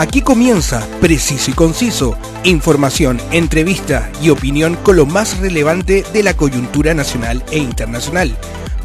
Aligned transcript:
Aquí 0.00 0.22
comienza 0.22 0.88
Preciso 1.02 1.50
y 1.50 1.52
Conciso, 1.52 2.16
información, 2.42 3.20
entrevista 3.32 4.10
y 4.22 4.30
opinión 4.30 4.76
con 4.76 4.96
lo 4.96 5.04
más 5.04 5.38
relevante 5.40 6.04
de 6.14 6.22
la 6.22 6.32
coyuntura 6.32 6.94
nacional 6.94 7.44
e 7.52 7.58
internacional. 7.58 8.34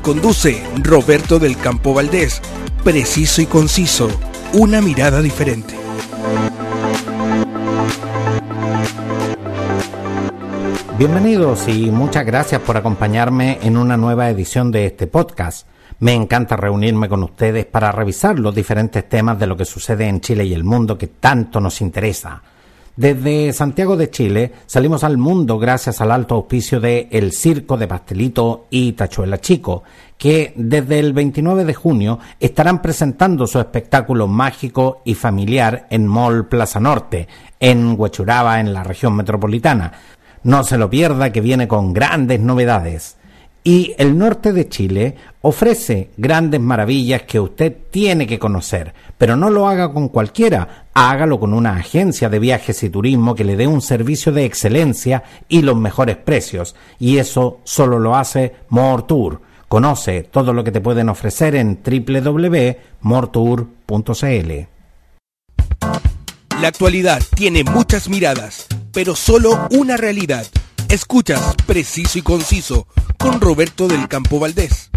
Conduce 0.02 0.62
Roberto 0.84 1.40
del 1.40 1.56
Campo 1.56 1.94
Valdés. 1.94 2.42
Preciso 2.84 3.42
y 3.42 3.46
Conciso, 3.46 4.10
una 4.52 4.82
mirada 4.82 5.22
diferente. 5.22 5.74
Bienvenidos 10.98 11.66
y 11.70 11.92
muchas 11.92 12.26
gracias 12.26 12.60
por 12.60 12.76
acompañarme 12.76 13.60
en 13.62 13.78
una 13.78 13.96
nueva 13.96 14.30
edición 14.30 14.70
de 14.70 14.88
este 14.88 15.08
podcast. 15.08 15.66
Me 16.00 16.14
encanta 16.14 16.58
reunirme 16.58 17.08
con 17.08 17.24
ustedes 17.24 17.66
para 17.66 17.92
revisar 17.92 18.38
los 18.38 18.54
diferentes 18.54 19.08
temas 19.08 19.40
de 19.40 19.48
lo 19.48 19.56
que 19.56 19.66
sucede 19.66 20.08
en 20.08 20.20
Chile 20.20 20.46
y 20.46 20.54
el 20.54 20.64
mundo 20.64 20.98
que 20.98 21.08
tanto 21.08 21.62
nos 21.62 21.80
interesa. 21.82 22.42
Desde 22.98 23.52
Santiago 23.52 23.98
de 23.98 24.10
Chile 24.10 24.54
salimos 24.66 25.04
al 25.04 25.18
mundo 25.18 25.60
gracias 25.60 26.00
al 26.00 26.12
alto 26.12 26.36
auspicio 26.36 26.80
de 26.80 27.10
El 27.12 27.34
Circo 27.34 27.76
de 27.76 27.90
Pastelito 27.90 28.68
y 28.70 28.94
Tachuela 28.94 29.40
Chico, 29.42 29.84
que 30.18 30.54
desde 30.56 31.00
el 31.00 31.12
29 31.12 31.66
de 31.66 31.74
junio 31.74 32.20
estarán 32.40 32.82
presentando 32.82 33.48
su 33.48 33.60
espectáculo 33.60 34.28
mágico 34.28 35.02
y 35.04 35.14
familiar 35.14 35.88
en 35.90 36.08
Mall 36.08 36.48
Plaza 36.48 36.80
Norte, 36.80 37.28
en 37.60 38.00
Huechuraba, 38.00 38.62
en 38.62 38.74
la 38.74 38.84
región 38.84 39.14
metropolitana. 39.14 39.92
No 40.44 40.64
se 40.64 40.78
lo 40.78 40.90
pierda 40.90 41.34
que 41.34 41.42
viene 41.42 41.68
con 41.68 41.92
grandes 41.92 42.40
novedades. 42.40 43.18
Y 43.68 43.96
el 43.98 44.16
norte 44.16 44.54
de 44.54 44.70
Chile 44.70 45.16
ofrece 45.42 46.12
grandes 46.18 46.62
maravillas 46.62 47.24
que 47.24 47.40
usted 47.40 47.76
tiene 47.90 48.28
que 48.28 48.38
conocer, 48.38 48.94
pero 49.18 49.36
no 49.36 49.50
lo 49.50 49.68
haga 49.68 49.92
con 49.92 50.10
cualquiera, 50.10 50.86
hágalo 50.94 51.40
con 51.40 51.52
una 51.52 51.76
agencia 51.76 52.30
de 52.30 52.38
viajes 52.38 52.84
y 52.84 52.92
turismo 52.92 53.34
que 53.34 53.44
le 53.44 53.56
dé 53.56 53.66
un 53.66 53.82
servicio 53.82 54.32
de 54.32 54.46
excelencia 54.46 55.24
y 55.50 55.64
los 55.64 55.76
mejores 55.76 56.16
precios, 56.18 56.76
y 57.00 57.18
eso 57.18 57.62
solo 57.64 57.98
lo 57.98 58.16
hace 58.16 58.54
Mortour. 58.70 59.42
Conoce 59.68 60.22
todo 60.22 60.54
lo 60.54 60.64
que 60.64 60.72
te 60.72 60.80
pueden 60.80 61.10
ofrecer 61.10 61.56
en 61.56 61.80
www.mortour.cl. 61.84 62.92
La 66.62 66.68
actualidad 66.68 67.20
tiene 67.36 67.64
muchas 67.64 68.10
miradas, 68.10 68.68
pero 68.94 69.16
solo 69.16 69.68
una 69.72 69.98
realidad. 69.98 70.46
Escuchas 70.96 71.56
Preciso 71.68 72.18
y 72.20 72.22
Conciso 72.22 72.88
con 73.20 73.42
Roberto 73.42 73.90
del 73.90 74.08
Campo 74.08 74.40
Valdés. 74.40 74.90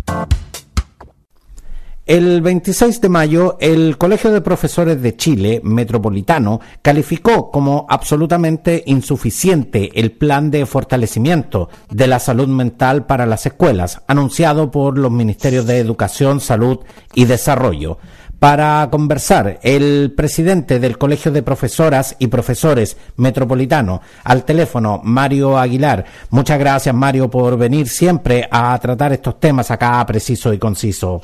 El 2.06 2.40
26 2.40 3.00
de 3.00 3.08
mayo, 3.08 3.56
el 3.60 3.98
Colegio 3.98 4.30
de 4.30 4.40
Profesores 4.40 5.02
de 5.02 5.16
Chile 5.16 5.60
Metropolitano 5.64 6.60
calificó 6.82 7.50
como 7.50 7.84
absolutamente 7.90 8.84
insuficiente 8.86 9.90
el 9.98 10.12
plan 10.12 10.52
de 10.52 10.66
fortalecimiento 10.66 11.68
de 11.90 12.06
la 12.06 12.20
salud 12.20 12.46
mental 12.46 13.04
para 13.04 13.26
las 13.26 13.44
escuelas, 13.44 14.00
anunciado 14.06 14.70
por 14.70 14.96
los 14.96 15.10
Ministerios 15.10 15.66
de 15.66 15.78
Educación, 15.78 16.40
Salud 16.40 16.78
y 17.12 17.24
Desarrollo 17.24 17.98
para 18.38 18.88
conversar 18.90 19.58
el 19.62 20.12
presidente 20.16 20.78
del 20.78 20.96
Colegio 20.96 21.32
de 21.32 21.42
Profesoras 21.42 22.14
y 22.18 22.28
Profesores 22.28 22.96
Metropolitano 23.16 24.00
al 24.24 24.44
teléfono, 24.44 25.00
Mario 25.02 25.58
Aguilar. 25.58 26.04
Muchas 26.30 26.58
gracias, 26.58 26.94
Mario, 26.94 27.28
por 27.28 27.56
venir 27.56 27.88
siempre 27.88 28.46
a 28.50 28.78
tratar 28.78 29.12
estos 29.12 29.40
temas 29.40 29.70
acá 29.70 30.04
preciso 30.06 30.52
y 30.52 30.58
conciso. 30.58 31.20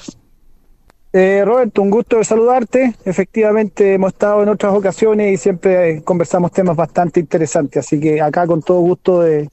Eh, 1.13 1.45
Roberto, 1.45 1.81
un 1.81 1.91
gusto 1.91 2.19
de 2.19 2.25
saludarte. 2.25 2.97
Efectivamente, 3.05 3.95
hemos 3.95 4.13
estado 4.13 4.43
en 4.43 4.49
otras 4.49 4.75
ocasiones 4.75 5.33
y 5.33 5.37
siempre 5.37 6.03
conversamos 6.03 6.51
temas 6.51 6.77
bastante 6.77 7.21
interesantes, 7.21 7.87
así 7.87 8.01
que 8.01 8.21
acá 8.21 8.49
con 8.49 8.61
todo 8.63 8.81
gusto 8.81 9.21
de 9.21 9.49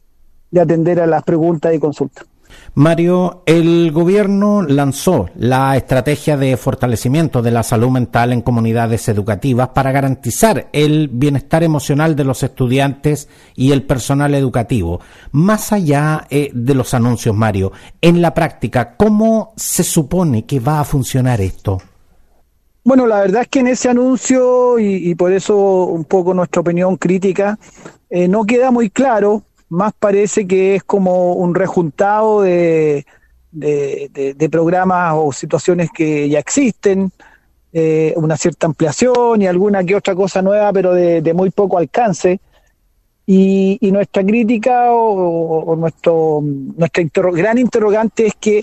atender 0.60 1.00
a 1.00 1.06
las 1.06 1.24
preguntas 1.24 1.74
y 1.76 1.78
consultas. 1.78 2.31
Mario, 2.74 3.44
el 3.46 3.92
gobierno 3.92 4.62
lanzó 4.62 5.30
la 5.36 5.76
estrategia 5.76 6.38
de 6.38 6.56
fortalecimiento 6.56 7.42
de 7.42 7.52
la 7.52 7.64
salud 7.64 7.90
mental 7.90 8.32
en 8.32 8.42
comunidades 8.42 9.10
educativas 9.10 9.70
para 9.70 9.92
garantizar 9.92 10.70
el 10.72 11.10
bienestar 11.10 11.64
emocional 11.64 12.16
de 12.16 12.24
los 12.24 12.44
estudiantes 12.44 13.28
y 13.58 13.74
el 13.74 13.84
personal 13.84 14.34
educativo. 14.36 15.02
Más 15.34 15.74
allá 15.74 16.26
eh, 16.30 16.50
de 16.54 16.74
los 16.74 16.94
anuncios, 16.94 17.36
Mario, 17.36 17.74
en 18.00 18.22
la 18.22 18.34
práctica, 18.34 18.96
¿cómo 18.96 19.52
se 19.58 19.84
supone 19.84 20.46
que 20.46 20.62
va 20.62 20.80
a 20.80 20.86
funcionar 20.86 21.42
esto? 21.42 21.82
Bueno, 22.86 23.06
la 23.06 23.20
verdad 23.20 23.42
es 23.42 23.48
que 23.50 23.60
en 23.60 23.68
ese 23.68 23.90
anuncio, 23.90 24.80
y, 24.80 25.14
por 25.16 25.34
eso 25.34 25.58
un 25.58 26.06
poco 26.06 26.34
nuestra 26.34 26.62
opinión 26.62 26.96
crítica, 26.96 27.60
eh, 28.10 28.30
no 28.30 28.46
queda 28.46 28.72
muy 28.72 28.90
claro 28.90 29.44
más 29.72 29.94
parece 29.98 30.46
que 30.46 30.76
es 30.76 30.84
como 30.84 31.34
un 31.34 31.56
rejuntado 31.56 32.42
de, 32.42 33.06
de, 33.52 34.50
programas 34.52 35.14
o 35.16 35.32
situaciones 35.32 35.90
que 35.94 36.28
ya 36.28 36.40
existen, 36.40 37.10
eh, 37.72 38.14
una 38.18 38.36
cierta 38.36 38.68
ampliación 38.68 39.42
y 39.42 39.48
alguna 39.48 39.84
que 39.86 39.96
otra 39.96 40.14
cosa 40.14 40.42
nueva, 40.42 40.74
pero 40.74 40.94
de, 40.94 41.34
muy 41.34 41.52
poco 41.52 41.78
alcance. 41.78 42.42
Y, 43.26 43.80
nuestra 43.94 44.26
crítica 44.26 44.92
o, 44.92 45.74
nuestro, 45.78 46.42
nuestra 46.44 47.04
gran 47.32 47.58
interrogante 47.58 48.28
es 48.28 48.34
que 48.38 48.62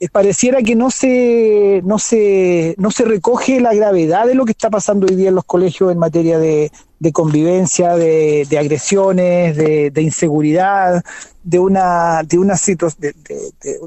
eh, 0.00 0.08
pareciera 0.10 0.62
que 0.62 0.74
no 0.74 0.90
se, 0.90 1.82
no, 1.84 1.98
se, 1.98 2.74
no 2.78 2.90
se 2.90 3.04
recoge 3.04 3.60
la 3.60 3.74
gravedad 3.74 4.26
de 4.26 4.34
lo 4.34 4.46
que 4.46 4.52
está 4.52 4.70
pasando 4.70 5.06
hoy 5.06 5.16
día 5.16 5.28
en 5.28 5.34
los 5.34 5.44
colegios 5.44 5.92
en 5.92 5.98
materia 5.98 6.38
de, 6.38 6.72
de 7.00 7.12
convivencia, 7.12 7.96
de, 7.96 8.46
de 8.48 8.58
agresiones, 8.58 9.56
de, 9.56 9.90
de, 9.90 10.02
inseguridad, 10.02 11.02
de 11.42 11.58
una, 11.58 12.22
de 12.22 12.38
una 12.38 12.56
situación, 12.56 13.14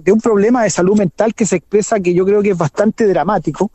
de, 0.04 0.12
un 0.12 0.20
problema 0.20 0.64
de 0.64 0.72
salud 0.72 0.98
mental 0.98 1.36
que 1.36 1.46
se 1.46 1.58
expresa 1.58 2.00
que 2.00 2.16
yo 2.16 2.26
creo 2.26 2.42
que 2.42 2.50
es 2.50 2.58
bastante 2.58 3.06
dramático. 3.06 3.72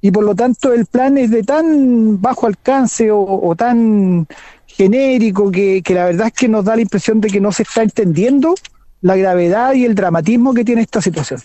Y 0.00 0.10
por 0.10 0.24
lo 0.24 0.34
tanto 0.34 0.72
el 0.72 0.86
plan 0.86 1.16
es 1.16 1.30
de 1.30 1.44
tan 1.44 2.20
bajo 2.20 2.46
alcance 2.46 3.08
o, 3.10 3.54
tan 3.56 4.26
genérico 4.66 5.50
que, 5.50 5.80
que 5.82 5.94
la 5.94 6.06
verdad 6.06 6.26
es 6.26 6.32
que 6.32 6.48
nos 6.48 6.64
da 6.64 6.74
la 6.74 6.82
impresión 6.82 7.20
de 7.20 7.28
que 7.28 7.40
no 7.40 7.52
se 7.52 7.62
está 7.62 7.82
entendiendo 7.82 8.54
la 9.00 9.16
gravedad 9.16 9.74
y 9.74 9.84
el 9.84 9.94
dramatismo 9.94 10.52
que 10.52 10.64
tiene 10.64 10.82
esta 10.82 11.00
situación. 11.00 11.40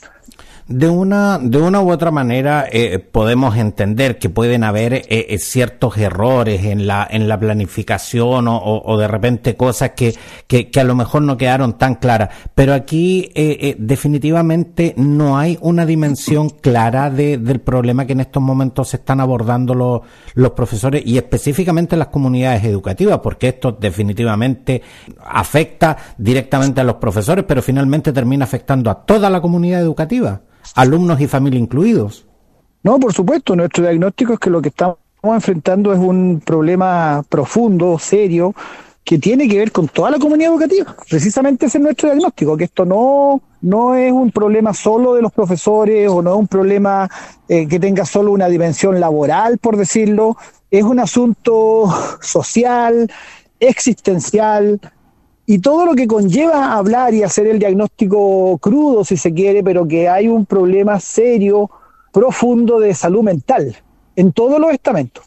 De 0.71 0.87
una, 0.87 1.37
de 1.37 1.57
una 1.57 1.81
u 1.81 1.91
otra 1.91 2.11
manera 2.11 2.65
eh, 2.71 2.97
podemos 2.99 3.57
entender 3.57 4.17
que 4.17 4.29
pueden 4.29 4.63
haber 4.63 4.93
eh, 4.93 5.03
eh, 5.09 5.37
ciertos 5.37 5.97
errores 5.97 6.63
en 6.63 6.87
la, 6.87 7.05
en 7.11 7.27
la 7.27 7.37
planificación 7.37 8.47
o, 8.47 8.81
o, 8.85 8.97
de 8.97 9.07
repente 9.09 9.57
cosas 9.57 9.91
que, 9.91 10.15
que, 10.47 10.69
que, 10.69 10.79
a 10.79 10.85
lo 10.85 10.95
mejor 10.95 11.23
no 11.23 11.35
quedaron 11.35 11.77
tan 11.77 11.95
claras. 11.95 12.29
Pero 12.55 12.73
aquí 12.73 13.31
definitivamente 13.77 14.93
no 14.95 15.37
hay 15.37 15.57
una 15.59 15.85
dimensión 15.85 16.49
clara 16.49 17.09
de, 17.09 17.37
del 17.37 17.59
problema 17.59 18.05
que 18.05 18.13
en 18.13 18.21
estos 18.21 18.41
momentos 18.41 18.89
se 18.89 18.97
están 18.97 19.19
abordando 19.19 19.73
los, 19.73 20.01
los 20.35 20.51
profesores 20.51 21.03
y 21.05 21.17
específicamente 21.17 21.97
las 21.97 22.07
comunidades 22.07 22.63
educativas, 22.63 23.19
porque 23.19 23.49
esto 23.49 23.73
definitivamente 23.73 24.81
afecta 25.25 25.97
directamente 26.17 26.79
a 26.79 26.85
los 26.85 26.95
profesores, 26.95 27.43
pero 27.45 27.61
finalmente 27.61 28.13
termina 28.13 28.45
afectando 28.45 28.89
a 28.89 29.05
toda 29.05 29.29
la 29.29 29.41
comunidad 29.41 29.81
educativa 29.81 30.41
alumnos 30.75 31.19
y 31.21 31.27
familia 31.27 31.59
incluidos. 31.59 32.25
No, 32.83 32.99
por 32.99 33.13
supuesto, 33.13 33.55
nuestro 33.55 33.83
diagnóstico 33.83 34.33
es 34.33 34.39
que 34.39 34.49
lo 34.49 34.61
que 34.61 34.69
estamos 34.69 34.97
enfrentando 35.23 35.93
es 35.93 35.99
un 35.99 36.41
problema 36.43 37.23
profundo, 37.29 37.99
serio, 37.99 38.55
que 39.03 39.19
tiene 39.19 39.47
que 39.47 39.57
ver 39.57 39.71
con 39.71 39.87
toda 39.87 40.11
la 40.11 40.19
comunidad 40.19 40.51
educativa. 40.51 40.95
Precisamente 41.09 41.65
ese 41.65 41.77
es 41.77 41.83
nuestro 41.83 42.09
diagnóstico, 42.09 42.57
que 42.57 42.65
esto 42.65 42.85
no, 42.85 43.41
no 43.61 43.95
es 43.95 44.11
un 44.11 44.31
problema 44.31 44.73
solo 44.73 45.13
de 45.13 45.21
los 45.21 45.31
profesores 45.31 46.09
o 46.09 46.21
no 46.21 46.31
es 46.31 46.37
un 46.37 46.47
problema 46.47 47.09
eh, 47.47 47.67
que 47.67 47.79
tenga 47.79 48.05
solo 48.05 48.31
una 48.31 48.47
dimensión 48.47 48.99
laboral, 48.99 49.57
por 49.57 49.77
decirlo, 49.77 50.37
es 50.69 50.83
un 50.83 50.99
asunto 50.99 51.93
social, 52.21 53.11
existencial, 53.59 54.79
y 55.45 55.59
todo 55.59 55.85
lo 55.85 55.95
que 55.95 56.07
conlleva 56.07 56.73
hablar 56.73 57.13
y 57.13 57.23
hacer 57.23 57.47
el 57.47 57.59
diagnóstico 57.59 58.57
crudo, 58.59 59.03
si 59.03 59.17
se 59.17 59.33
quiere, 59.33 59.63
pero 59.63 59.87
que 59.87 60.07
hay 60.07 60.27
un 60.27 60.45
problema 60.45 60.99
serio, 60.99 61.69
profundo 62.11 62.79
de 62.79 62.93
salud 62.93 63.23
mental 63.23 63.75
en 64.15 64.31
todos 64.31 64.59
los 64.59 64.71
estamentos. 64.71 65.25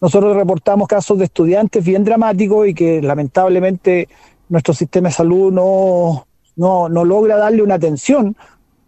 Nosotros 0.00 0.34
reportamos 0.36 0.88
casos 0.88 1.18
de 1.18 1.26
estudiantes 1.26 1.84
bien 1.84 2.04
dramáticos 2.04 2.68
y 2.68 2.74
que 2.74 3.02
lamentablemente 3.02 4.08
nuestro 4.48 4.72
sistema 4.72 5.08
de 5.08 5.14
salud 5.14 5.52
no, 5.52 6.26
no, 6.56 6.88
no 6.88 7.04
logra 7.04 7.36
darle 7.36 7.62
una 7.62 7.74
atención 7.74 8.36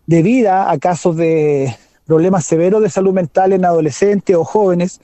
debida 0.06 0.70
a 0.70 0.78
casos 0.78 1.16
de 1.16 1.76
problemas 2.06 2.44
severos 2.44 2.82
de 2.82 2.90
salud 2.90 3.12
mental 3.12 3.52
en 3.52 3.64
adolescentes 3.64 4.34
o 4.34 4.44
jóvenes, 4.44 5.00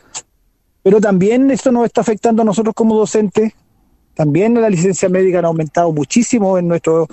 pero 0.83 1.01
también 1.01 1.51
esto 1.51 1.71
nos 1.71 1.85
está 1.85 2.01
afectando 2.01 2.43
a 2.43 2.45
nosotros 2.45 2.75
como 2.75 2.97
docentes 2.97 3.53
también 4.19 4.61
la 4.61 4.69
licencia 4.69 5.09
médica 5.09 5.39
han 5.39 5.45
aumentado 5.45 5.93
muchísimo 5.93 6.59
en 6.59 6.67
nuestro 6.67 7.07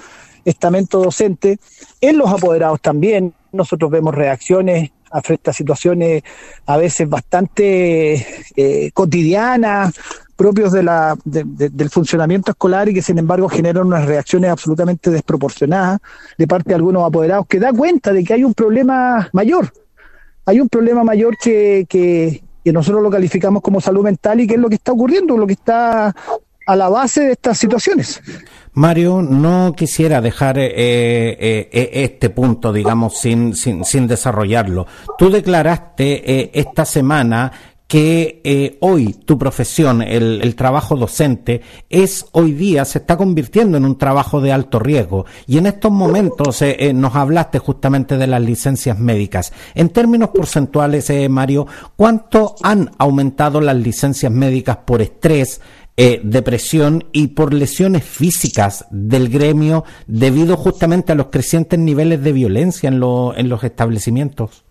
estamento 0.44 0.98
docente, 0.98 1.60
en 2.02 2.18
los 2.18 2.32
apoderados 2.32 2.82
también, 2.82 3.32
nosotros 3.52 3.92
vemos 3.92 4.16
reacciones 4.16 4.90
frente 5.24 5.52
a 5.52 5.54
situaciones 5.54 6.24
a 6.66 6.78
veces 6.78 7.08
bastante 7.08 8.26
eh, 8.56 8.90
cotidianas, 8.92 9.94
propios 10.36 10.72
del 10.74 11.90
funcionamiento 11.92 12.52
escolar 12.52 12.90
y 12.90 12.96
que 12.96 13.04
sin 13.04 13.20
embargo 13.20 13.50
generan 13.50 13.86
unas 13.86 14.08
reacciones 14.08 14.50
absolutamente 14.50 15.12
desproporcionadas 15.12 16.00
de 16.40 16.48
parte 16.48 16.70
de 16.70 16.76
algunos 16.76 17.04
apoderados 17.06 17.46
que 17.46 17.60
da 17.60 17.72
cuenta 17.72 18.14
de 18.14 18.24
que 18.24 18.34
hay 18.34 18.44
un 18.44 18.56
problema 18.56 19.30
mayor. 19.32 19.72
Hay 20.48 20.60
un 20.60 20.70
problema 20.70 21.04
mayor 21.04 21.38
que, 21.38 21.86
que, 21.88 22.44
que 22.64 22.74
nosotros 22.74 23.04
lo 23.04 23.12
calificamos 23.12 23.62
como 23.62 23.80
salud 23.80 24.04
mental 24.04 24.40
y 24.42 24.48
que 24.48 24.56
es 24.56 24.60
lo 24.60 24.70
que 24.70 24.76
está 24.76 24.92
ocurriendo, 24.92 25.38
lo 25.38 25.46
que 25.46 25.54
está 25.54 26.16
a 26.66 26.76
la 26.76 26.90
base 26.90 27.22
de 27.22 27.32
estas 27.34 27.58
situaciones. 27.58 28.22
Mario, 28.74 29.22
no 29.22 29.74
quisiera 29.76 30.20
dejar 30.20 30.60
eh, 30.60 30.68
eh, 30.68 31.70
eh, 31.72 31.90
este 31.94 32.30
punto, 32.30 32.74
digamos, 32.74 33.18
sin, 33.18 33.56
sin, 33.56 33.86
sin 33.86 34.06
desarrollarlo. 34.08 34.86
Tú 35.18 35.30
declaraste 35.30 36.60
esta 36.60 36.84
semana 36.84 37.52
que 37.88 38.78
hoy 38.82 39.14
tu 39.14 39.38
profesión, 39.38 40.02
el, 40.02 40.56
trabajo 40.56 40.98
docente, 40.98 41.62
es 41.88 42.26
hoy 42.32 42.52
día, 42.52 42.84
se 42.84 42.98
está 42.98 43.16
convirtiendo 43.16 43.78
en 43.78 43.86
un 43.86 43.98
trabajo 43.98 44.42
de 44.42 44.52
alto 44.52 44.80
riesgo. 44.80 45.26
Y 45.46 45.60
en 45.60 45.68
estos 45.68 45.92
momentos 45.92 46.62
nos 46.96 47.16
hablaste 47.16 47.60
justamente 47.60 48.18
de 48.18 48.28
las 48.28 48.42
licencias 48.42 49.00
médicas. 49.00 49.54
En 49.76 49.90
términos 49.90 50.32
porcentuales, 50.34 51.14
Mario, 51.30 51.68
¿cuánto 51.96 52.56
han 52.64 52.92
aumentado 52.98 53.62
las 53.62 53.76
licencias 53.76 54.32
médicas 54.32 54.78
por 54.78 55.02
estrés? 55.02 55.62
Eh, 55.98 56.20
depresión 56.24 57.06
y 57.14 57.28
por 57.28 57.54
lesiones 57.54 58.04
físicas 58.04 58.86
del 58.92 59.30
gremio 59.30 59.86
debido 60.08 60.58
justamente 60.58 61.14
a 61.14 61.16
los 61.16 61.28
crecientes 61.28 61.80
niveles 61.80 62.22
de 62.22 62.34
violencia 62.34 62.90
en, 62.90 62.96
en 62.96 63.50
los 63.50 63.64
establecimientos? 63.64 64.66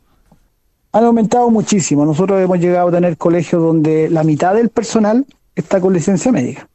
Han 0.93 1.05
aumentado 1.05 1.50
muchísimo. 1.50 2.05
Nosotros 2.05 2.41
hemos 2.43 2.59
llegado 2.59 2.88
a 2.88 2.93
tener 2.93 3.17
colegios 3.17 3.62
donde 3.62 4.09
la 4.11 4.23
mitad 4.23 4.55
del 4.55 4.69
personal 4.69 5.26
está 5.55 5.81
con 5.81 5.93
licencia 5.93 6.31
médica. 6.31 6.69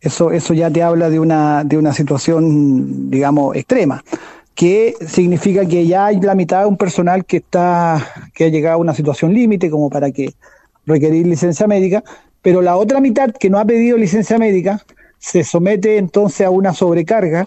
Eso, 0.00 0.30
eso 0.30 0.54
ya 0.54 0.70
te 0.70 0.82
habla 0.82 1.08
de 1.10 1.18
una, 1.18 1.64
de 1.64 1.76
una 1.76 1.92
situación, 1.92 3.10
digamos, 3.10 3.56
extrema, 3.56 4.04
que 4.54 4.94
significa 5.06 5.66
que 5.66 5.86
ya 5.86 6.06
hay 6.06 6.20
la 6.20 6.34
mitad 6.34 6.62
de 6.62 6.66
un 6.66 6.76
personal 6.76 7.24
que 7.24 7.38
está, 7.38 8.04
que 8.34 8.44
ha 8.44 8.48
llegado 8.48 8.74
a 8.74 8.80
una 8.80 8.94
situación 8.94 9.32
límite 9.32 9.70
como 9.70 9.88
para 9.88 10.10
que 10.10 10.34
requerir 10.84 11.26
licencia 11.26 11.66
médica, 11.66 12.02
pero 12.48 12.62
la 12.62 12.78
otra 12.78 12.98
mitad 12.98 13.30
que 13.30 13.50
no 13.50 13.58
ha 13.58 13.66
pedido 13.66 13.98
licencia 13.98 14.38
médica 14.38 14.82
se 15.18 15.44
somete 15.44 15.98
entonces 15.98 16.46
a 16.46 16.50
una 16.50 16.72
sobrecarga 16.72 17.44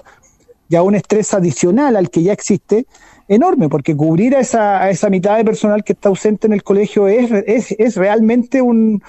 y 0.69 0.75
a 0.75 0.83
un 0.83 0.93
estrés 0.93 1.33
adicional 1.33 1.95
al 1.95 2.11
que 2.11 2.21
ya 2.21 2.33
existe 2.33 2.85
enorme, 3.27 3.67
porque 3.67 3.95
cubrir 3.95 4.35
a 4.35 4.41
esa, 4.41 4.79
a 4.79 4.91
esa 4.91 5.09
mitad 5.09 5.37
de 5.37 5.43
personal 5.43 5.83
que 5.83 5.93
está 5.93 6.09
ausente 6.09 6.45
en 6.45 6.53
el 6.53 6.61
colegio 6.61 7.07
es, 7.07 7.95
realmente 7.95 8.61
un, 8.61 9.01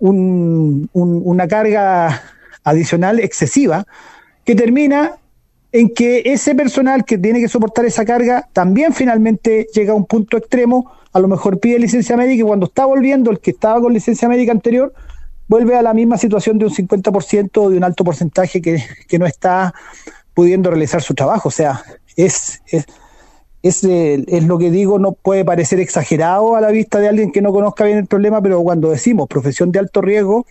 una 0.00 1.48
carga 1.48 2.22
adicional 2.62 3.18
excesiva 3.18 3.86
que 4.44 4.54
termina 4.54 5.14
en 5.72 5.94
que 5.94 6.24
ese 6.26 6.54
personal 6.54 7.06
que 7.06 7.16
tiene 7.16 7.40
que 7.40 7.48
soportar 7.48 7.86
esa 7.86 8.04
carga 8.04 8.46
también 8.52 8.92
finalmente 8.92 9.66
llega 9.72 9.92
a 9.92 9.96
un 9.96 10.04
punto 10.04 10.36
extremo, 10.36 10.92
a 11.10 11.20
lo 11.20 11.26
mejor 11.26 11.58
pide 11.58 11.78
licencia 11.78 12.18
médica 12.18 12.42
y 12.42 12.46
cuando 12.46 12.66
está 12.66 12.84
volviendo 12.84 13.30
el 13.30 13.40
que 13.40 13.52
estaba 13.52 13.80
con 13.80 13.94
licencia 13.94 14.28
médica 14.28 14.52
anterior, 14.52 14.92
vuelve 15.48 15.76
a 15.76 15.82
la 15.82 15.94
misma 15.94 16.18
situación 16.18 16.58
de 16.58 16.66
un 16.66 16.72
50% 16.72 17.50
o 17.56 17.70
de 17.70 17.76
un 17.76 17.84
alto 17.84 18.04
porcentaje 18.04 18.60
que, 18.60 19.18
no 19.18 19.26
está 19.26 19.74
pudiendo 20.34 20.70
realizar 20.70 21.02
su 21.02 21.14
trabajo. 21.14 21.48
O 21.48 21.52
sea, 21.52 21.82
es, 22.16 22.62
es, 22.66 22.86
es, 23.62 23.84
es, 23.84 24.44
lo 24.44 24.58
que 24.58 24.70
digo, 24.70 24.98
no 24.98 25.12
puede 25.12 25.44
parecer 25.44 25.80
exagerado 25.80 26.54
a 26.54 26.60
la 26.60 26.70
vista 26.70 27.00
de 27.00 27.08
alguien 27.08 27.32
que 27.32 27.42
no 27.42 27.52
conozca 27.52 27.84
bien 27.84 27.98
el 27.98 28.06
problema, 28.06 28.40
pero 28.42 28.62
cuando 28.62 28.90
decimos 28.90 29.26
profesión 29.26 29.72
de 29.72 29.80
alto 29.80 30.00
riesgo, 30.00 30.46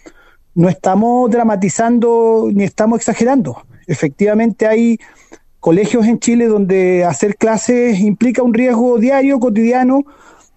no 0.55 0.69
estamos 0.69 1.29
dramatizando 1.29 2.49
ni 2.51 2.63
estamos 2.63 2.97
exagerando. 2.97 3.63
Efectivamente 3.85 4.67
hay 4.67 4.99
colegios 5.59 6.07
en 6.07 6.19
Chile 6.19 6.47
donde 6.47 7.05
hacer 7.05 7.35
clases 7.35 7.99
implica 7.99 8.41
un 8.41 8.53
riesgo 8.53 8.97
diario, 8.97 9.39
cotidiano, 9.39 10.03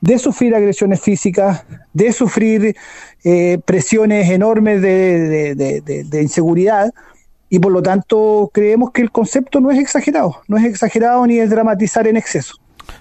de 0.00 0.18
sufrir 0.18 0.54
agresiones 0.54 1.00
físicas, 1.00 1.64
de 1.92 2.12
sufrir 2.12 2.76
eh, 3.24 3.58
presiones 3.64 4.30
enormes 4.30 4.80
de, 4.82 5.54
de, 5.54 6.22
inseguridad 6.22 6.90
y 7.48 7.58
por 7.58 7.72
lo 7.72 7.82
tanto 7.82 8.50
creemos 8.52 8.92
que 8.92 9.02
el 9.02 9.10
concepto 9.10 9.60
no 9.60 9.70
es 9.70 9.78
exagerado, 9.78 10.36
no 10.48 10.56
es 10.56 10.64
exagerado 10.64 11.26
ni 11.26 11.38
es 11.38 11.50
dramatizar 11.50 12.06
en 12.06 12.16
exceso. 12.16 12.54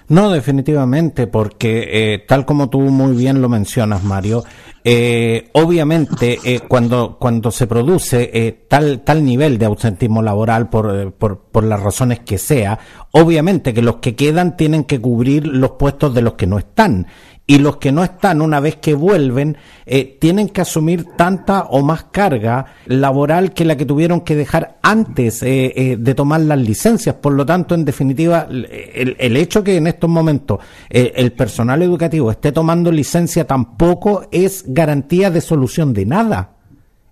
No, 0.08 0.30
definitivamente, 0.30 1.26
porque 1.26 1.88
eh, 1.90 2.24
tal 2.26 2.44
como 2.44 2.68
tú 2.68 2.80
muy 2.80 3.16
bien 3.16 3.40
lo 3.40 3.48
mencionas, 3.48 4.04
Mario, 4.04 4.44
eh, 4.82 5.50
obviamente 5.52 6.38
eh, 6.42 6.60
cuando, 6.66 7.18
cuando 7.18 7.50
se 7.50 7.66
produce 7.66 8.30
eh, 8.32 8.64
tal, 8.66 9.00
tal 9.00 9.24
nivel 9.24 9.58
de 9.58 9.66
ausentismo 9.66 10.22
laboral 10.22 10.70
por, 10.70 10.94
eh, 10.94 11.10
por, 11.10 11.40
por 11.40 11.64
las 11.64 11.80
razones 11.80 12.20
que 12.20 12.38
sea, 12.38 12.78
obviamente 13.12 13.74
que 13.74 13.82
los 13.82 13.96
que 13.96 14.14
quedan 14.14 14.56
tienen 14.56 14.84
que 14.84 15.00
cubrir 15.00 15.46
los 15.46 15.72
puestos 15.72 16.14
de 16.14 16.22
los 16.22 16.34
que 16.34 16.46
no 16.46 16.58
están 16.58 17.06
y 17.50 17.58
los 17.58 17.78
que 17.78 17.90
no 17.90 18.04
están 18.04 18.42
una 18.42 18.60
vez 18.60 18.76
que 18.76 18.94
vuelven 18.94 19.56
eh, 19.84 20.16
tienen 20.20 20.50
que 20.50 20.60
asumir 20.60 21.04
tanta 21.16 21.62
o 21.62 21.82
más 21.82 22.04
carga 22.04 22.64
laboral 22.86 23.54
que 23.54 23.64
la 23.64 23.76
que 23.76 23.84
tuvieron 23.84 24.20
que 24.20 24.36
dejar 24.36 24.78
antes 24.82 25.42
eh, 25.42 25.72
eh, 25.74 25.96
de 25.98 26.14
tomar 26.14 26.42
las 26.42 26.60
licencias. 26.60 27.16
Por 27.16 27.32
lo 27.32 27.44
tanto, 27.44 27.74
en 27.74 27.84
definitiva, 27.84 28.46
el, 28.48 29.16
el 29.18 29.36
hecho 29.36 29.64
que 29.64 29.76
en 29.78 29.88
estos 29.88 30.08
momentos 30.08 30.60
el 30.90 31.32
personal 31.32 31.82
educativo 31.82 32.30
esté 32.30 32.52
tomando 32.52 32.92
licencia 32.92 33.44
tampoco 33.44 34.28
es 34.30 34.62
garantía 34.68 35.28
de 35.32 35.40
solución 35.40 35.92
de 35.92 36.06
nada. 36.06 36.59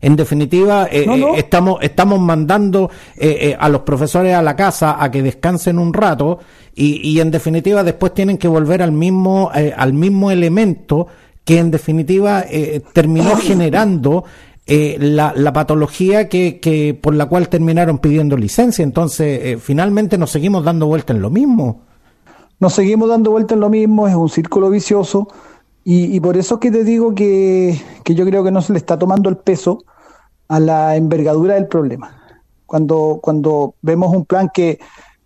En 0.00 0.14
definitiva, 0.14 0.86
eh, 0.90 1.06
eh, 1.08 1.24
estamos, 1.36 1.78
estamos 1.82 2.20
mandando 2.20 2.90
eh, 3.16 3.56
a 3.58 3.68
los 3.68 3.82
profesores 3.82 4.34
a 4.34 4.42
la 4.42 4.54
casa 4.54 5.02
a 5.02 5.10
que 5.10 5.22
descansen 5.22 5.78
un 5.78 5.92
rato 5.92 6.38
y, 6.74 7.08
y 7.08 7.20
en 7.20 7.32
definitiva 7.32 7.82
después 7.82 8.14
tienen 8.14 8.38
que 8.38 8.46
volver 8.46 8.82
al 8.82 8.92
mismo, 8.92 9.50
al 9.52 9.92
mismo 9.94 10.30
elemento 10.30 11.08
que 11.44 11.58
en 11.58 11.70
definitiva 11.72 12.44
terminó 12.92 13.36
generando 13.42 14.24
la, 14.66 15.32
la, 15.34 15.52
patología 15.52 16.28
que, 16.28 16.60
que, 16.60 16.94
por 16.94 17.14
la 17.14 17.26
cual 17.26 17.48
terminaron 17.48 17.98
pidiendo 17.98 18.36
licencia. 18.36 18.82
Entonces, 18.84 19.60
finalmente 19.60 20.18
nos 20.18 20.30
seguimos 20.30 20.62
dando 20.62 20.86
vuelta 20.86 21.12
en 21.12 21.22
lo 21.22 21.30
mismo. 21.30 21.82
Nos 22.60 22.74
seguimos 22.74 23.08
dando 23.08 23.30
vuelta 23.30 23.54
en 23.54 23.60
lo 23.60 23.70
mismo, 23.70 24.06
es 24.06 24.14
un 24.14 24.28
círculo 24.28 24.68
vicioso 24.70 25.28
y, 25.90 26.20
por 26.20 26.36
eso 26.36 26.56
es 26.56 26.60
que 26.60 26.70
te 26.70 26.84
digo 26.84 27.14
que, 27.14 27.80
yo 28.04 28.26
creo 28.26 28.44
que 28.44 28.50
no 28.50 28.60
se 28.60 28.74
le 28.74 28.78
está 28.78 28.98
tomando 28.98 29.30
el 29.30 29.38
peso 29.38 29.84
a 30.46 30.60
la 30.60 30.96
envergadura 30.96 31.54
del 31.54 31.66
problema. 31.66 32.44
Cuando, 32.66 33.20
cuando 33.22 33.74
vemos 33.80 34.14
un 34.14 34.26
plan 34.26 34.50
que 34.52 34.78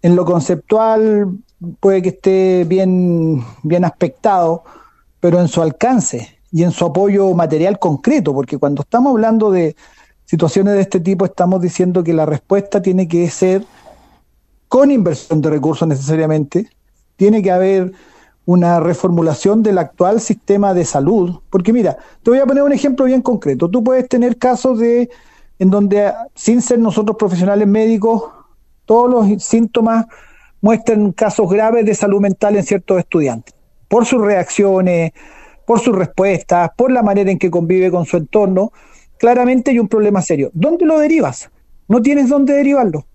en 0.02 0.14
lo 0.14 0.24
conceptual 0.24 1.36
puede 1.80 2.00
que 2.00 2.10
esté 2.10 2.64
bien, 2.68 3.44
bien 3.64 3.84
aspectado, 3.84 4.62
pero 5.18 5.40
en 5.40 5.48
su 5.48 5.60
alcance 5.62 6.38
y 6.52 6.62
en 6.62 6.70
su 6.70 6.84
apoyo 6.84 7.34
material 7.34 7.80
concreto, 7.80 8.32
porque 8.32 8.56
cuando 8.56 8.82
estamos 8.82 9.10
hablando 9.10 9.50
de 9.50 9.74
situaciones 10.26 10.74
de 10.74 10.82
este 10.82 11.00
tipo, 11.00 11.24
estamos 11.24 11.60
diciendo 11.60 12.04
que 12.04 12.14
la 12.14 12.24
respuesta 12.24 12.80
tiene 12.80 13.08
que 13.08 13.28
ser 13.30 13.64
con 14.68 14.92
inversión 14.92 15.42
de 15.42 15.50
recursos 15.50 15.88
necesariamente, 15.88 16.70
tiene 17.16 17.42
que 17.42 17.50
haber 17.50 17.92
una 18.44 18.80
reformulación 18.80 19.62
del 19.62 19.78
actual 19.78 20.20
sistema 20.20 20.74
de 20.74 20.84
salud. 20.84 21.40
Porque 21.50 21.72
mira, 21.72 21.96
te 22.22 22.30
voy 22.30 22.40
a 22.40 22.46
poner 22.46 22.62
un 22.62 22.72
ejemplo 22.72 23.04
bien 23.04 23.22
concreto. 23.22 23.68
Tú 23.68 23.82
puedes 23.84 24.08
tener 24.08 24.36
casos 24.36 24.78
de 24.78 25.10
en 25.58 25.70
donde 25.70 26.12
sin 26.34 26.60
ser 26.60 26.80
nosotros 26.80 27.16
profesionales 27.16 27.68
médicos, 27.68 28.24
todos 28.84 29.08
los 29.08 29.42
síntomas 29.44 30.06
muestran 30.60 31.12
casos 31.12 31.48
graves 31.48 31.86
de 31.86 31.94
salud 31.94 32.20
mental 32.20 32.56
en 32.56 32.64
ciertos 32.64 32.98
estudiantes, 32.98 33.54
por 33.88 34.04
sus 34.04 34.20
reacciones, 34.20 35.12
por 35.64 35.78
sus 35.78 35.94
respuestas, 35.94 36.70
por 36.76 36.90
la 36.90 37.02
manera 37.02 37.30
en 37.30 37.38
que 37.38 37.50
convive 37.50 37.90
con 37.90 38.06
su 38.06 38.16
entorno, 38.16 38.72
claramente 39.18 39.70
hay 39.70 39.78
un 39.78 39.88
problema 39.88 40.20
serio. 40.20 40.50
¿Dónde 40.52 40.84
lo 40.84 40.98
derivas? 40.98 41.48
No 41.86 42.02
tienes 42.02 42.28
dónde 42.28 42.54
derivarlo. 42.54 43.06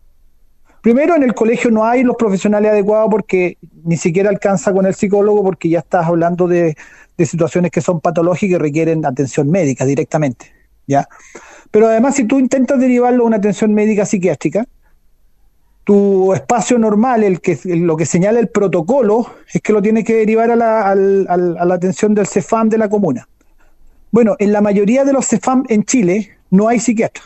Primero, 0.82 1.16
en 1.16 1.24
el 1.24 1.34
colegio 1.34 1.72
no 1.72 1.86
hay 1.86 2.04
los 2.04 2.16
profesionales 2.16 2.72
adecuados 2.72 3.10
porque 3.10 3.58
ni 3.84 3.98
siquiera 3.98 4.30
alcanza 4.30 4.72
con 4.74 4.86
el 4.86 4.96
psicólogo 4.96 5.44
porque 5.44 5.70
ya 5.70 5.80
estás 5.80 6.06
hablando 6.06 6.48
de, 6.48 6.76
situaciones 7.18 7.72
que 7.72 7.82
son 7.82 8.00
patológicas 8.00 8.60
y 8.60 8.62
requieren 8.62 9.04
atención 9.06 9.50
médica 9.50 9.86
directamente, 9.86 10.54
¿ya? 10.86 11.08
Pero 11.72 11.88
además, 11.88 12.16
si 12.16 12.26
tú 12.26 12.38
intentas 12.38 12.80
derivarlo 12.80 13.24
a 13.24 13.28
una 13.28 13.38
atención 13.38 13.74
médica 13.74 14.06
psiquiátrica, 14.06 14.68
tu 15.84 16.32
espacio 16.34 16.78
normal, 16.78 17.24
el 17.24 17.42
que, 17.42 17.58
lo 17.66 17.98
que 17.98 18.06
señala 18.06 18.40
el 18.40 18.50
protocolo, 18.50 19.26
es 19.52 19.62
que 19.62 19.74
lo 19.74 19.82
tienes 19.82 20.04
que 20.04 20.14
derivar 20.14 20.52
a 20.52 20.56
la, 20.56 20.92
a 20.92 20.96
la 20.96 21.74
atención 21.74 22.14
del 22.14 22.28
CEFAM 22.28 22.70
de 22.70 22.78
la 22.78 22.88
comuna. 22.88 23.28
Bueno, 24.12 24.36
en 24.38 24.54
la 24.54 24.62
mayoría 24.62 25.04
de 25.04 25.14
los 25.14 25.28
CEFAM 25.28 25.64
en 25.70 25.84
Chile 25.86 26.38
no 26.52 26.68
hay 26.68 26.80
psiquiatra, 26.80 27.24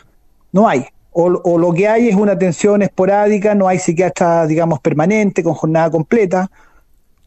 no 0.54 0.70
hay 0.70 0.86
o, 1.14 1.58
lo 1.58 1.74
que 1.74 1.88
hay 1.88 2.08
es 2.08 2.16
una 2.16 2.34
atención 2.34 2.82
esporádica, 2.82 3.54
no 3.54 3.68
hay 3.68 3.80
psiquiatra, 3.80 4.48
digamos, 4.48 4.80
permanente, 4.80 5.44
con 5.44 5.54
jornada 5.54 5.92
completa, 5.92 6.50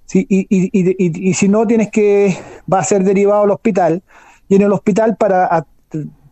Sí, 0.06 0.26
y, 0.28 0.46
y, 0.50 0.68
y, 0.72 1.30
y, 1.30 1.34
si 1.34 1.48
no, 1.48 1.66
tienes 1.66 1.90
que, 1.90 2.36
va 2.70 2.80
a 2.80 2.84
ser 2.84 3.04
derivado 3.04 3.44
al 3.44 3.50
hospital. 3.50 4.02
Y 4.48 4.56
en 4.56 4.62
el 4.62 4.72
hospital, 4.72 5.16
para 5.16 5.66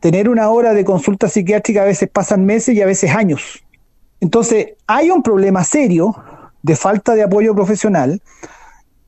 tener 0.00 0.28
una 0.28 0.50
hora 0.50 0.74
de 0.74 0.84
consulta 0.84 1.28
psiquiátrica, 1.28 1.82
a 1.82 1.86
veces 1.86 2.08
pasan 2.12 2.44
meses 2.44 2.74
y 2.74 2.82
a 2.82 2.86
veces 2.86 3.10
años. 3.14 3.64
Entonces, 4.20 4.74
hay 4.86 5.10
un 5.10 5.22
problema 5.22 5.64
serio 5.64 6.14
de 6.62 6.76
falta 6.76 7.14
de 7.14 7.22
apoyo 7.22 7.54
profesional 7.54 8.20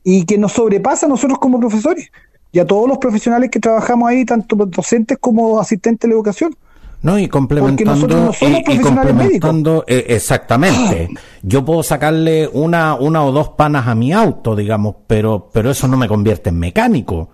y 0.02 0.24
que 0.24 0.38
nos 0.38 0.52
sobrepasa 0.52 1.06
a 1.06 1.08
nosotros 1.08 1.38
como 1.38 1.60
profesores 1.60 2.10
y 2.50 2.58
a 2.58 2.66
todos 2.66 2.88
los 2.88 2.98
profesionales 2.98 3.50
que 3.50 3.60
trabajamos 3.60 4.08
ahí, 4.08 4.24
tanto 4.24 4.56
docentes 4.56 5.18
como 5.20 5.60
asistentes 5.60 6.02
de 6.02 6.08
la 6.08 6.14
educación. 6.14 6.56
No, 7.04 7.18
y 7.18 7.28
complementando, 7.28 8.32
y, 8.40 8.78
complementando 8.80 9.84
eh, 9.86 10.06
exactamente. 10.08 11.10
Yo 11.42 11.62
puedo 11.62 11.82
sacarle 11.82 12.48
una, 12.50 12.94
una 12.94 13.22
o 13.22 13.30
dos 13.30 13.50
panas 13.50 13.86
a 13.88 13.94
mi 13.94 14.10
auto, 14.14 14.56
digamos, 14.56 14.96
pero, 15.06 15.50
pero 15.52 15.70
eso 15.70 15.86
no 15.86 15.98
me 15.98 16.08
convierte 16.08 16.48
en 16.48 16.58
mecánico. 16.58 17.28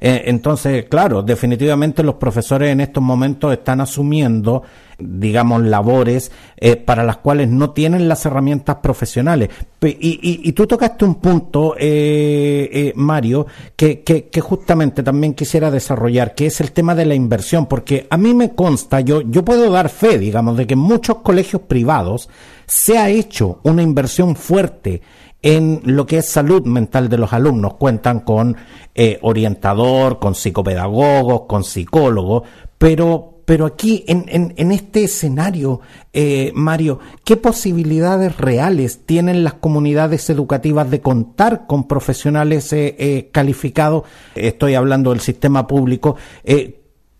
Eh, 0.00 0.22
entonces, 0.26 0.86
claro, 0.88 1.22
definitivamente 1.22 2.02
los 2.02 2.16
profesores 2.16 2.70
en 2.70 2.80
estos 2.80 3.02
momentos 3.02 3.52
están 3.52 3.80
asumiendo, 3.80 4.62
digamos, 4.98 5.62
labores 5.62 6.30
eh, 6.56 6.76
para 6.76 7.02
las 7.04 7.18
cuales 7.18 7.48
no 7.48 7.70
tienen 7.70 8.08
las 8.08 8.24
herramientas 8.26 8.76
profesionales. 8.76 9.50
Y, 9.80 10.52
tú 10.52 10.66
tocaste 10.66 11.04
un 11.04 11.16
punto, 11.16 11.76
eh, 11.78 12.92
Mario, 12.96 13.46
que, 13.76 14.02
que, 14.02 14.40
justamente 14.40 15.02
también 15.02 15.34
quisiera 15.34 15.70
desarrollar, 15.70 16.34
que 16.34 16.46
es 16.46 16.60
el 16.60 16.72
tema 16.72 16.94
de 16.94 17.06
la 17.06 17.14
inversión, 17.14 17.66
porque 17.66 18.06
a 18.10 18.16
mí 18.16 18.34
me 18.34 18.54
consta, 18.54 19.00
yo, 19.00 19.20
yo 19.20 19.44
puedo 19.44 19.70
dar 19.70 19.88
fe, 19.88 20.18
digamos, 20.18 20.56
de 20.56 20.66
que 20.66 20.74
en 20.74 20.80
muchos 20.80 21.18
colegios 21.18 21.62
privados 21.62 22.28
se 22.66 22.98
ha 22.98 23.08
hecho 23.08 23.60
una 23.62 23.82
inversión 23.82 24.34
fuerte 24.34 25.02
en 25.42 25.80
lo 25.84 26.06
que 26.06 26.18
es 26.18 26.26
salud 26.26 26.64
mental 26.64 27.08
de 27.08 27.18
los 27.18 27.32
alumnos. 27.32 27.74
Cuentan 27.74 28.20
con 28.20 28.56
eh, 28.94 29.18
orientador, 29.22 30.18
con 30.18 30.34
psicopedagogos, 30.34 31.42
con 31.42 31.64
psicólogos, 31.64 32.42
pero 32.78 33.32
pero 33.44 33.64
aquí, 33.64 34.04
en, 34.08 34.24
en, 34.56 34.72
este 34.72 35.04
escenario, 35.04 35.80
eh, 36.12 36.50
Mario, 36.52 36.98
¿qué 37.22 37.36
posibilidades 37.36 38.36
reales 38.38 39.06
tienen 39.06 39.44
las 39.44 39.54
comunidades 39.54 40.28
educativas 40.30 40.90
de 40.90 41.00
contar 41.00 41.64
con 41.68 41.86
profesionales 41.86 42.72
eh, 42.72 43.30
calificados? 43.30 44.02
Estoy 44.34 44.74
hablando 44.74 45.10
del 45.10 45.20
sistema 45.20 45.64
público. 45.64 46.16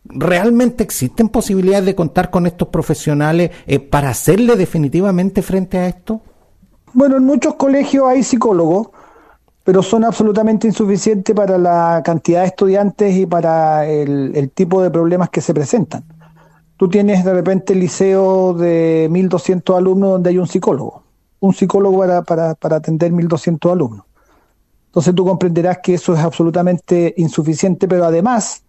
¿Realmente 0.02 0.82
existen 0.82 1.28
posibilidades 1.28 1.87
de 1.87 1.94
contar 1.94 2.30
con 2.30 2.46
estos 2.46 2.68
profesionales 2.68 3.52
para 3.88 4.08
hacerle 4.08 4.56
definitivamente 4.56 5.42
frente 5.42 5.78
a 5.78 5.87
esto? 5.87 6.23
Bueno, 6.96 7.18
en 7.18 7.26
muchos 7.26 7.56
colegios 7.56 8.08
hay 8.08 8.22
psicólogos, 8.22 8.88
pero 9.64 9.82
son 9.82 10.02
absolutamente 10.02 10.66
insuficientes 10.66 11.36
para 11.36 11.58
la 11.58 12.00
cantidad 12.02 12.40
de 12.40 12.46
estudiantes 12.46 13.14
y 13.14 13.26
para 13.26 13.86
el, 13.86 14.50
tipo 14.54 14.80
de 14.80 14.90
problemas 14.90 15.28
que 15.28 15.42
se 15.42 15.52
presentan. 15.52 16.04
Tú 16.78 16.88
tienes 16.88 17.22
de 17.22 17.34
repente 17.34 17.74
el 17.74 17.80
liceo 17.80 18.54
de 18.54 19.08
1.200 19.10 19.76
alumnos 19.76 20.12
donde 20.12 20.30
hay 20.30 20.38
un 20.38 20.46
psicólogo, 20.46 21.02
un 21.40 21.52
psicólogo 21.52 21.98
para, 21.98 22.22
para, 22.22 22.54
para 22.54 22.76
atender 22.76 23.12
1.200 23.12 23.70
alumnos. 23.70 24.06
Entonces 24.86 25.14
tú 25.14 25.26
comprenderás 25.26 25.80
que 25.82 25.92
eso 25.92 26.14
es 26.14 26.20
absolutamente 26.20 27.12
insuficiente, 27.18 27.86
pero 27.86 28.06
además 28.06 28.62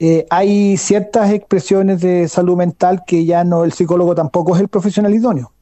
eh, 0.00 0.26
hay 0.28 0.76
ciertas 0.76 1.30
expresiones 1.30 2.00
de 2.00 2.26
salud 2.26 2.56
mental 2.56 3.04
que 3.06 3.24
ya 3.24 3.44
no, 3.44 3.62
el 3.62 3.72
psicólogo 3.72 4.16
tampoco 4.16 4.56
es 4.56 4.60
el 4.60 4.66
profesional 4.66 5.14
idóneo 5.14 5.52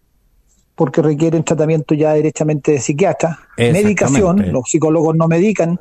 porque 0.78 1.02
requieren 1.02 1.42
tratamiento 1.42 1.92
ya 1.92 2.14
directamente 2.14 2.70
de 2.70 2.78
psiquiatra, 2.78 3.40
medicación, 3.56 4.52
los 4.52 4.70
psicólogos 4.70 5.16
no 5.16 5.26
medican, 5.26 5.80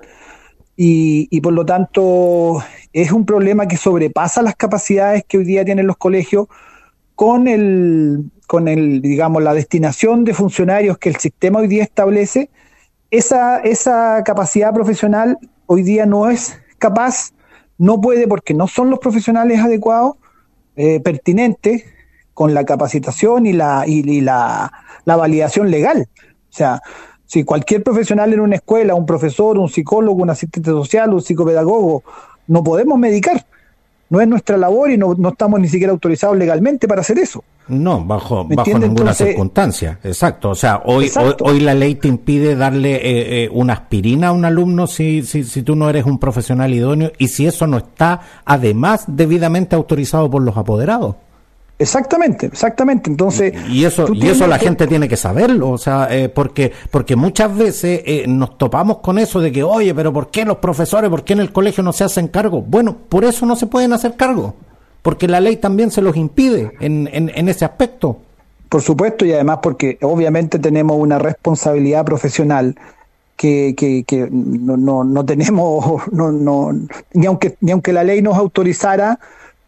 y, 0.75 1.39
por 1.39 1.53
lo 1.53 1.63
tanto 1.63 2.63
es 2.93 3.11
un 3.11 3.23
problema 3.23 3.67
que 3.67 3.77
sobrepasa 3.77 4.41
las 4.41 4.55
capacidades 4.55 5.23
que 5.27 5.37
hoy 5.37 5.43
día 5.43 5.63
tienen 5.63 5.85
los 5.85 5.97
colegios 5.97 6.47
con 7.13 7.47
el, 7.47 8.31
con 8.47 8.67
el, 8.67 9.03
digamos, 9.03 9.43
la 9.43 9.53
destinación 9.53 10.23
de 10.23 10.33
funcionarios 10.33 10.97
que 10.97 11.09
el 11.09 11.17
sistema 11.17 11.59
hoy 11.59 11.67
día 11.67 11.83
establece, 11.83 12.49
esa, 13.11 13.59
esa 13.59 14.23
capacidad 14.25 14.73
profesional 14.73 15.37
hoy 15.67 15.83
día 15.83 16.07
no 16.07 16.27
es 16.27 16.59
capaz, 16.79 17.33
no 17.77 18.01
puede 18.01 18.27
porque 18.27 18.55
no 18.55 18.67
son 18.67 18.89
los 18.89 18.97
profesionales 18.97 19.59
adecuados, 19.59 20.15
eh, 20.75 20.99
pertinentes, 21.01 21.83
con 22.37 22.53
la 22.53 22.65
capacitación 22.65 23.47
y 23.47 23.53
la, 23.53 23.83
y, 23.87 24.21
la, 24.21 24.71
validación 25.05 25.71
legal. 25.71 26.07
O 26.07 26.53
sea, 26.55 26.83
si 27.25 27.43
cualquier 27.43 27.81
profesional 27.81 28.31
en 28.31 28.41
una 28.41 28.57
escuela, 28.57 28.93
un 28.93 29.07
profesor, 29.07 29.57
un 29.57 29.69
psicólogo, 29.69 30.21
un 30.21 30.29
asistente 30.29 30.69
social, 30.69 31.11
un 31.15 31.23
psicopedagogo, 31.23 32.03
no 32.45 32.63
podemos 32.63 32.99
medicar. 32.99 33.43
No 34.11 34.21
es 34.21 34.27
nuestra 34.27 34.55
labor 34.55 34.91
y 34.91 34.99
no, 34.99 35.15
no 35.17 35.29
estamos 35.29 35.59
ni 35.59 35.67
siquiera 35.67 35.91
autorizados 35.91 36.37
legalmente 36.37 36.87
para 36.87 37.01
hacer 37.01 37.17
eso. 37.17 37.43
No, 37.69 38.05
bajo, 38.05 38.45
bajo 38.45 38.77
ninguna 38.77 39.15
circunstancia. 39.15 39.97
Exacto. 40.03 40.51
O 40.51 40.55
sea, 40.55 40.83
hoy, 40.85 41.11
hoy, 41.41 41.59
la 41.59 41.73
ley 41.73 41.95
te 41.95 42.07
impide 42.07 42.55
darle 42.55 42.97
eh, 42.97 43.45
eh, 43.45 43.49
una 43.51 43.73
aspirina 43.73 44.27
a 44.27 44.31
un 44.31 44.45
alumno 44.45 44.85
si, 44.85 45.23
si, 45.23 45.43
si 45.43 45.63
tú 45.63 45.75
no 45.75 45.89
eres 45.89 46.05
un 46.05 46.19
profesional 46.19 46.71
idóneo 46.71 47.11
y 47.17 47.29
si 47.29 47.47
eso 47.47 47.65
no 47.65 47.77
está 47.77 48.21
además 48.45 49.05
debidamente 49.07 49.75
autorizado 49.75 50.29
por 50.29 50.43
los 50.43 50.55
apoderados. 50.55 51.15
Exactamente, 51.79 52.47
exactamente. 52.47 53.09
Entonces, 53.09 53.53
y 53.69 53.85
eso, 53.85 54.07
y 54.11 54.27
eso 54.27 54.47
la 54.47 54.57
gente 54.57 54.87
tiene 54.87 55.07
que 55.07 55.15
saberlo, 55.15 55.69
o 55.69 55.77
sea, 55.77 56.07
eh, 56.09 56.27
porque, 56.27 56.71
porque 56.89 57.15
muchas 57.15 57.55
veces 57.55 58.01
eh, 58.03 58.25
nos 58.27 58.57
topamos 58.57 58.97
con 58.97 59.19
eso 59.19 59.39
de 59.39 59.51
que, 59.51 59.63
oye, 59.63 59.93
pero 59.93 60.11
¿por 60.11 60.31
qué 60.31 60.43
los 60.43 60.57
profesores, 60.57 61.09
por 61.09 61.23
qué 61.23 61.33
en 61.33 61.39
el 61.39 61.51
colegio 61.51 61.83
no 61.83 61.93
se 61.93 62.03
hacen 62.03 62.29
cargo? 62.29 62.63
Bueno, 62.63 62.97
por 63.09 63.25
eso 63.25 63.45
no 63.45 63.55
se 63.55 63.67
pueden 63.67 63.93
hacer 63.93 64.15
cargo, 64.15 64.55
porque 65.03 65.27
la 65.27 65.39
ley 65.39 65.57
también 65.57 65.91
se 65.91 66.01
los 66.01 66.17
impide 66.17 66.71
en, 66.79 67.07
en, 67.13 67.31
en 67.33 67.47
ese 67.47 67.63
aspecto. 67.63 68.17
Por 68.69 68.81
supuesto, 68.81 69.23
y 69.25 69.33
además 69.33 69.59
porque 69.61 69.99
obviamente 70.01 70.57
tenemos 70.57 70.97
una 70.99 71.19
responsabilidad 71.19 72.03
profesional 72.03 72.75
que, 73.37 73.75
que, 73.77 74.03
que 74.03 74.27
no, 74.29 74.75
no, 74.75 75.03
no 75.03 75.25
tenemos, 75.25 76.01
no, 76.11 76.31
no, 76.31 76.71
ni 77.13 77.25
aunque, 77.27 77.55
ni 77.61 77.71
aunque 77.71 77.93
la 77.93 78.03
ley 78.03 78.21
nos 78.21 78.35
autorizara, 78.35 79.19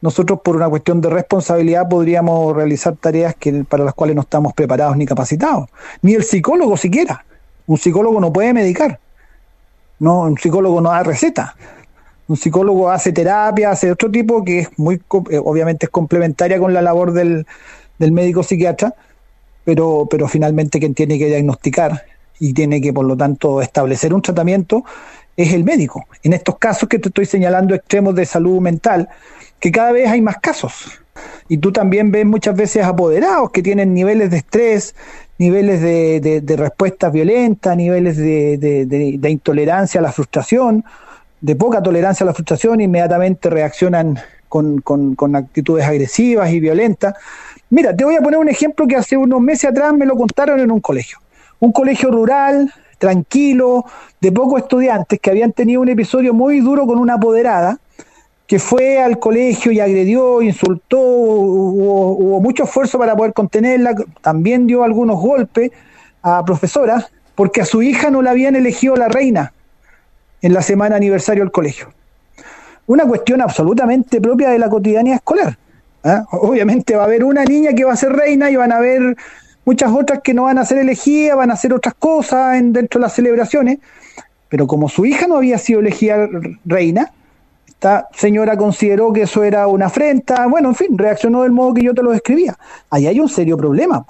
nosotros 0.01 0.39
por 0.44 0.56
una 0.56 0.70
cuestión 0.70 1.01
de 1.01 1.10
responsabilidad 1.10 1.88
podríamos 1.89 2.56
realizar 2.56 2.96
tareas 2.96 3.36
que, 3.36 3.65
para 3.65 3.84
las 3.84 3.94
cuales 3.94 4.15
no 4.15 4.22
estamos 4.22 4.53
preparados 4.53 4.96
ni 4.96 5.06
capacitados, 5.06 5.70
ni 6.01 6.13
el 6.13 6.24
psicólogo 6.24 6.77
siquiera. 6.77 7.25
Un 7.68 7.77
psicólogo 7.77 8.20
no 8.20 8.32
puede 8.32 8.53
medicar, 8.53 9.00
no, 10.00 10.22
un 10.22 10.38
psicólogo 10.38 10.82
no 10.82 10.91
da 10.91 11.03
receta. 11.03 11.56
Un 12.27 12.38
psicólogo 12.38 12.91
hace 12.91 13.12
terapia, 13.12 13.72
hace 13.72 13.91
otro 13.91 14.10
tipo 14.10 14.44
que 14.44 14.60
es 14.60 14.70
muy, 14.77 15.01
eh, 15.32 15.39
obviamente 15.44 15.88
es 15.88 15.89
complementaria 15.89 16.60
con 16.60 16.74
la 16.74 16.82
labor 16.82 17.12
del, 17.12 17.46
del 17.98 18.12
médico 18.12 18.44
psiquiatra, 18.44 18.94
pero, 19.65 20.08
pero 20.10 20.27
finalmente 20.27 20.79
quien 20.79 20.94
tiene 20.94 21.18
que 21.18 21.25
diagnosticar 21.25 22.03
y 22.39 22.53
tiene 22.53 22.82
que, 22.82 22.94
por 22.94 23.06
lo 23.06 23.18
tanto, 23.18 23.62
establecer 23.62 24.13
un 24.13 24.22
tratamiento 24.22 24.84
es 25.36 25.53
el 25.53 25.63
médico. 25.63 26.06
En 26.24 26.34
estos 26.34 26.58
casos 26.58 26.88
que 26.88 27.00
te 27.00 27.10
estoy 27.10 27.25
señalando 27.25 27.74
extremos 27.74 28.15
de 28.15 28.25
salud 28.25 28.60
mental, 28.62 29.10
que 29.59 29.71
cada 29.71 29.91
vez 29.91 30.09
hay 30.09 30.21
más 30.21 30.37
casos. 30.37 31.01
Y 31.47 31.57
tú 31.57 31.71
también 31.71 32.11
ves 32.11 32.25
muchas 32.25 32.55
veces 32.55 32.85
apoderados 32.85 33.51
que 33.51 33.61
tienen 33.61 33.93
niveles 33.93 34.29
de 34.31 34.37
estrés, 34.37 34.95
niveles 35.37 35.81
de, 35.81 36.41
de, 36.43 36.55
respuestas 36.55 37.11
violentas, 37.11 37.75
niveles 37.75 38.17
de, 38.17 38.57
de, 38.57 39.29
intolerancia 39.29 39.99
a 39.99 40.03
la 40.03 40.11
frustración, 40.11 40.83
de 41.41 41.55
poca 41.55 41.81
tolerancia 41.81 42.23
a 42.23 42.27
la 42.27 42.33
frustración, 42.33 42.81
inmediatamente 42.81 43.49
reaccionan 43.49 44.19
con, 44.47 44.81
con, 44.81 45.15
con, 45.15 45.35
actitudes 45.35 45.85
agresivas 45.85 46.51
y 46.51 46.59
violentas. 46.59 47.15
Mira, 47.69 47.95
te 47.95 48.03
voy 48.03 48.15
a 48.15 48.21
poner 48.21 48.39
un 48.39 48.49
ejemplo 48.49 48.85
que 48.87 48.95
hace 48.95 49.15
unos 49.15 49.41
meses 49.41 49.69
atrás 49.69 49.93
me 49.93 50.05
lo 50.05 50.15
contaron 50.15 50.59
en 50.59 50.71
un 50.71 50.81
colegio. 50.81 51.19
Un 51.59 51.71
colegio 51.71 52.11
rural, 52.11 52.71
tranquilo, 52.97 53.85
de 54.19 54.31
pocos 54.31 54.61
estudiantes 54.61 55.19
que 55.19 55.29
habían 55.29 55.53
tenido 55.53 55.81
un 55.81 55.89
episodio 55.89 56.33
muy 56.33 56.59
duro 56.59 56.85
con 56.85 56.99
una 56.99 57.15
apoderada 57.15 57.79
que 58.50 58.58
fue 58.58 59.00
al 59.00 59.20
colegio 59.20 59.72
y 59.72 59.79
agredió, 59.79 60.41
insultó, 60.41 61.00
hubo, 61.00 62.41
mucho 62.41 62.63
esfuerzo 62.63 62.98
para 62.98 63.15
poder 63.15 63.32
contenerla, 63.32 63.94
también 64.22 64.65
dio 64.65 64.84
algunos 64.84 65.20
golpes 65.20 65.72
a 66.24 66.44
profesoras, 66.44 67.12
porque 67.36 67.62
a 67.62 67.65
su 67.65 67.84
hija 67.84 68.10
no 68.10 68.24
la 68.24 68.32
habían 68.32 68.56
elegido 68.56 68.96
la 68.96 69.08
reina 69.08 69.53
en 70.41 70.53
la 70.56 70.63
semana 70.63 70.96
aniversario 70.96 71.44
del 71.44 71.51
colegio. 71.51 71.89
Una 72.88 73.06
cuestión 73.06 73.39
absolutamente 73.39 74.20
propia 74.20 74.50
de 74.50 74.58
la 74.58 74.68
cotidianidad 74.68 75.18
escolar. 75.18 75.56
¿ah? 76.03 76.25
Obviamente 76.32 76.96
va 76.96 77.03
a 77.03 77.06
haber 77.06 77.24
una 77.25 77.46
niña 77.46 77.74
que 77.74 77.86
va 77.86 77.94
a 77.94 77.98
ser 77.98 78.13
reina 78.13 78.50
y 78.50 78.56
van 78.56 78.72
a 78.72 78.77
haber 78.77 79.15
muchas 79.63 79.91
otras 79.91 80.22
que 80.24 80.34
no 80.34 80.46
van 80.46 80.58
a 80.58 80.65
ser 80.65 80.79
elegidas, 80.79 81.38
van 81.38 81.51
a 81.51 81.53
hacer 81.53 81.72
otras 81.72 81.94
cosas 81.94 82.56
en, 82.56 82.74
dentro 82.74 83.00
de 83.00 83.03
las 83.03 83.13
celebraciones, 83.13 83.77
pero 84.50 84.65
como 84.65 84.89
su 84.89 85.06
hija 85.06 85.27
no 85.27 85.36
había 85.36 85.60
sido 85.60 85.82
elegida 85.82 86.27
reina, 86.65 87.12
esta 87.79 88.09
señora 88.13 88.57
consideró 88.57 89.13
que 89.13 89.21
eso 89.21 89.41
era 89.41 89.65
una 89.67 89.86
afrenta, 89.86 90.45
bueno, 90.48 90.67
en 90.67 90.75
fin, 90.75 90.98
reaccionó 90.98 91.43
del 91.43 91.53
modo 91.53 91.74
que 91.74 91.81
yo 91.81 91.93
te 91.93 92.03
lo 92.03 92.12
describía. 92.12 92.57
Ahí 92.89 93.07
hay 93.07 93.21
un 93.21 93.29
serio 93.29 93.55
problema, 93.55 94.05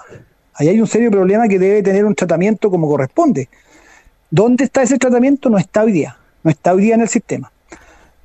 ahí 0.55 0.69
hay 0.69 0.81
un 0.81 0.87
serio 0.87 1.11
problema 1.11 1.47
que 1.47 1.59
debe 1.59 1.83
tener 1.83 2.03
un 2.03 2.15
tratamiento 2.15 2.71
como 2.71 2.89
corresponde. 2.89 3.47
¿Dónde 4.31 4.63
está 4.63 4.81
ese 4.81 4.97
tratamiento? 4.97 5.51
No 5.51 5.59
está 5.59 5.83
hoy 5.83 5.91
día, 5.91 6.17
no 6.41 6.49
está 6.49 6.73
hoy 6.73 6.81
día 6.81 6.95
en 6.95 7.01
el 7.01 7.09
sistema. 7.09 7.51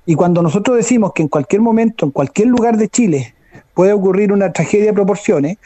Y 0.07 0.15
cuando 0.15 0.41
nosotros 0.41 0.79
decimos 0.79 1.13
que 1.13 1.21
en 1.21 1.29
cualquier 1.29 1.61
momento, 1.61 2.07
en 2.07 2.13
cualquier 2.13 2.49
lugar 2.49 2.79
de 2.79 2.89
Chile, 2.89 3.35
puede 3.75 3.93
ocurrir 3.93 4.33
una 4.33 4.51
tragedia 4.51 4.87
de 4.87 4.93
proporciones, 4.95 5.59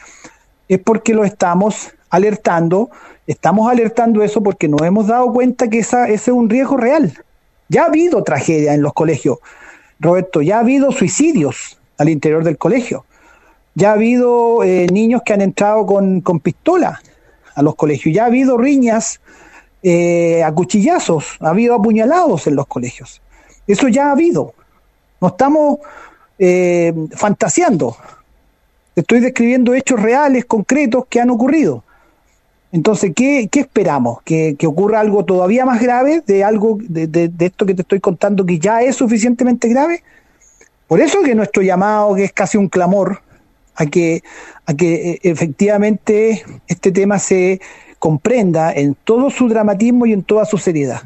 es 0.67 0.79
porque 0.79 1.13
lo 1.13 1.23
estamos 1.23 1.93
alertando, 2.09 2.89
estamos 3.27 3.71
alertando 3.71 4.23
eso 4.23 4.43
porque 4.43 4.67
nos 4.67 4.81
hemos 4.81 5.07
dado 5.07 5.31
cuenta 5.31 5.69
que 5.69 5.79
esa, 5.79 6.09
ese 6.09 6.31
es 6.31 6.37
un 6.37 6.49
riesgo 6.49 6.75
real. 6.75 7.13
Ya 7.69 7.83
ha 7.83 7.85
habido 7.85 8.21
tragedia 8.23 8.73
en 8.73 8.81
los 8.81 8.91
colegios, 8.91 9.37
Roberto, 9.99 10.41
ya 10.41 10.57
ha 10.57 10.59
habido 10.61 10.91
suicidios 10.91 11.77
al 11.97 12.09
interior 12.09 12.43
del 12.43 12.57
colegio, 12.57 13.05
ya 13.75 13.91
ha 13.91 13.93
habido 13.93 14.63
eh, 14.63 14.87
niños 14.91 15.21
que 15.25 15.33
han 15.33 15.41
entrado 15.41 15.85
con, 15.85 16.21
con 16.21 16.39
pistola 16.39 17.01
a 17.55 17.61
los 17.61 17.75
colegios, 17.75 18.15
ya 18.15 18.23
ha 18.23 18.27
habido 18.27 18.57
riñas 18.57 19.19
eh, 19.81 20.43
a 20.43 20.51
cuchillazos, 20.51 21.37
ha 21.39 21.49
habido 21.49 21.75
apuñalados 21.75 22.47
en 22.47 22.55
los 22.55 22.67
colegios. 22.67 23.21
Eso 23.67 23.87
ya 23.87 24.07
ha 24.07 24.11
habido. 24.11 24.53
No 25.21 25.29
estamos 25.29 25.79
eh, 26.37 26.93
fantaseando. 27.11 27.95
Estoy 28.95 29.19
describiendo 29.19 29.73
hechos 29.73 30.01
reales, 30.01 30.45
concretos 30.45 31.05
que 31.07 31.21
han 31.21 31.29
ocurrido. 31.29 31.83
Entonces, 32.71 33.11
¿qué, 33.15 33.49
esperamos? 33.51 34.21
¿Que, 34.23 34.55
ocurra 34.65 34.99
algo 34.99 35.25
todavía 35.25 35.65
más 35.65 35.81
grave 35.81 36.21
de 36.25 36.43
algo 36.43 36.77
de, 36.79 37.31
esto 37.39 37.65
que 37.65 37.73
te 37.73 37.81
estoy 37.81 37.99
contando 37.99 38.45
que 38.45 38.59
ya 38.59 38.81
es 38.81 38.95
suficientemente 38.95 39.67
grave? 39.67 40.03
Por 40.87 41.01
eso 41.01 41.21
que 41.21 41.35
nuestro 41.35 41.61
llamado, 41.61 42.15
que 42.15 42.25
es 42.25 42.33
casi 42.33 42.57
un 42.57 42.67
clamor, 42.67 43.21
a 43.75 43.85
que, 43.85 44.23
a 44.65 44.73
que 44.73 45.11
eh, 45.11 45.19
efectivamente 45.23 46.43
este 46.67 46.91
tema 46.91 47.17
se 47.17 47.61
comprenda 47.97 48.73
en 48.73 48.95
todo 49.03 49.29
su 49.29 49.47
dramatismo 49.47 50.05
y 50.05 50.13
en 50.13 50.23
toda 50.23 50.45
su 50.45 50.57
seriedad. 50.57 51.01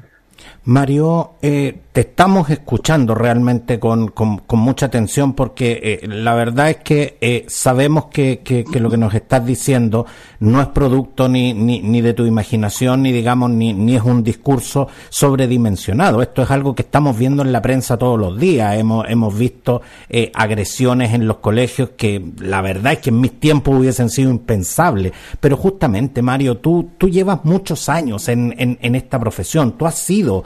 Mario, 0.65 1.33
eh, 1.41 1.77
te 1.93 2.01
estamos 2.01 2.49
escuchando 2.49 3.13
realmente 3.13 3.79
con, 3.79 4.07
con, 4.07 4.41
mucha 4.51 4.87
atención 4.87 5.33
porque 5.33 5.99
eh, 6.01 6.07
la 6.07 6.33
verdad 6.33 6.71
es 6.71 6.77
que 6.77 7.17
eh, 7.21 7.45
sabemos 7.47 8.05
que, 8.05 8.39
que, 8.39 8.79
lo 8.79 8.89
que 8.89 8.97
nos 8.97 9.13
estás 9.13 9.45
diciendo 9.45 10.07
no 10.39 10.59
es 10.59 10.67
producto 10.69 11.29
ni, 11.29 11.53
ni, 11.53 11.81
ni 11.81 12.01
de 12.01 12.13
tu 12.13 12.25
imaginación, 12.25 13.03
ni 13.03 13.11
digamos, 13.11 13.51
ni, 13.51 13.73
ni, 13.73 13.95
es 13.95 14.01
un 14.01 14.23
discurso 14.23 14.87
sobredimensionado. 15.09 16.23
Esto 16.23 16.41
es 16.41 16.49
algo 16.49 16.73
que 16.73 16.81
estamos 16.81 17.15
viendo 17.15 17.43
en 17.43 17.51
la 17.51 17.61
prensa 17.61 17.97
todos 17.97 18.19
los 18.19 18.39
días. 18.39 18.75
Hemos, 18.75 19.07
hemos 19.07 19.37
visto 19.37 19.83
eh, 20.09 20.31
agresiones 20.33 21.13
en 21.13 21.27
los 21.27 21.37
colegios 21.37 21.91
que 21.95 22.25
la 22.39 22.61
verdad 22.61 22.93
es 22.93 22.99
que 22.99 23.11
en 23.11 23.21
mis 23.21 23.39
tiempos 23.39 23.77
hubiesen 23.77 24.09
sido 24.09 24.31
impensables. 24.31 25.13
Pero 25.39 25.57
justamente, 25.57 26.23
Mario, 26.23 26.57
tú, 26.57 26.89
tú 26.97 27.07
llevas 27.07 27.45
muchos 27.45 27.87
años 27.87 28.27
en, 28.29 28.55
en, 28.57 28.79
en 28.81 28.95
esta 28.95 29.19
profesión. 29.19 29.73
Tú 29.77 29.85
has 29.85 29.99
sido 29.99 30.43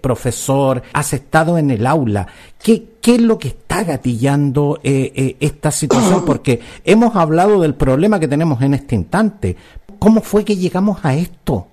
profesor 0.00 0.82
has 0.92 1.12
estado 1.12 1.58
en 1.58 1.70
el 1.70 1.86
aula. 1.86 2.26
¿Qué, 2.62 2.92
qué 3.00 3.16
es 3.16 3.20
lo 3.20 3.38
que 3.38 3.48
está 3.48 3.82
gatillando 3.82 4.78
eh, 4.82 5.12
eh, 5.14 5.36
esta 5.40 5.70
situación? 5.70 6.24
Porque 6.26 6.60
hemos 6.84 7.16
hablado 7.16 7.60
del 7.60 7.74
problema 7.74 8.20
que 8.20 8.28
tenemos 8.28 8.62
en 8.62 8.74
este 8.74 8.94
instante. 8.94 9.56
¿Cómo 9.98 10.20
fue 10.20 10.44
que 10.44 10.56
llegamos 10.56 11.04
a 11.04 11.14
esto? 11.14 11.66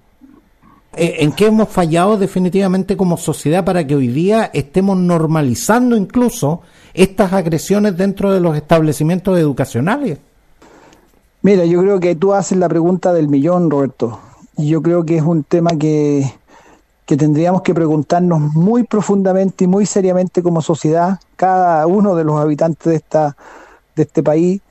Eh, 0.98 1.18
¿En 1.20 1.32
qué 1.34 1.46
hemos 1.46 1.70
fallado 1.70 2.18
definitivamente 2.18 2.98
como 2.98 3.16
sociedad 3.16 3.64
para 3.64 3.86
que 3.86 3.96
hoy 3.96 4.08
día 4.08 4.50
estemos 4.54 4.98
normalizando 4.98 5.96
incluso 5.96 6.62
estas 6.94 7.32
agresiones 7.32 7.96
dentro 7.96 8.34
de 8.34 8.40
los 8.40 8.56
establecimientos 8.56 9.38
educacionales? 9.38 10.18
Mira, 11.44 11.64
yo 11.66 11.80
creo 11.82 12.00
que 12.00 12.16
tú 12.16 12.34
haces 12.34 12.58
la 12.58 12.68
pregunta 12.68 13.14
del 13.14 13.30
millón, 13.30 13.70
Roberto. 13.70 14.20
Y 14.58 14.68
yo 14.68 14.82
creo 14.82 15.06
que 15.06 15.18
es 15.18 15.24
un 15.24 15.44
tema 15.44 15.72
que, 15.80 16.34
que 17.10 17.18
tendríamos 17.18 17.64
que 17.64 17.74
preguntarnos 17.74 18.40
muy 18.40 18.84
profundamente 18.84 19.64
y 19.64 19.68
muy 19.68 19.88
seriamente 19.88 20.44
como 20.44 20.62
sociedad, 20.62 21.20
cada 21.36 21.88
uno 21.88 22.16
de 22.16 22.24
los 22.24 22.40
habitantes 22.40 22.86
de, 22.86 22.98
esta, 22.98 23.36
de 23.96 24.04
este 24.04 24.22
país, 24.22 24.62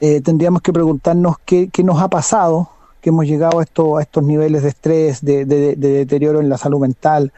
eh, 0.00 0.20
tendríamos 0.20 0.62
que 0.62 0.72
preguntarnos 0.72 1.38
qué, 1.44 1.68
qué, 1.72 1.82
nos 1.82 2.00
ha 2.00 2.06
pasado, 2.06 2.70
que 3.00 3.08
hemos 3.08 3.26
llegado 3.26 3.58
a, 3.58 3.64
esto, 3.64 3.96
a 3.96 4.02
estos 4.02 4.22
niveles 4.22 4.62
de 4.62 4.68
estrés, 4.68 5.24
de, 5.24 5.44
de, 5.44 5.74
deterioro 5.74 6.38
en 6.38 6.48
la 6.48 6.56
salud 6.56 6.78
mental, 6.78 7.32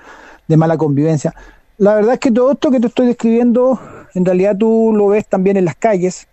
de 0.46 0.56
mala 0.58 0.76
convivencia. 0.76 1.34
La 1.78 1.94
verdad 1.94 2.12
es 2.12 2.20
que 2.20 2.30
todo 2.30 2.52
esto 2.52 2.70
que 2.70 2.80
te 2.80 2.88
estoy 2.88 3.06
describiendo, 3.06 3.80
en 4.12 4.26
realidad 4.26 4.58
tú 4.58 4.92
lo 4.94 5.06
ves 5.06 5.26
también 5.26 5.56
en 5.56 5.64
las 5.64 5.76
calles, 5.76 6.28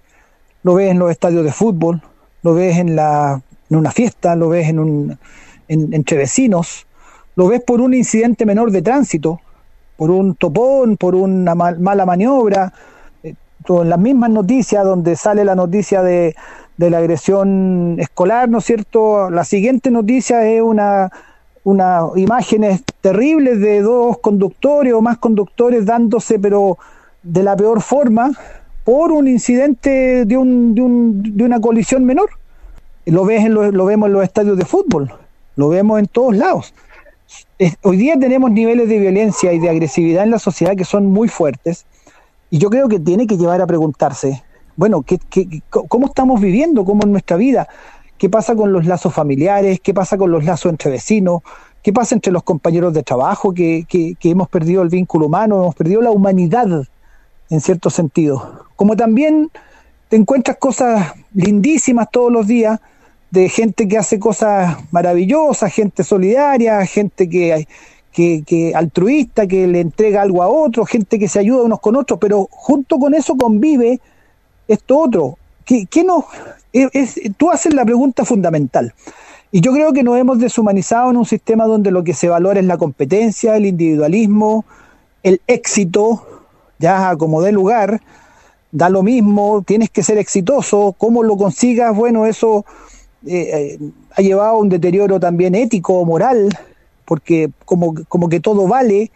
lo 0.63 0.73
ves 0.73 0.91
en 0.91 0.99
los 0.99 1.11
estadios 1.11 1.45
de 1.45 1.53
fútbol, 1.53 2.01
lo 2.43 2.55
ves 2.55 2.75
en, 2.77 2.97
la, 2.97 3.41
en 3.69 3.77
una 3.77 3.91
fiesta, 3.91 4.35
lo 4.35 4.49
ves 4.49 4.67
en 4.67 4.79
un, 4.79 5.17
en, 5.69 5.93
entre 5.93 6.17
vecinos, 6.17 6.86
lo 7.37 7.47
ves 7.47 7.61
por 7.63 7.79
un 7.81 7.93
incidente 7.93 8.45
menor 8.45 8.71
de 8.71 8.81
tránsito, 8.81 9.39
por 9.95 10.09
un 10.09 10.35
topón, 10.35 10.97
por 10.97 11.13
una 11.13 11.53
mala 11.53 12.05
maniobra, 12.05 12.73
eh, 13.23 13.35
en 13.69 13.89
las 13.89 13.99
mismas 13.99 14.31
noticias 14.31 14.83
donde 14.83 15.15
sale 15.15 15.45
la 15.45 15.55
noticia 15.55 16.01
de, 16.01 16.35
la 16.77 16.97
agresión 16.97 17.97
escolar, 17.99 18.49
¿no 18.49 18.57
es 18.57 18.65
cierto? 18.65 19.29
La 19.29 19.43
siguiente 19.43 19.91
noticia 19.91 20.47
es 20.47 20.63
una, 20.63 21.11
una 21.63 22.01
imágenes 22.15 22.83
terribles 23.01 23.59
de 23.59 23.81
dos 23.81 24.17
conductores 24.17 24.93
o 24.93 25.01
más 25.01 25.19
conductores 25.19 25.85
dándose, 25.85 26.39
pero 26.39 26.79
de 27.21 27.43
la 27.43 27.55
peor 27.55 27.81
forma, 27.81 28.31
por 28.83 29.11
un 29.11 29.27
incidente 29.27 30.25
de, 30.25 30.37
un, 30.37 30.73
de, 30.73 30.81
un, 30.81 31.37
de 31.37 31.43
una 31.43 31.59
colisión 31.59 32.03
menor. 32.03 32.29
Lo, 33.05 33.25
ves 33.25 33.45
en 33.45 33.53
lo 33.53 33.85
vemos 33.85 34.07
en 34.07 34.13
los 34.13 34.23
estadios 34.23 34.57
de 34.57 34.65
fútbol, 34.65 35.11
lo 35.55 35.69
vemos 35.69 35.99
en 35.99 36.07
todos 36.07 36.35
lados 36.35 36.73
hoy 37.81 37.97
día 37.97 38.17
tenemos 38.19 38.51
niveles 38.51 38.87
de 38.87 38.99
violencia 38.99 39.53
y 39.53 39.59
de 39.59 39.69
agresividad 39.69 40.23
en 40.23 40.31
la 40.31 40.39
sociedad 40.39 40.75
que 40.75 40.85
son 40.85 41.07
muy 41.07 41.27
fuertes 41.27 41.85
y 42.49 42.59
yo 42.59 42.69
creo 42.69 42.87
que 42.87 42.99
tiene 42.99 43.27
que 43.27 43.37
llevar 43.37 43.61
a 43.61 43.67
preguntarse, 43.67 44.43
bueno, 44.75 45.01
¿qué, 45.01 45.19
cómo 45.69 46.07
estamos 46.07 46.39
viviendo? 46.39 46.85
¿Cómo 46.85 47.01
es 47.01 47.07
nuestra 47.07 47.35
vida? 47.35 47.67
¿Qué 48.17 48.29
pasa 48.29 48.55
con 48.55 48.71
los 48.71 48.85
lazos 48.85 49.13
familiares? 49.13 49.79
¿Qué 49.81 49.93
pasa 49.93 50.17
con 50.17 50.31
los 50.31 50.45
lazos 50.45 50.71
entre 50.71 50.91
vecinos? 50.91 51.41
¿Qué 51.83 51.91
pasa 51.91 52.15
entre 52.15 52.31
los 52.31 52.43
compañeros 52.43 52.93
de 52.93 53.03
trabajo 53.03 53.53
que, 53.53 53.85
que, 53.87 54.15
hemos 54.23 54.49
perdido 54.49 54.81
el 54.81 54.89
vínculo 54.89 55.27
humano, 55.27 55.57
hemos 55.63 55.75
perdido 55.75 56.01
la 56.01 56.11
humanidad 56.11 56.83
en 57.49 57.61
cierto 57.61 57.89
sentido? 57.89 58.65
Como 58.75 58.95
también 58.95 59.49
te 60.09 60.15
encuentras 60.15 60.57
cosas 60.57 61.13
lindísimas 61.33 62.09
todos 62.11 62.31
los 62.31 62.47
días, 62.47 62.79
de 63.31 63.49
gente 63.49 63.87
que 63.87 63.97
hace 63.97 64.19
cosas 64.19 64.77
maravillosas, 64.91 65.73
gente 65.73 66.03
solidaria, 66.03 66.85
gente 66.85 67.29
que, 67.29 67.67
que, 68.11 68.73
altruista, 68.75 69.47
que 69.47 69.67
le 69.67 69.81
entrega 69.81 70.21
algo 70.21 70.41
a 70.41 70.47
otro, 70.47 70.85
gente 70.85 71.19
que 71.19 71.27
se 71.27 71.39
ayuda 71.39 71.63
unos 71.63 71.79
con 71.79 71.95
otros, 71.95 72.19
pero 72.19 72.47
junto 72.49 72.97
con 72.97 73.13
eso 73.13 73.35
convive 73.35 73.99
esto 74.67 74.97
otro. 74.97 75.37
¿Qué, 75.65 75.85
qué 75.85 76.03
no? 76.03 76.25
Es, 76.71 77.19
tú 77.37 77.51
haces 77.51 77.73
la 77.73 77.85
pregunta 77.85 78.23
fundamental. 78.23 78.93
Y 79.51 79.61
yo 79.61 79.71
creo 79.71 79.93
que 79.93 80.03
nos 80.03 80.17
hemos 80.17 80.39
deshumanizado 80.39 81.11
en 81.11 81.17
un 81.17 81.25
sistema 81.25 81.65
donde 81.65 81.91
lo 81.91 82.03
que 82.03 82.13
se 82.13 82.27
valora 82.27 82.59
es 82.59 82.65
la 82.65 82.77
competencia, 82.77 83.55
el 83.55 83.65
individualismo, 83.65 84.65
el 85.23 85.41
éxito, 85.47 86.25
ya 86.79 87.15
como 87.15 87.41
de 87.41 87.51
lugar, 87.51 88.01
da 88.71 88.89
lo 88.89 89.03
mismo, 89.03 89.63
tienes 89.65 89.89
que 89.89 90.03
ser 90.03 90.17
exitoso, 90.17 90.95
cómo 90.97 91.23
lo 91.23 91.37
consigas, 91.37 91.95
bueno, 91.95 92.25
eso 92.25 92.65
eh, 93.25 93.77
eh, 93.79 93.79
ha 94.15 94.21
llevado 94.21 94.49
a 94.49 94.57
un 94.57 94.69
deterioro 94.69 95.19
también 95.19 95.55
ético, 95.55 96.05
moral, 96.05 96.49
porque 97.05 97.49
como, 97.65 97.95
como 98.07 98.29
que 98.29 98.39
todo 98.39 98.67
vale, 98.67 99.11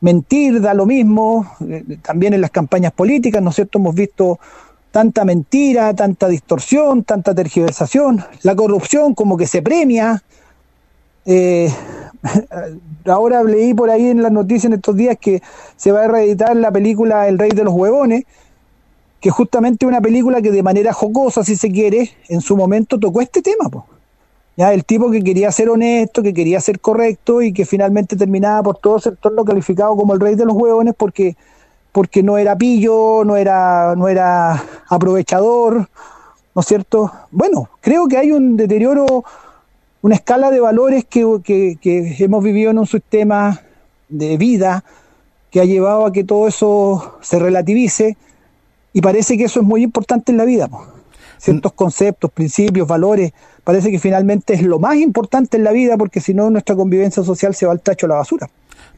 mentir 0.00 0.60
da 0.60 0.74
lo 0.74 0.86
mismo, 0.86 1.50
eh, 1.68 1.84
también 2.02 2.34
en 2.34 2.40
las 2.40 2.50
campañas 2.50 2.92
políticas, 2.92 3.42
¿no 3.42 3.50
es 3.50 3.56
cierto? 3.56 3.78
Hemos 3.78 3.94
visto 3.94 4.40
tanta 4.90 5.24
mentira, 5.24 5.94
tanta 5.94 6.28
distorsión, 6.28 7.04
tanta 7.04 7.34
tergiversación, 7.34 8.24
la 8.42 8.56
corrupción 8.56 9.14
como 9.14 9.36
que 9.36 9.46
se 9.46 9.62
premia. 9.62 10.22
ahora 13.06 13.44
leí 13.44 13.72
por 13.72 13.88
ahí 13.88 14.08
en 14.08 14.22
las 14.22 14.32
noticias 14.32 14.64
en 14.64 14.72
estos 14.72 14.96
días 14.96 15.16
que 15.20 15.40
se 15.76 15.92
va 15.92 16.04
a 16.04 16.08
reeditar 16.08 16.56
la 16.56 16.72
película 16.72 17.28
El 17.28 17.38
Rey 17.38 17.50
de 17.50 17.62
los 17.62 17.72
Huevones, 17.72 18.24
que 19.20 19.30
justamente 19.30 19.86
una 19.86 20.00
película 20.00 20.40
que 20.40 20.50
de 20.50 20.62
manera 20.62 20.92
jocosa, 20.92 21.44
si 21.44 21.56
se 21.56 21.70
quiere, 21.70 22.10
en 22.28 22.40
su 22.40 22.56
momento 22.56 22.98
tocó 22.98 23.20
este 23.20 23.42
tema. 23.42 23.68
Ya, 24.56 24.72
el 24.72 24.84
tipo 24.84 25.10
que 25.10 25.22
quería 25.22 25.52
ser 25.52 25.68
honesto, 25.68 26.22
que 26.22 26.34
quería 26.34 26.60
ser 26.60 26.80
correcto 26.80 27.42
y 27.42 27.52
que 27.52 27.64
finalmente 27.64 28.16
terminaba 28.16 28.62
por 28.62 28.78
todo 28.78 28.98
ser 28.98 29.16
lo 29.22 29.44
calificado 29.44 29.94
como 29.96 30.14
el 30.14 30.20
rey 30.20 30.34
de 30.34 30.44
los 30.44 30.56
huevones 30.56 30.94
porque, 30.96 31.36
porque 31.92 32.22
no 32.22 32.38
era 32.38 32.56
pillo, 32.56 33.22
no 33.24 33.36
era, 33.36 33.94
no 33.94 34.08
era 34.08 34.62
aprovechador, 34.88 35.88
¿no 36.54 36.60
es 36.60 36.66
cierto? 36.66 37.12
Bueno, 37.30 37.68
creo 37.80 38.08
que 38.08 38.16
hay 38.16 38.32
un 38.32 38.56
deterioro, 38.56 39.24
una 40.02 40.14
escala 40.14 40.50
de 40.50 40.60
valores 40.60 41.04
que, 41.04 41.40
que 41.44 42.16
hemos 42.18 42.42
vivido 42.42 42.70
en 42.70 42.78
un 42.78 42.86
sistema 42.86 43.60
de 44.08 44.36
vida 44.36 44.82
que 45.50 45.60
ha 45.60 45.64
llevado 45.64 46.06
a 46.06 46.12
que 46.12 46.24
todo 46.24 46.48
eso 46.48 47.18
se 47.20 47.38
relativice 47.38 48.16
y 48.92 49.00
parece 49.00 49.36
que 49.36 49.44
eso 49.44 49.60
es 49.60 49.66
muy 49.66 49.82
importante 49.82 50.32
en 50.32 50.38
la 50.38 50.44
vida. 50.44 50.68
Ciertos 51.38 51.72
conceptos, 51.72 52.30
principios, 52.30 52.86
valores, 52.86 53.32
parece 53.64 53.90
que 53.90 53.98
finalmente 53.98 54.54
es 54.54 54.62
lo 54.62 54.78
más 54.78 54.96
importante 54.96 55.56
en 55.56 55.64
la 55.64 55.72
vida 55.72 55.96
porque 55.96 56.20
si 56.20 56.34
no 56.34 56.50
nuestra 56.50 56.76
convivencia 56.76 57.22
social 57.22 57.54
se 57.54 57.66
va 57.66 57.72
al 57.72 57.80
tacho 57.80 58.06
a 58.06 58.10
la 58.10 58.14
basura. 58.16 58.50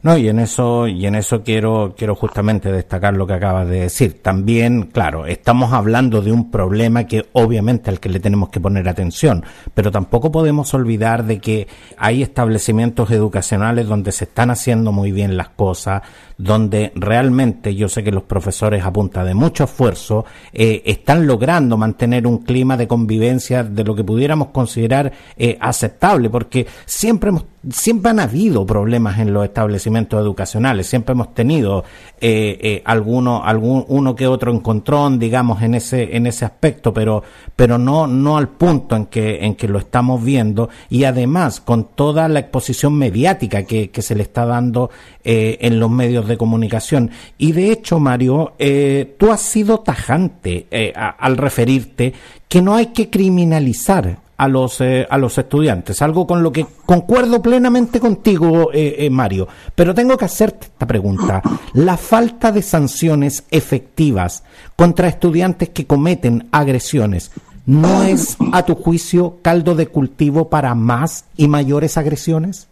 No, 0.03 0.17
y 0.17 0.27
en 0.27 0.39
eso, 0.39 0.85
y 0.85 1.05
en 1.05 1.15
eso 1.15 1.43
quiero, 1.43 1.95
quiero 1.97 2.13
justamente 2.13 2.69
destacar 2.73 3.15
lo 3.15 3.25
que 3.25 3.35
acabas 3.35 3.69
de 3.69 3.79
decir. 3.79 4.21
También, 4.21 4.89
claro, 4.91 5.25
estamos 5.25 5.71
hablando 5.71 6.21
de 6.21 6.33
un 6.33 6.51
problema 6.51 7.05
que 7.05 7.27
obviamente 7.31 7.89
al 7.89 8.01
que 8.01 8.09
le 8.09 8.19
tenemos 8.19 8.49
que 8.49 8.59
poner 8.59 8.89
atención, 8.89 9.45
pero 9.73 9.91
tampoco 9.91 10.29
podemos 10.29 10.73
olvidar 10.73 11.23
de 11.23 11.39
que 11.39 11.69
hay 11.95 12.21
establecimientos 12.21 13.11
educacionales 13.11 13.87
donde 13.87 14.11
se 14.11 14.25
están 14.25 14.51
haciendo 14.51 14.91
muy 14.91 15.13
bien 15.13 15.37
las 15.37 15.47
cosas, 15.47 16.01
donde 16.43 16.91
realmente 16.95 17.73
yo 17.73 17.87
sé 17.87 18.03
que 18.03 18.11
los 18.11 18.23
profesores 18.23 18.83
a 18.83 18.91
punta 18.91 19.23
de 19.23 19.33
mucho 19.33 19.63
esfuerzo 19.63 20.25
eh, 20.51 20.81
están 20.85 21.25
logrando 21.25 21.77
mantener 21.77 22.27
un 22.27 22.39
clima 22.39 22.75
de 22.75 22.87
convivencia 22.87 23.63
de 23.63 23.83
lo 23.83 23.95
que 23.95 24.03
pudiéramos 24.03 24.49
considerar 24.49 25.11
eh, 25.37 25.57
aceptable, 25.59 26.29
porque 26.29 26.67
siempre 26.85 27.29
hemos 27.29 27.45
siempre 27.69 28.11
han 28.11 28.19
habido 28.19 28.65
problemas 28.65 29.19
en 29.19 29.33
los 29.33 29.45
establecimientos 29.45 30.19
educacionales, 30.19 30.87
siempre 30.87 31.13
hemos 31.13 31.33
tenido 31.33 31.83
eh, 32.19 32.57
eh, 32.61 32.81
alguno, 32.85 33.43
algún, 33.43 33.85
uno 33.87 34.15
que 34.15 34.27
otro 34.27 34.51
encontrón, 34.51 35.17
digamos, 35.17 35.61
en 35.61 35.75
ese, 35.75 36.15
en 36.15 36.27
ese 36.27 36.45
aspecto, 36.45 36.93
pero, 36.93 37.23
pero 37.55 37.77
no, 37.77 38.07
no 38.07 38.37
al 38.37 38.49
punto 38.49 38.95
en 38.95 39.05
que, 39.05 39.45
en 39.45 39.55
que 39.55 39.67
lo 39.67 39.79
estamos 39.79 40.23
viendo 40.23 40.69
y 40.89 41.05
además 41.05 41.61
con 41.61 41.85
toda 41.95 42.27
la 42.27 42.39
exposición 42.39 42.95
mediática 42.95 43.63
que, 43.63 43.89
se 44.03 44.15
le 44.15 44.23
está 44.23 44.45
dando 44.45 44.89
eh, 45.23 45.57
en 45.61 45.79
los 45.79 45.89
medios 45.89 46.27
de 46.27 46.32
comunicación. 46.37 47.11
Y 47.37 47.51
de 47.51 47.71
hecho, 47.71 47.99
Mario, 47.99 48.53
eh, 48.59 49.15
tú 49.17 49.31
has 49.31 49.41
sido 49.41 49.79
tajante 49.79 50.67
eh, 50.71 50.93
al 50.95 51.37
referirte 51.37 52.13
que 52.47 52.61
no 52.61 52.75
hay 52.75 52.87
que 52.87 53.09
criminalizar 53.09 54.19
a 54.35 54.47
los, 54.47 54.81
eh, 54.81 55.07
a 55.09 55.17
los 55.17 55.37
estudiantes, 55.37 56.01
algo 56.01 56.27
con 56.27 56.43
lo 56.43 56.51
que 56.51 56.65
concuerdo 56.85 57.41
plenamente 57.41 57.99
contigo, 57.99 58.69
Mario. 59.11 59.47
Pero 59.75 59.93
tengo 59.93 60.17
que 60.17 60.25
hacerte 60.25 60.67
esta 60.67 60.87
pregunta. 60.87 61.41
La 61.73 61.97
falta 61.97 62.51
de 62.51 62.61
sanciones 62.61 63.45
efectivas 63.51 64.43
contra 64.75 65.07
estudiantes 65.07 65.69
que 65.69 65.85
cometen 65.87 66.49
agresiones, 66.51 67.31
¿no 67.65 68.03
es, 68.03 68.37
a 68.51 68.63
tu 68.63 68.75
juicio, 68.75 69.37
caldo 69.41 69.75
de 69.75 69.87
cultivo 69.87 70.49
para 70.49 70.75
más 70.75 71.25
y 71.37 71.47
mayores 71.47 71.97
agresiones? 71.97 72.67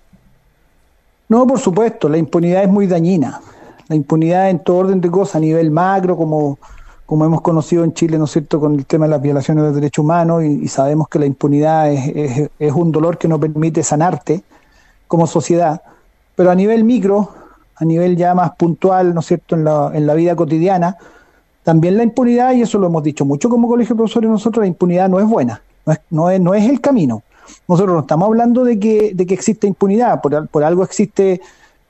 No, 1.32 1.48
por 1.48 1.60
supuesto, 1.60 2.10
la 2.10 2.18
impunidad 2.18 2.64
es 2.64 2.70
muy 2.70 2.88
dañina. 2.88 3.40
La 3.88 3.96
impunidad 3.96 4.50
en 4.50 4.60
todo 4.60 4.80
orden 4.80 5.00
de 5.00 5.10
cosas, 5.10 5.38
a 5.38 5.40
nivel 5.40 5.72
macro, 5.72 6.18
como 6.18 6.60
como 7.06 7.24
hemos 7.24 7.40
conocido 7.40 7.86
en 7.86 7.94
Chile, 7.94 8.18
¿no 8.18 8.26
es 8.26 8.32
cierto?, 8.32 8.60
con 8.60 8.76
el 8.76 8.86
tema 8.86 9.06
de 9.06 9.12
las 9.12 9.22
violaciones 9.22 9.64
de 9.64 9.72
derechos 9.72 10.04
humanos 10.04 10.44
y, 10.44 10.68
sabemos 10.68 11.08
que 11.08 11.20
la 11.20 11.26
impunidad 11.26 11.90
es, 11.92 12.50
es, 12.60 12.72
un 12.74 12.92
dolor 12.92 13.18
que 13.18 13.30
no 13.30 13.38
permite 13.40 13.82
sanarte 13.82 14.44
como 15.08 15.26
sociedad, 15.28 15.82
pero 16.36 16.52
a 16.52 16.56
nivel 16.56 16.84
micro, 16.84 17.30
a 17.76 17.86
nivel 17.86 18.16
ya 18.16 18.34
más 18.34 18.52
puntual, 18.56 19.14
¿no 19.14 19.22
es 19.22 19.26
cierto?, 19.26 19.56
en 19.56 19.64
la, 19.64 19.92
en 19.94 20.06
la 20.08 20.14
vida 20.14 20.36
cotidiana, 20.36 20.98
también 21.64 21.96
la 21.98 22.04
impunidad, 22.04 22.54
y 22.54 22.62
eso 22.62 22.78
lo 22.78 22.88
hemos 22.88 23.04
dicho 23.04 23.24
mucho 23.26 23.50
como 23.50 23.70
colegio 23.70 23.96
de 23.96 24.00
profesores 24.00 24.30
nosotros, 24.30 24.64
la 24.64 24.68
impunidad 24.68 25.10
no 25.10 25.20
es 25.20 25.26
buena, 25.26 25.62
no 25.86 25.94
es, 25.94 26.00
no 26.10 26.30
es, 26.30 26.42
no 26.42 26.54
es 26.54 26.70
el 26.70 26.82
camino. 26.82 27.24
Nosotros 27.68 27.96
no 27.96 28.02
estamos 28.02 28.28
hablando 28.28 28.64
de 28.64 28.80
que, 28.80 29.14
de 29.14 29.26
que 29.26 29.34
existe 29.34 29.68
impunidad, 29.68 30.22
por, 30.22 30.48
por 30.48 30.64
algo 30.64 30.84
existe 30.84 31.42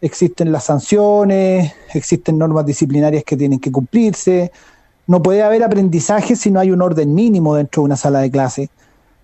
existen 0.01 0.51
las 0.51 0.63
sanciones, 0.63 1.73
existen 1.93 2.37
normas 2.37 2.65
disciplinarias 2.65 3.23
que 3.23 3.37
tienen 3.37 3.59
que 3.59 3.71
cumplirse, 3.71 4.51
no 5.07 5.21
puede 5.21 5.43
haber 5.43 5.63
aprendizaje 5.63 6.35
si 6.35 6.51
no 6.51 6.59
hay 6.59 6.71
un 6.71 6.81
orden 6.81 7.13
mínimo 7.13 7.55
dentro 7.55 7.81
de 7.81 7.85
una 7.85 7.95
sala 7.95 8.19
de 8.19 8.31
clase. 8.31 8.69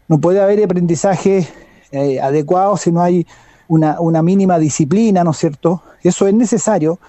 No 0.07 0.19
puede 0.19 0.41
haber 0.41 0.63
aprendizaje 0.63 1.47
eh, 1.91 2.19
adecuado 2.19 2.77
si 2.77 2.91
no 2.91 3.01
hay 3.01 3.25
una, 3.67 4.21
mínima 4.21 4.59
disciplina, 4.59 5.23
¿no 5.23 5.31
es 5.31 5.37
cierto? 5.37 5.81
Eso 6.03 6.27
es 6.27 6.33
necesario 6.33 6.99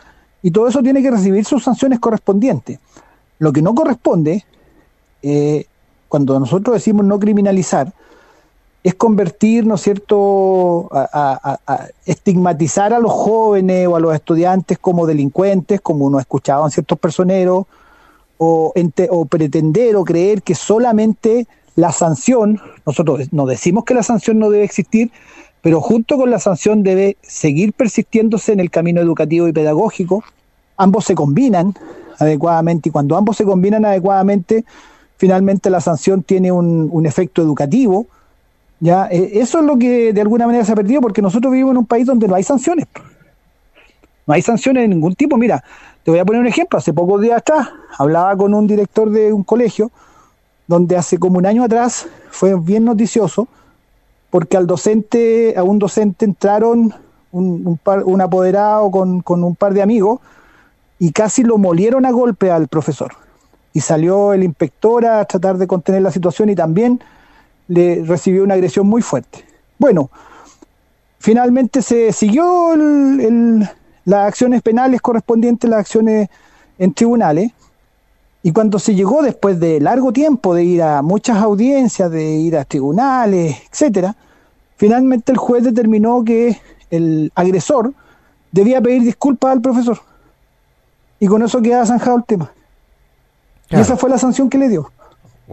y 0.43 0.51
todo 0.51 0.69
eso 0.69 0.83
tiene 0.83 1.03
que 1.03 1.11
recibir 1.11 1.45
sus 1.45 1.65
sanciones 1.65 1.99
correspondientes. 1.99 2.79
Lo 3.39 3.53
que 3.53 3.63
no 3.63 3.75
corresponde, 3.75 4.45
eh, 5.23 5.67
cuando 6.09 6.39
nosotros 6.41 6.75
decimos 6.75 7.05
no 7.05 7.19
criminalizar, 7.19 7.93
es 8.89 8.95
convertir, 8.95 9.67
¿no 9.67 9.75
es 9.75 9.83
cierto?, 9.83 10.89
a, 10.93 11.59
estigmatizar 12.07 12.95
a 12.95 12.99
los 12.99 13.13
jóvenes 13.13 13.87
o 13.87 13.97
a 13.97 14.01
los 14.01 14.15
estudiantes 14.15 14.79
como 14.79 15.07
delincuentes, 15.07 15.83
como 15.83 16.07
uno 16.07 16.17
ha 16.17 16.23
escuchado 16.23 16.65
en 16.65 16.71
ciertos 16.71 16.99
personeros, 16.99 17.67
o, 18.39 18.73
pretender 19.29 19.95
o 19.97 20.05
creer 20.05 20.43
que 20.43 20.55
solamente 20.55 21.47
la 21.77 21.93
sanción, 21.93 22.61
nosotros 22.87 23.31
no 23.31 23.45
decimos 23.45 23.85
que 23.85 23.93
la 23.93 24.03
sanción 24.03 24.39
no 24.39 24.49
debe 24.49 24.65
existir, 24.65 25.11
pero 25.61 25.83
junto 25.83 26.17
con 26.17 26.31
la 26.31 26.39
sanción 26.39 26.83
debe 26.83 27.19
seguir 27.21 27.75
persistiéndose 27.75 28.53
en 28.53 28.61
el 28.61 28.71
camino 28.71 29.03
educativo 29.03 29.49
y 29.49 29.53
pedagógico. 29.53 30.25
Ambos 30.79 31.05
se 31.05 31.15
combinan 31.15 31.75
adecuadamente 32.19 32.89
y 32.89 32.93
cuando 32.93 33.19
ambos 33.19 33.37
se 33.37 33.45
combinan 33.45 33.85
adecuadamente, 33.85 34.65
finalmente 35.19 35.69
la 35.69 35.83
sanción 35.83 36.23
tiene 36.23 36.53
un, 36.53 36.89
un 36.91 37.05
efecto 37.05 37.43
educativo. 37.43 38.07
¿Ya? 38.81 39.09
E, 39.11 39.41
eso 39.41 39.61
es 39.61 39.65
lo 39.65 39.79
que 39.79 40.13
de 40.13 40.21
alguna 40.21 40.47
manera 40.47 40.65
se 40.65 40.73
ha 40.73 40.77
perdido 40.77 41.01
porque 41.01 41.23
nosotros 41.23 41.53
vivimos 41.53 41.73
en 41.73 41.79
un 41.79 41.87
país 41.87 42.07
donde 42.07 42.29
no 42.29 42.35
hay 42.35 42.43
sanciones. 42.43 42.87
No 44.27 44.35
hay 44.35 44.43
sanciones 44.43 44.83
de 44.83 44.89
ningún 44.89 45.15
tipo. 45.15 45.37
Mira, 45.37 45.65
te 46.05 46.11
voy 46.11 46.21
a 46.21 46.25
poner 46.25 46.41
un 46.41 46.47
ejemplo. 46.47 46.79
Hace 46.79 46.93
pocos 46.93 47.21
días 47.21 47.39
atrás 47.39 47.69
hablaba 47.97 48.37
con 48.37 48.55
un 48.55 48.67
director 48.67 49.11
de 49.11 49.33
un 49.33 49.43
colegio 49.43 49.91
donde 50.67 50.97
hace 50.97 51.19
como 51.19 51.39
un 51.39 51.47
año 51.47 51.65
atrás 51.65 52.07
fue 52.31 52.59
bien 52.61 52.85
noticioso 52.85 53.49
porque 54.31 54.57
al 54.57 54.67
docente, 54.67 55.55
a 55.57 55.63
un 55.63 55.79
docente 55.79 56.25
entraron 56.25 56.93
un, 57.33 57.79
un, 57.85 58.21
apoderado 58.21 58.91
con, 58.91 59.21
con, 59.23 59.43
un 59.43 59.55
par 59.55 59.73
de 59.75 59.83
amigos 59.83 60.21
y 60.99 61.13
casi 61.13 61.43
lo 61.43 61.59
molieron 61.59 62.05
a 62.05 62.11
golpe 62.11 62.51
al 62.51 62.69
profesor. 62.69 63.13
Y 63.73 63.81
salió 63.81 64.33
el 64.33 64.45
inspector 64.45 65.07
a 65.07 65.25
tratar 65.25 65.57
de 65.57 65.67
contener 65.67 66.03
la 66.03 66.11
situación 66.11 66.51
y 66.51 66.55
también 66.55 67.01
le 67.69 68.03
recibió 68.05 68.43
una 68.43 68.55
agresión 68.55 68.87
muy 68.87 69.03
fuerte. 69.03 69.45
Bueno, 69.79 70.11
finalmente 71.19 71.83
se 71.83 72.13
siguió 72.13 72.75
el, 72.75 73.69
las 74.05 74.29
acciones 74.29 74.63
penales 74.63 75.01
correspondientes, 75.01 75.69
las 75.69 75.81
acciones 75.81 76.29
en 76.79 76.95
tribunales, 76.95 77.53
y 78.43 78.53
cuando 78.53 78.79
se 78.79 78.95
llegó 78.95 79.23
después 79.23 79.61
de 79.61 79.81
largo 79.81 80.13
tiempo 80.13 80.55
de 80.55 80.65
ir 80.65 80.83
a 80.83 81.03
muchas 81.03 81.39
audiencias, 81.39 82.11
de 82.11 82.37
ir 82.37 82.57
a 82.57 82.65
tribunales, 82.65 83.57
etcétera, 83.71 84.17
finalmente 84.77 85.33
el 85.33 85.39
juez 85.39 85.65
determinó 85.65 86.25
que 86.25 86.59
el 86.91 87.33
agresor 87.35 87.93
debía 88.53 88.81
pedir 88.81 89.03
disculpas 89.03 89.53
al 89.53 89.61
profesor. 89.61 89.99
Y 91.21 91.27
con 91.27 91.43
eso 91.43 91.61
quedaba 91.61 91.85
zanjado 91.85 92.17
el 92.17 92.25
tema. 92.25 92.53
Y 93.71 93.77
esa 93.77 93.97
fue 93.97 94.09
la 94.09 94.19
sanción 94.19 94.49
que 94.49 94.57
le 94.57 94.69
dio, 94.69 94.91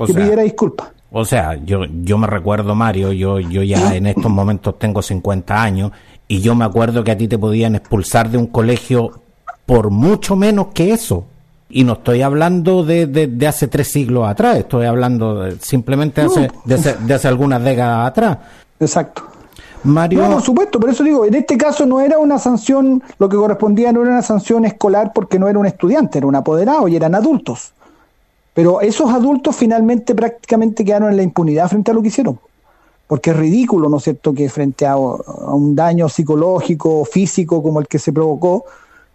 que 0.06 0.14
pidiera 0.14 0.44
disculpas. 0.44 0.95
O 1.18 1.24
sea, 1.24 1.56
yo, 1.64 1.86
yo 2.04 2.18
me 2.18 2.28
recuerdo, 2.28 2.76
Mario, 2.76 3.14
yo, 3.14 3.40
yo 3.40 3.64
ya 3.64 3.96
en 3.96 4.06
estos 4.06 4.30
momentos 4.30 4.78
tengo 4.78 5.02
50 5.02 5.64
años 5.64 5.94
y 6.28 6.42
yo 6.42 6.56
me 6.56 6.66
acuerdo 6.66 7.06
que 7.06 7.12
a 7.12 7.18
ti 7.18 7.30
te 7.30 7.38
podían 7.38 7.76
expulsar 7.76 8.30
de 8.30 8.38
un 8.38 8.48
colegio 8.48 9.22
por 9.66 9.92
mucho 9.92 10.36
menos 10.36 10.68
que 10.74 10.92
eso. 10.92 11.24
Y 11.70 11.86
no 11.86 11.94
estoy 11.94 12.22
hablando 12.22 12.84
de, 12.84 13.08
de, 13.08 13.48
hace 13.48 13.70
tres 13.70 13.88
siglos 13.94 14.28
atrás, 14.28 14.58
estoy 14.58 14.88
hablando 14.88 15.50
simplemente 15.62 16.20
de, 16.20 16.28
hace, 16.28 16.98
de, 17.00 17.14
hace, 17.14 17.28
algunas 17.30 17.64
décadas 17.64 18.10
atrás. 18.10 18.38
Exacto. 18.78 19.24
Mario... 19.86 20.22
No, 20.22 20.34
por 20.34 20.42
supuesto, 20.42 20.82
por 20.82 20.90
eso 20.90 21.02
digo, 21.02 21.24
en 21.24 21.36
este 21.36 21.58
caso 21.58 21.86
no 21.86 22.02
era 22.02 22.18
una 22.18 22.40
sanción, 22.40 23.02
lo 23.20 23.30
que 23.30 23.38
correspondía 23.38 23.94
no 23.94 24.02
era 24.02 24.12
una 24.12 24.22
sanción 24.22 24.66
escolar 24.66 25.14
porque 25.16 25.40
no 25.40 25.48
era 25.48 25.60
un 25.60 25.66
estudiante, 25.66 26.18
era 26.18 26.28
un 26.28 26.36
apoderado 26.36 26.90
y 26.90 26.98
eran 26.98 27.16
adultos. 27.16 27.72
Pero 28.56 28.82
esos 28.82 29.12
adultos 29.12 29.56
finalmente 29.56 30.16
prácticamente 30.16 30.84
quedaron 30.84 31.12
en 31.12 31.18
la 31.18 31.24
impunidad 31.24 31.70
frente 31.70 31.92
a 31.92 31.94
lo 31.94 32.02
que 32.02 32.08
hicieron 32.08 32.40
porque 33.08 33.32
es 33.32 33.38
ridículo, 33.38 33.90
¿no 33.90 33.98
es 33.98 34.04
cierto?, 34.04 34.34
que 34.34 34.50
frente 34.50 34.86
a, 34.86 34.98
un 34.98 35.76
daño 35.76 36.10
psicológico 36.10 37.02
o 37.02 37.06
físico 37.06 37.62
como 37.62 37.80
el 37.80 37.88
que 37.88 38.00
se 38.00 38.12
provocó, 38.12 38.66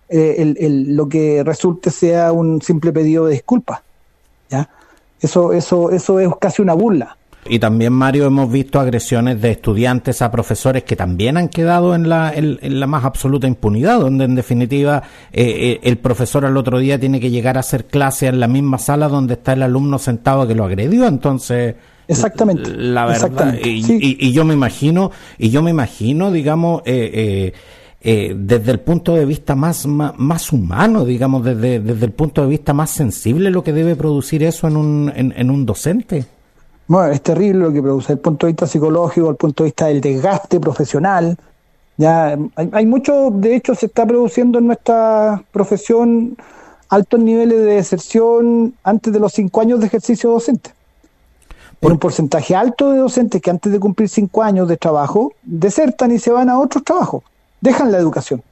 eh, 0.08 0.54
lo 0.88 1.08
que 1.08 1.42
resulte 1.44 1.90
sea 1.90 2.32
un 2.32 2.62
simple 2.62 2.92
pedido 2.92 3.26
de 3.26 3.32
disculpas. 3.32 3.80
¿ya? 4.48 4.68
Eso, 5.20 5.52
eso, 5.52 5.90
eso 5.90 6.20
es 6.20 6.28
casi 6.40 6.62
una 6.62 6.74
burla. 6.74 7.16
Y 7.48 7.58
también, 7.58 7.92
Mario, 7.92 8.26
hemos 8.26 8.50
visto 8.52 8.78
agresiones 8.78 9.40
de 9.40 9.50
estudiantes 9.50 10.20
a 10.22 10.30
profesores 10.30 10.84
que 10.84 10.94
también 10.94 11.36
han 11.36 11.48
quedado 11.48 11.94
en 11.94 12.08
la, 12.08 12.32
en, 12.34 12.58
la 12.78 12.86
más 12.86 13.04
absoluta 13.04 13.46
impunidad, 13.46 14.00
donde 14.00 14.24
en 14.24 14.34
definitiva 14.34 15.02
eh, 15.32 15.42
eh, 15.42 15.80
el 15.82 15.98
profesor 15.98 16.44
al 16.44 16.56
otro 16.56 16.78
día 16.78 17.00
tiene 17.00 17.18
que 17.18 17.30
llegar 17.30 17.56
a 17.56 17.60
hacer 17.60 17.86
clase 17.86 18.26
en 18.26 18.40
la 18.40 18.46
misma 18.46 18.78
sala 18.78 19.08
donde 19.08 19.34
está 19.34 19.54
el 19.54 19.62
alumno 19.62 19.98
sentado 19.98 20.46
que 20.46 20.54
lo 20.54 20.64
agredió. 20.64 21.06
Entonces, 21.06 21.76
Exactamente. 22.10 22.70
La 22.76 23.06
verdad. 23.06 23.56
Y, 23.64 24.32
yo 24.32 24.44
me 24.44 24.54
imagino, 24.54 25.12
y 25.38 25.50
yo 25.50 25.62
me 25.62 25.70
imagino, 25.70 26.32
digamos, 26.32 26.82
eh, 26.84 27.10
eh, 27.14 27.52
eh, 28.00 28.34
desde 28.36 28.72
el 28.72 28.80
punto 28.80 29.14
de 29.14 29.24
vista 29.24 29.54
más, 29.54 29.86
más, 29.86 30.52
humano, 30.52 31.04
digamos, 31.04 31.44
desde, 31.44 31.78
desde 31.78 32.06
el 32.06 32.12
punto 32.12 32.42
de 32.42 32.48
vista 32.48 32.72
más 32.72 32.90
sensible, 32.90 33.50
lo 33.50 33.62
que 33.62 33.72
debe 33.72 33.94
producir 33.94 34.42
eso 34.42 34.66
en 34.66 34.76
un, 34.76 35.12
en, 35.14 35.50
un 35.50 35.64
docente. 35.64 36.24
Bueno, 36.90 37.12
es 37.12 37.22
terrible 37.22 37.60
lo 37.60 37.72
que 37.72 37.80
produce, 37.80 38.06
desde 38.06 38.14
el 38.14 38.18
punto 38.18 38.46
de 38.46 38.52
vista 38.52 38.66
psicológico, 38.66 39.20
desde 39.20 39.30
el 39.30 39.36
punto 39.36 39.62
de 39.62 39.68
vista 39.68 39.86
del 39.86 40.00
desgaste 40.00 40.58
profesional. 40.58 41.36
Ya 41.96 42.36
hay, 42.56 42.68
hay 42.72 42.84
mucho, 42.84 43.30
de 43.30 43.54
hecho, 43.54 43.76
se 43.76 43.86
está 43.86 44.04
produciendo 44.04 44.58
en 44.58 44.66
nuestra 44.66 45.40
profesión 45.52 46.36
altos 46.88 47.20
niveles 47.20 47.58
de 47.60 47.74
deserción 47.76 48.74
antes 48.82 49.12
de 49.12 49.20
los 49.20 49.32
cinco 49.32 49.60
años 49.60 49.78
de 49.78 49.86
ejercicio 49.86 50.30
docente. 50.30 50.70
Por 51.78 51.92
un 51.92 51.98
porcentaje 52.00 52.56
alto 52.56 52.90
de 52.90 52.98
docentes 52.98 53.40
que 53.40 53.50
antes 53.50 53.70
de 53.70 53.78
cumplir 53.78 54.08
cinco 54.08 54.42
años 54.42 54.66
de 54.66 54.76
trabajo 54.76 55.32
desertan 55.44 56.10
y 56.10 56.18
se 56.18 56.32
van 56.32 56.50
a 56.50 56.58
otros 56.58 56.82
trabajos, 56.82 57.22
dejan 57.60 57.92
la 57.92 57.98
educación. 57.98 58.42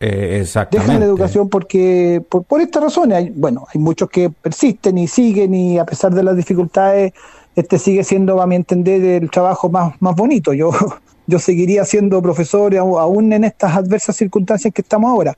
Eh, 0.00 0.38
exactamente. 0.40 0.86
Dejan 0.86 1.00
la 1.00 1.06
educación 1.06 1.50
porque, 1.50 2.24
por, 2.30 2.44
por 2.44 2.62
estas 2.62 2.82
razones, 2.82 3.18
hay, 3.18 3.28
bueno, 3.28 3.66
hay 3.74 3.78
muchos 3.78 4.08
que 4.08 4.30
persisten 4.30 4.96
y 4.96 5.06
siguen 5.06 5.54
y 5.54 5.78
a 5.78 5.84
pesar 5.84 6.14
de 6.14 6.22
las 6.22 6.34
dificultades, 6.34 7.12
este 7.56 7.78
sigue 7.78 8.04
siendo, 8.04 8.40
a 8.40 8.46
mi 8.46 8.56
entender, 8.56 9.22
el 9.22 9.30
trabajo 9.30 9.68
más, 9.68 9.94
más 10.00 10.14
bonito. 10.16 10.52
Yo, 10.52 10.70
yo 11.26 11.38
seguiría 11.38 11.84
siendo 11.84 12.20
profesor 12.22 12.76
aún 12.76 13.32
en 13.32 13.44
estas 13.44 13.76
adversas 13.76 14.16
circunstancias 14.16 14.72
que 14.72 14.82
estamos 14.82 15.10
ahora. 15.10 15.36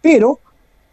Pero, 0.00 0.40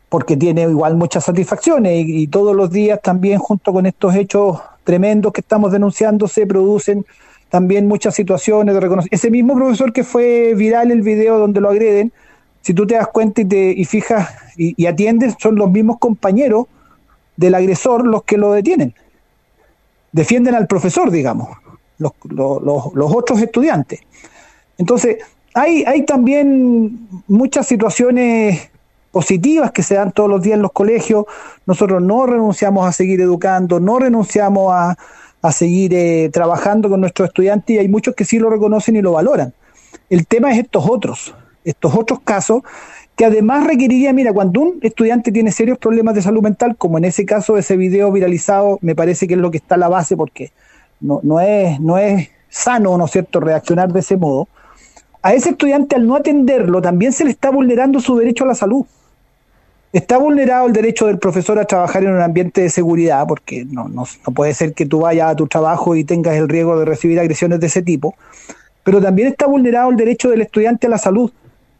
porque 0.10 0.38
tiene 0.38 0.64
igual 0.64 0.96
muchas 0.96 1.26
satisfacciones 1.26 2.06
y, 2.08 2.28
todos 2.28 2.56
los 2.56 2.72
días 2.72 3.00
también 3.02 3.40
junto 3.40 3.74
con 3.74 3.86
estos 3.86 4.16
hechos 4.16 4.60
tremendos 4.84 5.34
que 5.34 5.42
estamos 5.42 5.72
denunciando 5.72 6.28
se 6.28 6.46
producen 6.46 7.06
también 7.50 7.88
muchas 7.88 8.16
situaciones 8.16 8.74
de 8.74 8.80
reconocimiento. 8.80 9.16
Ese 9.16 9.30
mismo 9.30 9.56
profesor 9.56 9.92
que 9.92 10.04
fue 10.04 10.54
viral 10.56 10.92
el 10.92 11.02
video 11.02 11.38
donde 11.38 11.60
lo 11.60 11.70
agreden, 11.70 12.14
si 12.62 12.74
tú 12.74 12.88
te 12.88 12.96
das 12.96 13.08
cuenta 13.08 13.42
y, 13.42 13.46
te, 13.46 13.72
y 13.72 13.84
fijas 13.86 14.30
y, 14.56 14.74
y 14.82 14.86
atiendes, 14.86 15.36
son 15.40 15.56
los 15.56 15.70
mismos 15.70 15.98
compañeros 16.00 16.68
del 17.36 17.56
agresor 17.56 18.06
los 18.06 18.24
que 18.24 18.38
lo 18.38 18.54
detienen. 18.54 18.94
Defienden 20.12 20.56
al 20.56 20.68
profesor, 20.68 21.12
digamos, 21.12 21.50
los, 21.98 22.12
los, 22.24 22.62
los, 22.94 23.16
otros 23.16 23.42
estudiantes. 23.42 24.02
Entonces, 24.78 25.18
hay, 25.54 25.84
hay 25.84 26.04
también 26.06 27.08
muchas 27.28 27.68
situaciones 27.68 28.70
positivas 29.12 29.72
que 29.72 29.84
se 29.84 29.96
dan 29.96 30.12
todos 30.12 30.30
los 30.30 30.42
días 30.42 30.56
en 30.56 30.62
los 30.62 30.72
colegios. 30.72 31.26
Nosotros 31.66 32.02
no 32.02 32.26
renunciamos 32.26 32.88
a 32.88 32.92
seguir 32.92 33.22
educando, 33.22 33.80
no 33.80 34.00
renunciamos 34.00 34.74
a, 34.74 34.98
a 35.42 35.52
seguir 35.52 35.94
eh, 35.94 36.30
trabajando 36.32 36.90
con 36.90 37.02
nuestros 37.02 37.30
estudiantes 37.30 37.76
y 37.76 37.80
hay 37.80 37.88
muchos 37.88 38.16
que 38.16 38.26
sí 38.26 38.40
lo 38.40 38.50
reconocen 38.50 38.96
y 38.96 39.02
lo 39.02 39.14
valoran. 39.14 39.54
El 40.10 40.28
tema 40.28 40.52
es 40.52 40.60
estos 40.60 40.88
otros, 40.90 41.34
estos 41.64 41.96
otros 41.96 42.20
casos 42.24 42.64
que 43.16 43.26
además 43.26 43.68
requeriría, 43.68 44.14
mira, 44.14 44.34
cuando 44.34 44.62
un 44.62 44.80
estudiante 44.82 45.32
tiene 45.32 45.52
serios 45.52 45.78
problemas 45.78 46.16
de 46.16 46.22
salud 46.22 46.42
mental, 46.42 46.76
como 46.76 46.98
en 46.98 47.06
ese 47.06 47.26
caso 47.26 47.58
ese 47.58 47.78
video 47.78 48.12
viralizado, 48.12 48.80
me 48.82 48.96
parece 48.96 49.28
que 49.28 49.36
es 49.36 49.40
lo 49.40 49.52
que 49.52 49.58
está 49.58 49.76
a 49.76 49.78
la 49.78 49.90
base 49.90 50.18
porque 50.18 50.52
no, 51.00 51.20
no, 51.24 51.40
es, 51.40 51.80
no 51.80 51.98
es 51.98 52.30
sano, 52.50 52.98
¿no 52.98 53.06
es 53.06 53.12
cierto?, 53.12 53.40
reaccionar 53.40 53.92
de 53.92 54.00
ese 54.00 54.18
modo. 54.18 54.48
A 55.24 55.34
ese 55.34 55.50
estudiante 55.50 55.96
al 55.96 56.08
no 56.08 56.16
atenderlo 56.16 56.82
también 56.82 57.12
se 57.14 57.24
le 57.24 57.32
está 57.32 57.52
vulnerando 57.52 58.00
su 58.00 58.18
derecho 58.18 58.44
a 58.44 58.48
la 58.48 58.56
salud. 58.56 58.86
Está 59.94 60.18
vulnerado 60.18 60.68
el 60.68 60.74
derecho 60.74 61.08
del 61.08 61.20
profesor 61.20 61.60
a 61.60 61.66
trabajar 61.66 62.04
en 62.04 62.14
un 62.14 62.22
ambiente 62.22 62.62
de 62.62 62.70
seguridad, 62.70 63.28
porque 63.28 63.66
no, 63.66 63.90
no, 63.90 64.06
no, 64.26 64.34
puede 64.34 64.54
ser 64.54 64.74
que 64.74 64.86
tú 64.86 65.02
vayas 65.02 65.32
a 65.32 65.36
tu 65.36 65.48
trabajo 65.48 65.96
y 65.96 66.06
tengas 66.06 66.36
el 66.38 66.48
riesgo 66.48 66.80
de 66.80 66.86
recibir 66.86 67.20
agresiones 67.20 67.60
de 67.60 67.68
ese 67.68 67.82
tipo, 67.82 68.16
pero 68.84 69.02
también 69.02 69.28
está 69.28 69.48
vulnerado 69.48 69.90
el 69.92 69.98
derecho 69.98 70.30
del 70.30 70.42
estudiante 70.42 70.88
a 70.88 70.92
la 70.92 70.98
salud, 70.98 71.32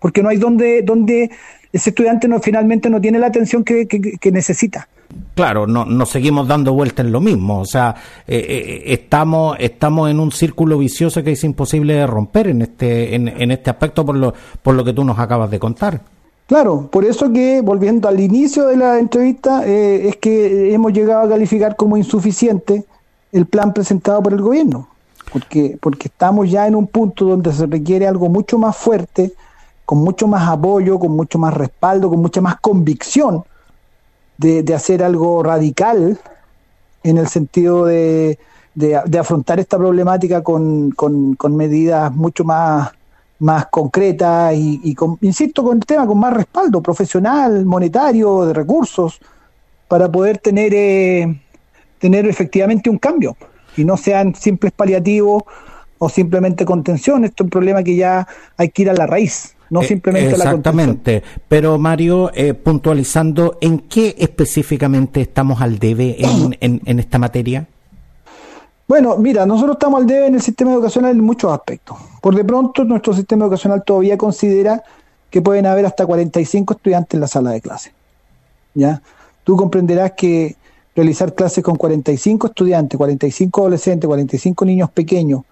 porque 0.02 0.22
no 0.22 0.30
hay 0.30 0.38
donde, 0.38 0.82
donde 0.82 1.32
ese 1.72 1.92
estudiante 1.92 2.28
no, 2.28 2.40
finalmente 2.42 2.90
no 2.90 3.00
tiene 3.00 3.20
la 3.20 3.28
atención 3.28 3.64
que, 3.64 3.88
que, 3.88 4.02
que 4.02 4.32
necesita. 4.32 4.90
Claro, 5.36 5.68
no, 5.68 5.86
nos 5.86 6.10
seguimos 6.10 6.48
dando 6.48 6.74
vueltas 6.74 7.06
en 7.06 7.12
lo 7.12 7.20
mismo, 7.20 7.60
o 7.60 7.66
sea, 7.66 7.96
eh, 8.28 8.38
eh, 8.38 8.84
estamos, 8.88 9.58
estamos 9.60 10.10
en 10.10 10.20
un 10.20 10.32
círculo 10.32 10.78
vicioso 10.78 11.24
que 11.24 11.34
es 11.34 11.44
imposible 11.44 11.96
de 11.96 12.08
romper 12.08 12.48
en 12.48 12.62
este, 12.62 13.16
en, 13.16 13.28
en 13.28 13.52
este 13.52 13.70
aspecto 13.70 14.06
por 14.06 14.16
lo, 14.16 14.34
por 14.62 14.74
lo 14.74 14.84
que 14.84 14.94
tú 14.94 15.04
nos 15.04 15.20
acabas 15.20 15.52
de 15.52 15.60
contar. 15.60 16.02
Claro, 16.48 16.90
por 16.92 17.06
eso 17.06 17.32
que, 17.32 17.62
volviendo 17.62 18.10
al 18.10 18.20
inicio 18.20 18.68
de 18.68 18.78
la 18.78 19.00
entrevista, 19.00 19.66
eh, 19.66 20.10
es 20.10 20.18
que 20.18 20.74
hemos 20.74 20.92
llegado 20.92 21.22
a 21.22 21.30
calificar 21.30 21.76
como 21.76 21.96
insuficiente 21.96 22.84
el 23.32 23.46
plan 23.46 23.74
presentado 23.74 24.22
por 24.22 24.34
el 24.34 24.42
gobierno, 24.42 24.90
porque, 25.32 25.78
porque 25.80 26.10
estamos 26.10 26.50
ya 26.50 26.68
en 26.68 26.76
un 26.76 26.88
punto 26.88 27.26
donde 27.26 27.54
se 27.54 27.66
requiere 27.68 28.08
algo 28.08 28.28
mucho 28.28 28.58
más 28.58 28.76
fuerte, 28.76 29.32
con 29.86 30.00
mucho 30.00 30.28
más 30.28 30.48
apoyo, 30.50 31.00
con 31.00 31.12
mucho 31.12 31.38
más 31.40 31.54
respaldo, 31.54 32.10
con 32.10 32.22
mucha 32.22 32.42
más 32.42 32.60
convicción 32.60 33.44
de, 34.38 34.64
de 34.64 34.74
hacer 34.74 35.04
algo 35.04 35.44
radical 35.44 36.20
en 37.04 37.18
el 37.18 37.28
sentido 37.28 37.86
de, 37.86 38.38
de, 38.76 39.20
afrontar 39.20 39.60
esta 39.60 39.78
problemática 39.78 40.44
con, 40.44 40.92
con, 40.92 41.56
medidas 41.56 42.14
mucho 42.14 42.44
más 42.44 42.92
más 43.40 43.66
concreta 43.72 44.54
y, 44.54 44.80
y 44.84 44.94
con, 44.94 45.18
insisto, 45.22 45.64
con 45.64 45.78
el 45.78 45.86
tema 45.86 46.06
con 46.06 46.20
más 46.20 46.32
respaldo 46.32 46.80
profesional, 46.80 47.66
monetario, 47.66 48.46
de 48.46 48.54
recursos, 48.54 49.20
para 49.88 50.12
poder 50.12 50.38
tener, 50.38 50.72
eh, 50.76 51.42
tener 51.98 52.28
efectivamente 52.28 52.88
un 52.88 53.00
cambio 53.00 53.36
y 53.76 53.84
no 53.84 53.98
sean 53.98 54.36
simples 54.36 54.72
paliativos 54.74 55.44
o 55.98 56.08
simplemente 56.08 56.66
contención. 56.66 57.26
Esto 57.26 57.44
es 57.44 57.46
un 57.46 57.50
problema 57.50 57.84
que 57.84 57.96
ya 57.96 58.28
hay 58.58 58.70
que 58.70 58.84
ir 58.84 58.92
a 58.92 58.94
la 58.94 59.08
raíz. 59.08 59.56
No 59.72 59.82
simplemente 59.82 60.32
eh, 60.32 60.34
Exactamente. 60.34 61.24
La 61.26 61.42
Pero 61.48 61.80
Mario, 61.80 62.30
eh, 62.36 62.54
puntualizando, 62.54 63.58
¿en 63.62 63.80
qué 63.80 64.16
específicamente 64.20 65.22
estamos 65.22 65.62
al 65.62 65.80
debe 65.80 66.18
en, 66.20 66.58
en, 66.62 66.82
en 66.86 67.00
esta 67.00 67.18
materia? 67.18 67.66
Bueno, 68.88 69.18
mira, 69.18 69.46
nosotros 69.46 69.78
estamos 69.78 70.02
al 70.02 70.08
debe 70.08 70.28
en 70.28 70.36
el 70.36 70.42
sistema 70.42 70.74
educacional 70.74 71.12
en 71.12 71.24
muchos 71.24 71.54
aspectos. 71.54 71.98
Por 72.22 72.36
de 72.36 72.44
pronto, 72.44 72.84
nuestro 72.84 73.14
sistema 73.14 73.46
educacional 73.46 73.84
todavía 73.86 74.18
considera 74.18 74.84
que 75.30 75.42
pueden 75.42 75.66
haber 75.66 75.86
hasta 75.86 76.06
45 76.06 76.74
estudiantes 76.74 77.14
en 77.14 77.22
la 77.22 77.28
sala 77.28 77.52
de 77.52 77.62
clase. 77.62 77.94
¿Ya? 78.74 79.02
Tú 79.46 79.56
comprenderás 79.56 80.12
que 80.12 80.58
realizar 80.94 81.34
clases 81.34 81.64
con 81.64 81.78
45 81.78 82.48
estudiantes, 82.48 82.98
45 82.98 83.62
adolescentes, 83.62 84.06
45 84.06 84.66
niños 84.66 84.92
pequeños, 84.92 85.44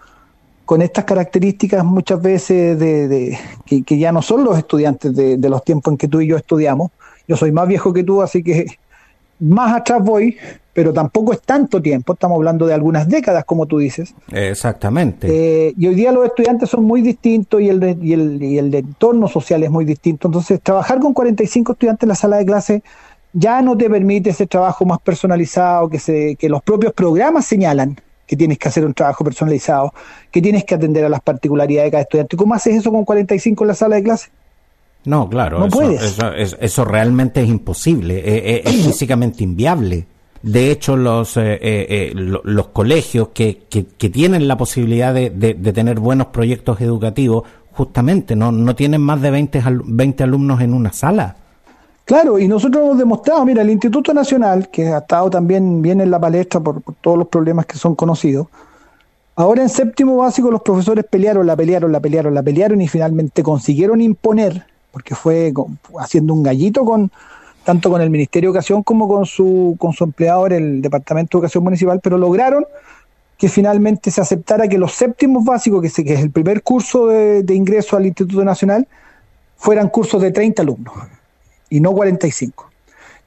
con 0.70 0.84
estas 0.84 1.04
características 1.04 1.84
muchas 1.84 2.22
veces 2.22 2.78
de, 2.78 3.08
de 3.08 3.40
que, 3.66 3.82
que, 3.82 3.98
ya 3.98 4.12
no 4.12 4.22
son 4.22 4.44
los 4.44 4.56
estudiantes 4.56 5.16
de, 5.16 5.36
de 5.36 5.50
los 5.50 5.64
tiempos 5.64 5.92
en 5.92 5.98
que 5.98 6.08
tú 6.08 6.22
y 6.22 6.28
yo 6.28 6.38
estudiamos. 6.38 6.92
Yo 7.28 7.36
soy 7.36 7.52
más 7.52 7.68
viejo 7.68 7.92
que 7.92 8.04
tú, 8.04 8.22
así 8.22 8.44
que 8.44 8.68
más 9.40 9.76
atrás 9.76 10.00
voy, 10.04 10.38
pero 10.72 10.94
tampoco 10.94 11.34
es 11.34 11.42
tanto 11.42 11.82
tiempo, 11.82 12.14
estamos 12.14 12.36
hablando 12.36 12.68
de 12.68 12.76
algunas 12.76 13.10
décadas, 13.10 13.46
como 13.46 13.66
tú 13.66 13.80
dices. 13.80 14.14
Exactamente. 14.32 15.28
Eh, 15.28 15.74
y 15.76 15.88
hoy 15.88 15.96
día 15.96 16.12
los 16.12 16.28
estudiantes 16.28 16.70
son 16.70 16.84
muy 16.84 17.02
distintos 17.02 17.60
y 17.62 17.70
el, 17.70 17.98
y, 18.04 18.14
el, 18.14 18.44
y 18.44 18.60
el 18.60 18.72
entorno 18.76 19.28
social 19.28 19.64
es 19.64 19.72
muy 19.72 19.86
distinto. 19.86 20.28
Entonces, 20.28 20.62
trabajar 20.62 21.00
con 21.00 21.16
45 21.16 21.72
estudiantes 21.72 22.04
en 22.04 22.10
la 22.10 22.16
sala 22.16 22.38
de 22.38 22.46
clase 22.46 22.84
ya 23.34 23.64
no 23.64 23.76
te 23.76 23.90
permite 23.90 24.30
ese 24.30 24.46
trabajo 24.46 24.86
más 24.86 25.00
personalizado 25.00 25.90
que, 25.90 25.98
se, 25.98 26.36
que 26.36 26.48
los 26.48 26.62
propios 26.62 26.94
programas 26.94 27.48
señalan 27.48 27.98
que 28.30 28.38
tienes 28.38 28.60
que 28.60 28.68
hacer 28.68 28.86
un 28.86 28.94
trabajo 28.94 29.24
personalizado, 29.24 29.92
que 30.30 30.40
tienes 30.40 30.64
que 30.64 30.76
atender 30.76 31.04
a 31.04 31.10
las 31.10 31.20
particularidades 31.22 31.88
de 31.88 31.92
cada 31.92 32.04
estudiante. 32.04 32.38
¿Cómo 32.38 32.54
haces 32.54 32.76
eso 32.76 32.92
con 32.92 33.04
45 33.04 33.64
en 33.64 33.68
la 33.68 33.74
sala 33.74 33.96
de 33.96 34.04
clase? 34.04 34.30
No, 35.06 35.28
claro, 35.28 35.58
no 35.58 35.66
eso, 35.66 35.76
puedes. 35.76 36.04
Eso, 36.04 36.32
eso, 36.34 36.58
eso, 36.62 36.86
realmente 36.86 37.42
es 37.42 37.50
imposible, 37.50 38.20
es, 38.20 38.68
es, 38.68 38.76
físicamente 38.86 39.44
inviable. 39.44 40.06
De 40.44 40.70
hecho, 40.70 40.96
los, 40.96 41.38
eh, 41.38 41.58
eh, 41.60 42.12
los 42.14 42.68
colegios 42.68 43.30
que, 43.30 43.64
que, 43.68 43.88
que, 43.88 44.10
tienen 44.12 44.48
la 44.48 44.58
posibilidad 44.58 45.12
de, 45.12 45.32
de, 45.32 45.56
de, 45.56 45.74
tener 45.74 46.00
buenos 46.00 46.28
proyectos 46.28 46.80
educativos, 46.82 47.46
justamente 47.72 48.36
no, 48.36 48.52
no 48.52 48.76
tienen 48.76 49.02
más 49.02 49.22
de 49.22 49.32
20, 49.32 49.64
20 49.86 50.24
alumnos 50.24 50.62
en 50.62 50.76
una 50.76 50.94
sala. 50.94 51.36
Claro, 52.10 52.40
y 52.40 52.48
nosotros 52.48 52.84
hemos 52.84 52.98
demostrado, 52.98 53.46
mira, 53.46 53.62
el 53.62 53.70
Instituto 53.70 54.16
Nacional, 54.16 54.70
que 54.70 54.88
ha 54.88 54.98
estado 54.98 55.30
también 55.30 55.84
bien 55.84 56.02
en 56.02 56.10
la 56.10 56.20
palestra 56.20 56.60
por, 56.60 56.82
por 56.82 56.96
todos 56.96 57.20
los 57.20 57.28
problemas 57.28 57.68
que 57.68 57.78
son 57.78 57.94
conocidos, 57.94 58.48
ahora 59.36 59.62
en 59.62 59.70
séptimo 59.70 60.18
básico 60.18 60.50
los 60.50 60.64
profesores 60.64 61.06
pelearon, 61.06 61.46
la 61.46 61.56
pelearon, 61.56 61.92
la 61.92 62.00
pelearon, 62.00 62.34
la 62.34 62.42
pelearon 62.42 62.82
y 62.82 62.88
finalmente 62.88 63.44
consiguieron 63.44 64.02
imponer, 64.02 64.66
porque 64.92 65.14
fue 65.14 65.54
haciendo 66.00 66.34
un 66.34 66.42
gallito 66.42 66.84
con 66.84 67.12
tanto 67.64 67.92
con 67.92 68.02
el 68.02 68.10
Ministerio 68.10 68.50
de 68.50 68.54
Educación 68.54 68.82
como 68.82 69.08
con 69.08 69.28
su, 69.28 69.76
con 69.78 69.94
su 69.94 70.04
empleador, 70.04 70.52
el 70.52 70.82
Departamento 70.82 71.38
de 71.38 71.42
Educación 71.42 71.64
Municipal, 71.64 72.00
pero 72.02 72.18
lograron 72.18 72.66
que 73.38 73.50
finalmente 73.50 74.10
se 74.10 74.20
aceptara 74.20 74.68
que 74.68 74.80
los 74.80 74.94
séptimos 74.94 75.46
básicos, 75.46 75.80
que, 75.84 75.90
se, 75.90 76.04
que 76.04 76.16
es 76.16 76.22
el 76.22 76.32
primer 76.32 76.64
curso 76.64 77.06
de, 77.06 77.54
ingreso 77.54 77.98
al 77.98 78.08
Instituto 78.08 78.44
Nacional, 78.44 78.88
fueran 79.58 79.90
cursos 79.90 80.20
de 80.24 80.32
30 80.32 80.64
alumnos 80.64 80.96
y 81.70 81.80
no 81.80 81.92
45. 81.92 82.70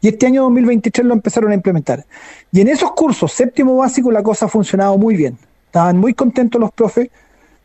Y 0.01 0.09
este 0.09 0.27
año 0.27 0.43
2023 0.43 1.07
lo 1.07 1.15
empezaron 1.15 1.53
a 1.53 1.55
implementar. 1.55 2.05
Y 2.51 2.61
en 2.61 2.69
esos 2.69 2.93
cursos, 2.93 3.33
séptimo 3.33 3.77
básico, 3.77 4.11
la 4.11 4.23
cosa 4.23 4.47
ha 4.47 4.49
funcionado 4.49 4.99
muy 4.99 5.17
bien. 5.17 5.39
Estaban 5.67 5.97
muy 5.99 6.13
contentos 6.13 6.61
los 6.61 6.73
profes, 6.73 7.09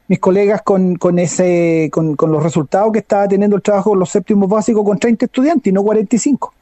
mis 0.07 0.19
colegas 0.19 0.61
con, 0.61 0.95
con 0.95 1.19
ese 1.19 1.89
con, 1.91 2.15
con, 2.15 2.31
los 2.31 2.41
resultados 2.41 2.93
que 2.93 2.99
estaba 2.99 3.27
teniendo 3.27 3.57
el 3.57 3.61
trabajo 3.61 3.95
los 3.95 4.09
séptimos 4.09 4.47
básicos 4.49 4.85
con 4.85 4.97
30 4.97 5.25
estudiantes 5.25 5.67
y 5.69 5.73
no 5.73 5.83
45. 5.83 6.53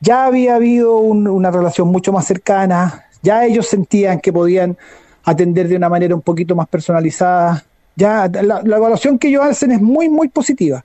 Ya 0.00 0.26
había 0.26 0.56
habido 0.56 0.98
un, 0.98 1.26
una 1.26 1.50
relación 1.50 1.88
mucho 1.88 2.12
más 2.12 2.26
cercana, 2.26 3.04
ya 3.22 3.46
ellos 3.46 3.66
sentían 3.66 4.20
que 4.20 4.32
podían 4.32 4.76
atender 5.24 5.68
de 5.68 5.76
una 5.76 5.88
manera 5.88 6.14
un 6.14 6.20
poquito 6.20 6.54
más 6.54 6.68
personalizada. 6.68 7.64
Ya 7.96 8.28
la, 8.28 8.60
evaluación 8.60 9.18
que 9.18 9.28
ellos 9.28 9.44
hacen 9.44 9.72
es 9.72 9.80
muy, 9.80 10.08
muy 10.08 10.28
positiva 10.28 10.84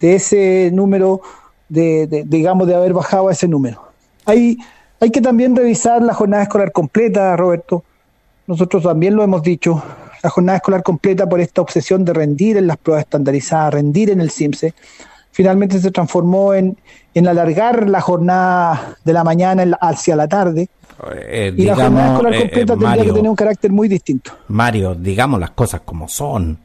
de 0.00 0.16
ese 0.16 0.70
número, 0.72 1.22
de, 1.74 2.24
digamos, 2.26 2.66
de 2.66 2.74
haber 2.74 2.92
bajado 2.92 3.28
a 3.28 3.32
ese 3.32 3.48
número. 3.48 3.82
Hay, 4.24 4.58
hay 5.00 5.10
que 5.10 5.20
también 5.20 5.54
revisar 5.54 6.02
la 6.02 6.14
jornada 6.14 6.44
escolar 6.44 6.72
completa, 6.72 7.36
Roberto. 7.36 7.84
Nosotros 8.46 8.82
también 8.82 9.16
lo 9.16 9.22
hemos 9.22 9.42
dicho, 9.42 9.82
la 10.22 10.30
jornada 10.30 10.56
escolar 10.56 10.82
completa 10.82 11.28
por 11.28 11.40
esta 11.40 11.60
obsesión 11.60 12.04
de 12.04 12.12
rendir 12.12 12.56
en 12.56 12.66
las 12.66 12.76
pruebas 12.76 13.04
estandarizadas, 13.04 13.74
rendir 13.74 14.10
en 14.10 14.20
el 14.20 14.30
CIMSE, 14.30 14.74
finalmente 15.32 15.78
se 15.80 15.90
transformó 15.90 16.54
en, 16.54 16.76
en 17.14 17.26
alargar 17.26 17.88
la 17.88 18.00
jornada 18.00 18.96
de 19.04 19.12
la 19.12 19.24
mañana 19.24 19.64
hacia 19.80 20.16
la 20.16 20.28
tarde. 20.28 20.68
Eh, 21.16 21.52
y 21.56 21.64
la 21.64 21.74
jornada 21.74 22.12
escolar 22.12 22.34
eh, 22.34 22.38
completa 22.40 22.76
tendría 22.76 23.04
que 23.04 23.12
tener 23.12 23.30
un 23.30 23.36
carácter 23.36 23.72
muy 23.72 23.88
distinto. 23.88 24.32
Mario, 24.48 24.94
digamos 24.94 25.40
las 25.40 25.50
cosas 25.50 25.80
como 25.84 26.08
son. 26.08 26.63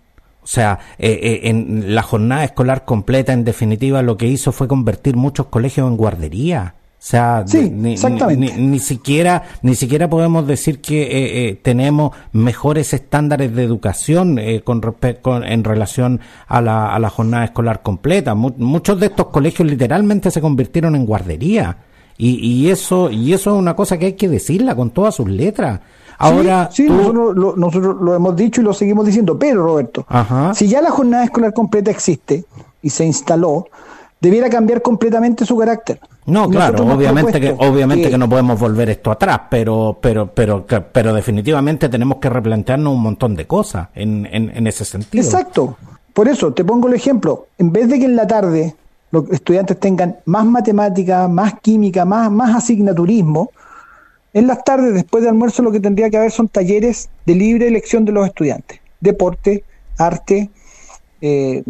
O 0.49 0.51
sea, 0.51 0.79
eh, 0.97 1.41
en 1.43 1.93
la 1.93 2.01
jornada 2.01 2.43
escolar 2.43 2.83
completa, 2.83 3.33
en 3.33 3.43
definitiva, 3.43 4.01
lo 4.01 4.17
que 4.17 4.25
hizo 4.25 4.51
fue 4.51 4.67
convertir 4.67 5.15
muchos 5.15 5.45
colegios 5.45 5.87
en 5.87 5.95
guardería. 5.95 6.73
O 6.99 7.01
sea, 7.01 7.45
ni, 7.53 7.95
Ni, 8.35 8.79
siquiera 8.79 9.43
ni 9.61 9.75
siquiera 9.75 10.09
podemos 10.09 10.45
decir 10.47 10.81
que 10.81 11.03
eh, 11.03 11.47
eh, 11.49 11.59
tenemos 11.61 12.11
mejores 12.33 12.93
estándares 12.93 13.55
de 13.55 13.63
educación 13.63 14.37
eh, 14.37 14.61
con, 14.61 14.81
con 15.21 15.45
en 15.45 15.63
relación 15.63 16.19
a 16.47 16.61
la, 16.61 16.93
a 16.93 16.99
la 16.99 17.09
jornada 17.09 17.45
escolar 17.45 17.83
completa. 17.83 18.35
muchos 18.35 18.99
de 18.99 19.05
estos 19.05 19.27
colegios 19.27 19.69
literalmente 19.69 20.29
se 20.29 20.41
convirtieron 20.41 20.93
en 20.95 21.05
guardería 21.05 21.77
y, 22.17 22.31
y 22.45 22.69
eso 22.69 23.09
y 23.09 23.31
eso 23.31 23.51
es 23.51 23.55
una 23.55 23.77
cosa 23.77 23.97
que 23.97 24.07
hay 24.07 24.13
que 24.13 24.27
decirla 24.27 24.75
con 24.75 24.89
todas 24.89 25.15
sus 25.15 25.29
letras. 25.29 25.79
Ahora, 26.21 26.69
sí, 26.71 26.83
nosotros, 26.83 27.35
lo, 27.35 27.55
nosotros 27.55 27.95
lo 28.01 28.13
hemos 28.13 28.35
dicho 28.35 28.59
y 28.59 28.65
lo 28.65 28.73
seguimos 28.73 29.05
diciendo, 29.05 29.39
pero 29.39 29.63
Roberto, 29.63 30.05
si 30.53 30.67
ya 30.67 30.81
la 30.81 30.91
jornada 30.91 31.23
escolar 31.23 31.53
completa 31.53 31.91
existe 31.91 32.43
y 32.81 32.89
se 32.89 33.05
instaló, 33.05 33.67
debiera 34.19 34.49
cambiar 34.49 34.81
completamente 34.81 35.45
su 35.45 35.57
carácter. 35.57 35.97
No, 36.25 36.49
claro, 36.49 36.83
obviamente 36.85 37.39
que 37.39 37.55
obviamente 37.57 38.09
que... 38.09 38.17
no 38.17 38.27
podemos 38.27 38.59
volver 38.59 38.89
esto 38.89 39.11
atrás, 39.11 39.41
pero 39.49 39.97
pero 39.99 40.27
pero 40.27 40.65
pero 40.91 41.13
definitivamente 41.13 41.87
tenemos 41.87 42.17
que 42.17 42.29
replantearnos 42.29 42.93
un 42.93 43.01
montón 43.01 43.35
de 43.35 43.47
cosas 43.47 43.87
en, 43.95 44.27
en, 44.29 44.67
ese 44.67 44.83
sentido. 44.83 45.23
Exacto. 45.23 45.77
Por 46.13 46.27
eso 46.27 46.51
te 46.53 46.65
pongo 46.65 46.89
el 46.89 46.95
ejemplo, 46.95 47.47
en 47.57 47.71
vez 47.71 47.87
de 47.87 47.97
que 47.97 48.05
en 48.05 48.17
la 48.17 48.27
tarde 48.27 48.75
los 49.11 49.29
estudiantes 49.31 49.79
tengan 49.79 50.17
más 50.25 50.45
matemática, 50.45 51.29
más 51.29 51.61
química, 51.61 52.03
más 52.03 52.29
más 52.29 52.57
asignaturismo, 52.57 53.51
en 54.33 54.47
las 54.47 54.63
tardes 54.63 54.93
después 54.93 55.23
de 55.23 55.29
almuerzo 55.29 55.63
lo 55.63 55.71
que 55.71 55.79
tendría 55.79 56.09
que 56.09 56.17
haber 56.17 56.31
son 56.31 56.47
talleres 56.47 57.09
de 57.25 57.35
libre 57.35 57.67
elección 57.67 58.05
de 58.05 58.11
los 58.11 58.27
estudiantes, 58.27 58.79
deporte, 58.99 59.63
arte, 59.97 60.49
eh, 61.21 61.63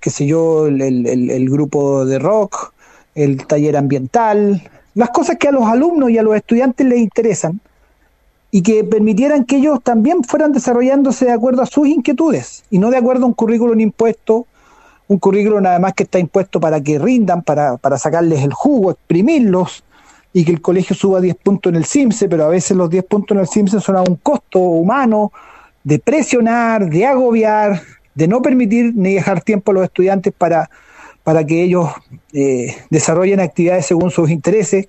qué 0.00 0.10
sé 0.10 0.26
yo, 0.26 0.66
el, 0.66 1.50
grupo 1.50 2.04
de 2.04 2.18
rock, 2.18 2.72
el 3.14 3.46
taller 3.46 3.76
ambiental, 3.76 4.62
las 4.94 5.10
cosas 5.10 5.36
que 5.36 5.48
a 5.48 5.52
los 5.52 5.66
alumnos 5.66 6.10
y 6.10 6.18
a 6.18 6.22
los 6.22 6.36
estudiantes 6.36 6.86
les 6.86 7.00
interesan 7.00 7.60
y 8.50 8.62
que 8.62 8.84
permitieran 8.84 9.44
que 9.44 9.56
ellos 9.56 9.82
también 9.82 10.22
fueran 10.22 10.52
desarrollándose 10.52 11.26
de 11.26 11.32
acuerdo 11.32 11.62
a 11.62 11.66
sus 11.66 11.88
inquietudes 11.88 12.64
y 12.70 12.78
no 12.78 12.90
de 12.90 12.96
acuerdo 12.96 13.24
a 13.24 13.28
un 13.28 13.34
currículum 13.34 13.78
impuesto, 13.80 14.46
un 15.08 15.18
currículum 15.18 15.62
nada 15.62 15.78
más 15.78 15.92
que 15.92 16.04
está 16.04 16.18
impuesto 16.18 16.60
para 16.60 16.80
que 16.80 16.98
rindan, 16.98 17.42
para, 17.42 17.76
para 17.76 17.98
sacarles 17.98 18.42
el 18.42 18.52
jugo, 18.52 18.92
exprimirlos 18.92 19.84
y 20.36 20.44
que 20.44 20.52
el 20.52 20.60
colegio 20.60 20.94
suba 20.94 21.18
10 21.18 21.34
puntos 21.36 21.72
en 21.72 21.76
el 21.76 21.86
CIMSE, 21.86 22.28
pero 22.28 22.44
a 22.44 22.48
veces 22.48 22.76
los 22.76 22.90
10 22.90 23.04
puntos 23.04 23.34
en 23.34 23.40
el 23.40 23.48
CIMSE 23.48 23.80
son 23.80 23.96
a 23.96 24.02
un 24.02 24.16
costo 24.16 24.58
humano 24.58 25.32
de 25.82 25.98
presionar, 25.98 26.90
de 26.90 27.06
agobiar, 27.06 27.80
de 28.14 28.28
no 28.28 28.42
permitir 28.42 28.92
ni 28.94 29.14
dejar 29.14 29.40
tiempo 29.40 29.70
a 29.70 29.74
los 29.74 29.84
estudiantes 29.84 30.34
para, 30.36 30.68
para 31.24 31.42
que 31.42 31.62
ellos 31.62 31.88
eh, 32.34 32.76
desarrollen 32.90 33.40
actividades 33.40 33.86
según 33.86 34.10
sus 34.10 34.28
intereses. 34.28 34.88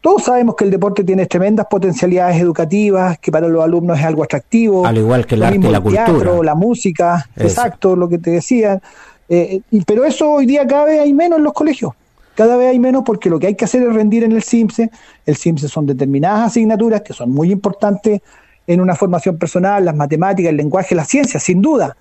Todos 0.00 0.22
sabemos 0.22 0.54
que 0.54 0.62
el 0.62 0.70
deporte 0.70 1.02
tiene 1.02 1.26
tremendas 1.26 1.66
potencialidades 1.68 2.40
educativas, 2.40 3.18
que 3.18 3.32
para 3.32 3.48
los 3.48 3.64
alumnos 3.64 3.98
es 3.98 4.04
algo 4.04 4.22
atractivo. 4.22 4.86
Al 4.86 4.98
igual 4.98 5.26
que 5.26 5.34
el 5.34 5.42
arte 5.42 5.58
y 5.58 5.70
la 5.72 5.82
teatro, 5.82 6.40
la 6.44 6.54
música, 6.54 7.28
exacto, 7.34 7.96
lo 7.96 8.08
que 8.08 8.18
te 8.18 8.30
decía. 8.30 8.80
Eh, 9.28 9.60
pero 9.84 10.04
eso 10.04 10.30
hoy 10.30 10.46
día 10.46 10.64
cada 10.64 10.84
vez 10.84 11.00
hay 11.00 11.12
menos 11.12 11.38
en 11.38 11.42
los 11.42 11.52
colegios. 11.52 11.94
Cada 12.34 12.56
vez 12.56 12.70
hay 12.70 12.78
menos 12.78 13.02
porque 13.04 13.30
lo 13.30 13.38
que 13.38 13.48
hay 13.48 13.54
que 13.54 13.64
hacer 13.64 13.82
es 13.82 13.94
rendir 13.94 14.24
en 14.24 14.32
el 14.32 14.42
CIMSE. 14.42 14.90
El 15.26 15.36
CIMSE 15.36 15.68
son 15.68 15.86
determinadas 15.86 16.48
asignaturas 16.48 17.02
que 17.02 17.12
son 17.12 17.30
muy 17.30 17.52
importantes 17.52 18.20
en 18.66 18.80
una 18.80 18.94
formación 18.94 19.38
personal, 19.38 19.84
las 19.84 19.94
matemáticas, 19.94 20.50
el 20.50 20.56
lenguaje, 20.56 20.94
la 20.94 21.04
ciencia, 21.04 21.38
sin 21.38 21.60
duda 21.62 21.96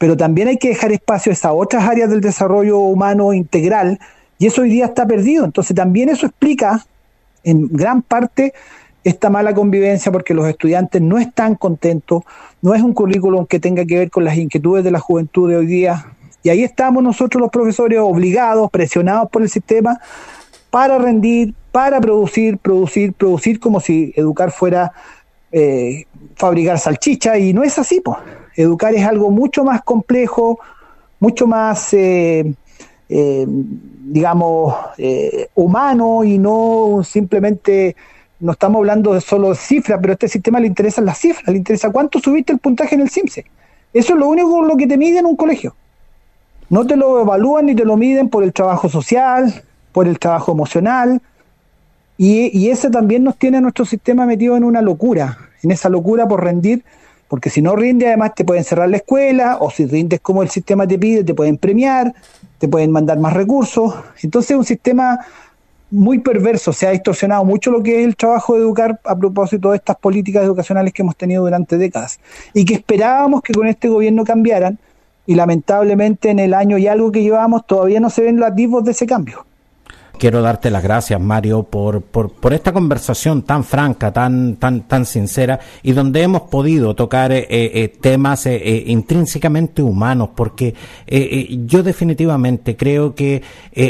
pero 0.00 0.16
también 0.16 0.48
hay 0.48 0.56
que 0.56 0.68
dejar 0.68 0.92
espacio 0.92 1.30
a 1.30 1.34
esas 1.34 1.52
otras 1.54 1.84
áreas 1.84 2.08
del 2.08 2.22
desarrollo 2.22 2.78
humano 2.78 3.34
integral 3.34 4.00
y 4.38 4.46
eso 4.46 4.62
hoy 4.62 4.70
día 4.70 4.86
está 4.86 5.06
perdido. 5.06 5.44
Entonces 5.44 5.76
también 5.76 6.08
eso 6.08 6.24
explica 6.24 6.86
en 7.44 7.68
gran 7.68 8.00
parte 8.00 8.54
esta 9.04 9.28
mala 9.28 9.52
convivencia 9.52 10.10
porque 10.10 10.32
los 10.32 10.48
estudiantes 10.48 11.02
no 11.02 11.18
están 11.18 11.54
contentos, 11.54 12.22
no 12.62 12.74
es 12.74 12.80
un 12.80 12.94
currículum 12.94 13.44
que 13.44 13.60
tenga 13.60 13.84
que 13.84 13.98
ver 13.98 14.10
con 14.10 14.24
las 14.24 14.38
inquietudes 14.38 14.84
de 14.84 14.90
la 14.90 15.00
juventud 15.00 15.50
de 15.50 15.58
hoy 15.58 15.66
día. 15.66 16.06
Y 16.42 16.48
ahí 16.48 16.62
estamos 16.62 17.02
nosotros 17.02 17.40
los 17.40 17.50
profesores 17.50 17.98
obligados, 17.98 18.70
presionados 18.70 19.30
por 19.30 19.42
el 19.42 19.48
sistema, 19.48 20.00
para 20.70 20.98
rendir, 20.98 21.54
para 21.72 22.00
producir, 22.00 22.58
producir, 22.58 23.12
producir 23.12 23.60
como 23.60 23.80
si 23.80 24.12
educar 24.16 24.50
fuera 24.50 24.92
eh, 25.52 26.06
fabricar 26.36 26.78
salchicha 26.78 27.38
y 27.38 27.52
no 27.52 27.62
es 27.62 27.78
así, 27.78 28.00
pues. 28.00 28.16
Educar 28.56 28.94
es 28.94 29.04
algo 29.04 29.30
mucho 29.30 29.64
más 29.64 29.82
complejo, 29.82 30.58
mucho 31.18 31.46
más, 31.46 31.92
eh, 31.94 32.52
eh, 33.08 33.46
digamos, 33.46 34.74
eh, 34.98 35.48
humano 35.54 36.24
y 36.24 36.38
no 36.38 37.02
simplemente, 37.04 37.94
no 38.40 38.52
estamos 38.52 38.80
hablando 38.80 39.14
de 39.14 39.20
solo 39.20 39.54
cifras, 39.54 39.98
pero 40.00 40.12
a 40.12 40.14
este 40.14 40.28
sistema 40.28 40.58
le 40.60 40.66
interesan 40.66 41.04
las 41.04 41.18
cifras, 41.18 41.48
le 41.48 41.58
interesa 41.58 41.90
cuánto 41.90 42.18
subiste 42.18 42.52
el 42.52 42.58
puntaje 42.58 42.94
en 42.94 43.02
el 43.02 43.10
CIMSE. 43.10 43.44
Eso 43.92 44.14
es 44.14 44.18
lo 44.18 44.28
único 44.28 44.62
lo 44.62 44.76
que 44.76 44.86
te 44.86 44.96
mide 44.96 45.18
en 45.18 45.26
un 45.26 45.36
colegio. 45.36 45.74
No 46.70 46.86
te 46.86 46.96
lo 46.96 47.20
evalúan 47.20 47.66
ni 47.66 47.74
te 47.74 47.84
lo 47.84 47.96
miden 47.96 48.28
por 48.28 48.42
el 48.42 48.52
trabajo 48.52 48.88
social, 48.88 49.62
por 49.92 50.08
el 50.08 50.18
trabajo 50.18 50.52
emocional, 50.52 51.20
y, 52.16 52.68
ese 52.68 52.90
también 52.90 53.24
nos 53.24 53.36
tiene 53.38 53.56
a 53.56 53.60
nuestro 53.62 53.86
sistema 53.86 54.26
metido 54.26 54.54
en 54.54 54.62
una 54.62 54.82
locura, 54.82 55.38
en 55.62 55.70
esa 55.70 55.88
locura 55.88 56.28
por 56.28 56.44
rendir 56.44 56.84
porque 57.30 57.48
si 57.48 57.62
no 57.62 57.76
rinde, 57.76 58.08
además 58.08 58.34
te 58.34 58.44
pueden 58.44 58.64
cerrar 58.64 58.90
la 58.90 58.96
escuela, 58.96 59.58
o 59.60 59.70
si 59.70 59.86
rindes 59.86 60.18
como 60.18 60.42
el 60.42 60.50
sistema 60.50 60.84
te 60.84 60.98
pide, 60.98 61.22
te 61.22 61.32
pueden 61.32 61.58
premiar, 61.58 62.12
te 62.58 62.66
pueden 62.66 62.90
mandar 62.90 63.20
más 63.20 63.34
recursos. 63.34 63.94
Entonces 64.20 64.50
es 64.50 64.56
un 64.56 64.64
sistema 64.64 65.20
muy 65.92 66.18
perverso, 66.18 66.72
se 66.72 66.88
ha 66.88 66.90
distorsionado 66.90 67.44
mucho 67.44 67.70
lo 67.70 67.84
que 67.84 68.00
es 68.00 68.04
el 68.04 68.16
trabajo 68.16 68.54
de 68.54 68.62
educar 68.62 68.98
a 69.04 69.14
propósito 69.14 69.70
de 69.70 69.76
estas 69.76 69.96
políticas 69.98 70.42
educacionales 70.42 70.92
que 70.92 71.02
hemos 71.02 71.14
tenido 71.14 71.44
durante 71.44 71.78
décadas 71.78 72.18
y 72.52 72.64
que 72.64 72.74
esperábamos 72.74 73.42
que 73.42 73.52
con 73.52 73.68
este 73.68 73.88
gobierno 73.88 74.24
cambiaran 74.24 74.76
y 75.30 75.36
lamentablemente 75.36 76.28
en 76.30 76.40
el 76.40 76.52
año 76.54 76.76
y 76.76 76.88
algo 76.88 77.12
que 77.12 77.22
llevamos 77.22 77.64
todavía 77.64 78.00
no 78.00 78.10
se 78.10 78.22
ven 78.22 78.40
los 78.40 78.50
atisbos 78.50 78.82
de 78.82 78.90
ese 78.90 79.06
cambio 79.06 79.46
quiero 80.18 80.42
darte 80.42 80.70
las 80.70 80.82
gracias, 80.82 81.18
Mario, 81.18 81.62
por, 81.62 82.02
por, 82.02 82.30
por, 82.30 82.52
esta 82.52 82.74
conversación 82.74 83.40
tan 83.40 83.64
franca, 83.64 84.12
tan, 84.12 84.56
tan, 84.56 84.82
tan 84.82 85.06
sincera, 85.06 85.58
y 85.82 85.92
donde 85.92 86.20
hemos 86.20 86.42
podido 86.42 86.94
tocar 86.94 87.32
eh, 87.32 87.46
eh, 87.48 87.88
temas 87.88 88.44
eh, 88.44 88.84
intrínsecamente 88.86 89.80
humanos, 89.80 90.28
porque 90.36 90.74
yo 91.66 91.82
definitivamente 91.82 92.76
creo 92.76 93.14
que 93.14 93.42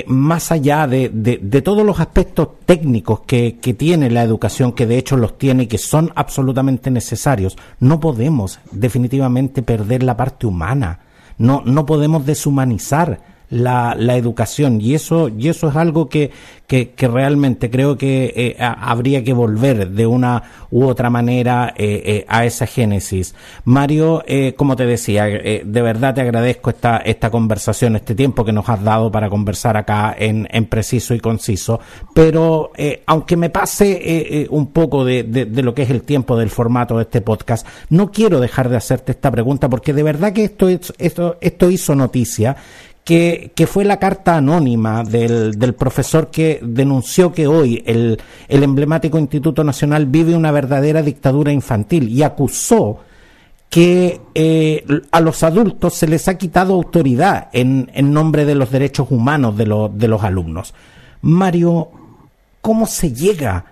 más 0.07 0.53
allá 0.53 0.87
de, 0.87 1.09
de, 1.09 1.41
de, 1.43 1.63
todos 1.63 1.85
los 1.85 1.99
aspectos 1.99 2.61
técnicos 2.65 3.23
que, 3.27 3.59
que 3.61 3.75
tiene 3.75 4.09
la 4.09 4.23
educación, 4.23 4.73
que 4.73 4.87
de 4.87 4.99
hecho 4.99 5.17
los 5.17 5.37
tiene 5.37 5.65
y 5.65 5.67
que 5.67 5.79
son 5.79 6.13
absolutamente 6.15 6.93
necesarios, 6.93 7.59
no 7.81 7.99
podemos 7.99 8.61
definitivamente 8.71 9.63
perder 9.63 10.05
la 10.05 10.17
parte 10.17 10.47
humana. 10.47 11.01
No, 11.41 11.63
no 11.65 11.87
podemos 11.87 12.27
deshumanizar 12.27 13.19
la, 13.51 13.97
la 13.99 14.17
educación 14.17 14.81
y 14.81 14.95
eso 14.95 15.29
y 15.29 15.49
eso 15.49 15.69
es 15.69 15.77
algo 15.77 16.09
que, 16.09 16.31
que, 16.67 16.91
que 16.91 17.09
realmente 17.09 17.69
creo 17.69 17.99
que 17.99 18.33
eh, 18.37 18.57
habría 18.61 19.25
que 19.25 19.33
volver 19.33 19.91
de 19.91 20.07
una 20.07 20.43
u 20.71 20.85
otra 20.85 21.11
manera 21.11 21.75
eh, 21.77 22.03
eh, 22.05 22.25
a 22.29 22.45
esa 22.45 22.65
génesis. 22.65 23.35
Mario, 23.65 24.23
como 24.57 24.77
te 24.77 24.87
decía, 24.87 25.25
de 25.25 25.83
verdad 25.83 26.15
te 26.15 26.21
agradezco 26.21 26.71
esta, 26.71 26.99
esta 26.99 27.31
conversación, 27.31 27.97
este 27.97 28.15
tiempo 28.15 28.45
que 28.45 28.53
nos 28.53 28.69
has 28.69 28.83
dado 28.85 29.11
para 29.11 29.29
conversar 29.29 29.77
acá 29.77 30.15
en, 30.17 30.47
en 30.53 30.67
preciso 30.67 31.13
y 31.15 31.19
conciso, 31.19 31.81
pero 32.15 32.71
aunque 33.07 33.37
me 33.37 33.51
pase 33.51 34.47
un 34.51 34.69
poco 34.69 35.05
de, 35.05 35.25
de, 35.25 35.47
de 35.47 35.63
lo 35.63 35.75
que 35.75 35.83
es 35.83 35.91
el 35.91 36.03
tiempo 36.03 36.37
del 36.37 36.51
formato 36.51 36.97
de 36.97 37.03
este 37.03 37.21
podcast, 37.21 37.67
no 37.89 38.13
quiero 38.13 38.39
dejar 38.39 38.69
de 38.69 38.77
hacerte 38.77 39.11
esta 39.13 39.31
pregunta 39.33 39.69
porque 39.69 39.93
de 39.93 40.05
verdad 40.05 40.33
que 40.33 40.45
esto, 40.45 40.69
esto, 40.69 41.37
esto 41.41 41.71
hizo 41.71 41.97
noticia 41.97 42.57
que, 43.11 43.67
fue 43.67 43.85
la 43.85 43.99
carta 43.99 44.37
anónima 44.37 45.03
del, 45.03 45.59
del, 45.59 45.75
profesor 45.75 46.31
que 46.31 46.61
denunció 46.63 47.33
que 47.33 47.49
hoy 47.49 47.83
el, 47.85 48.21
el 48.47 48.63
emblemático 48.63 49.19
Instituto 49.19 49.65
Nacional 49.65 50.07
vive 50.07 50.37
una 50.37 50.53
verdadera 50.53 51.03
dictadura 51.03 51.51
infantil 51.51 52.09
y 52.09 52.23
acusó 52.23 53.01
que 53.69 54.21
eh, 54.35 54.85
a 55.11 55.21
los 55.21 55.43
adultos 55.43 55.95
se 55.95 56.07
les 56.07 56.29
ha 56.29 56.39
quitado 56.39 56.75
autoridad 56.75 57.49
en, 57.53 57.91
en 57.95 58.13
nombre 58.13 58.45
de 58.45 58.55
los 58.55 58.71
derechos 58.71 59.09
humanos 59.11 59.57
de, 59.57 59.65
de 59.93 60.09
los 60.09 60.23
alumnos. 60.23 60.73
Mario, 61.23 61.91
¿cómo 62.61 62.87
se 62.87 63.13
llega 63.13 63.65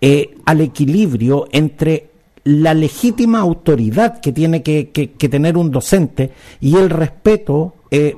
eh, 0.00 0.36
al 0.44 0.60
equilibrio 0.60 1.48
entre 1.50 2.10
la 2.44 2.72
legítima 2.72 3.40
autoridad 3.40 4.20
que 4.20 4.30
tiene 4.30 4.62
que, 4.62 4.90
que, 4.90 5.28
tener 5.28 5.56
un 5.56 5.72
docente 5.72 6.30
y 6.60 6.76
el 6.76 6.90
respeto 6.90 7.74
eh, 7.90 8.14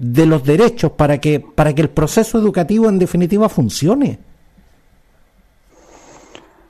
de 0.00 0.24
los 0.24 0.42
derechos 0.42 0.92
para 0.92 1.18
que, 1.18 1.40
para 1.40 1.74
que 1.74 1.82
el 1.82 1.90
proceso 1.90 2.38
educativo 2.38 2.88
en 2.88 2.98
definitiva 2.98 3.50
funcione? 3.50 4.18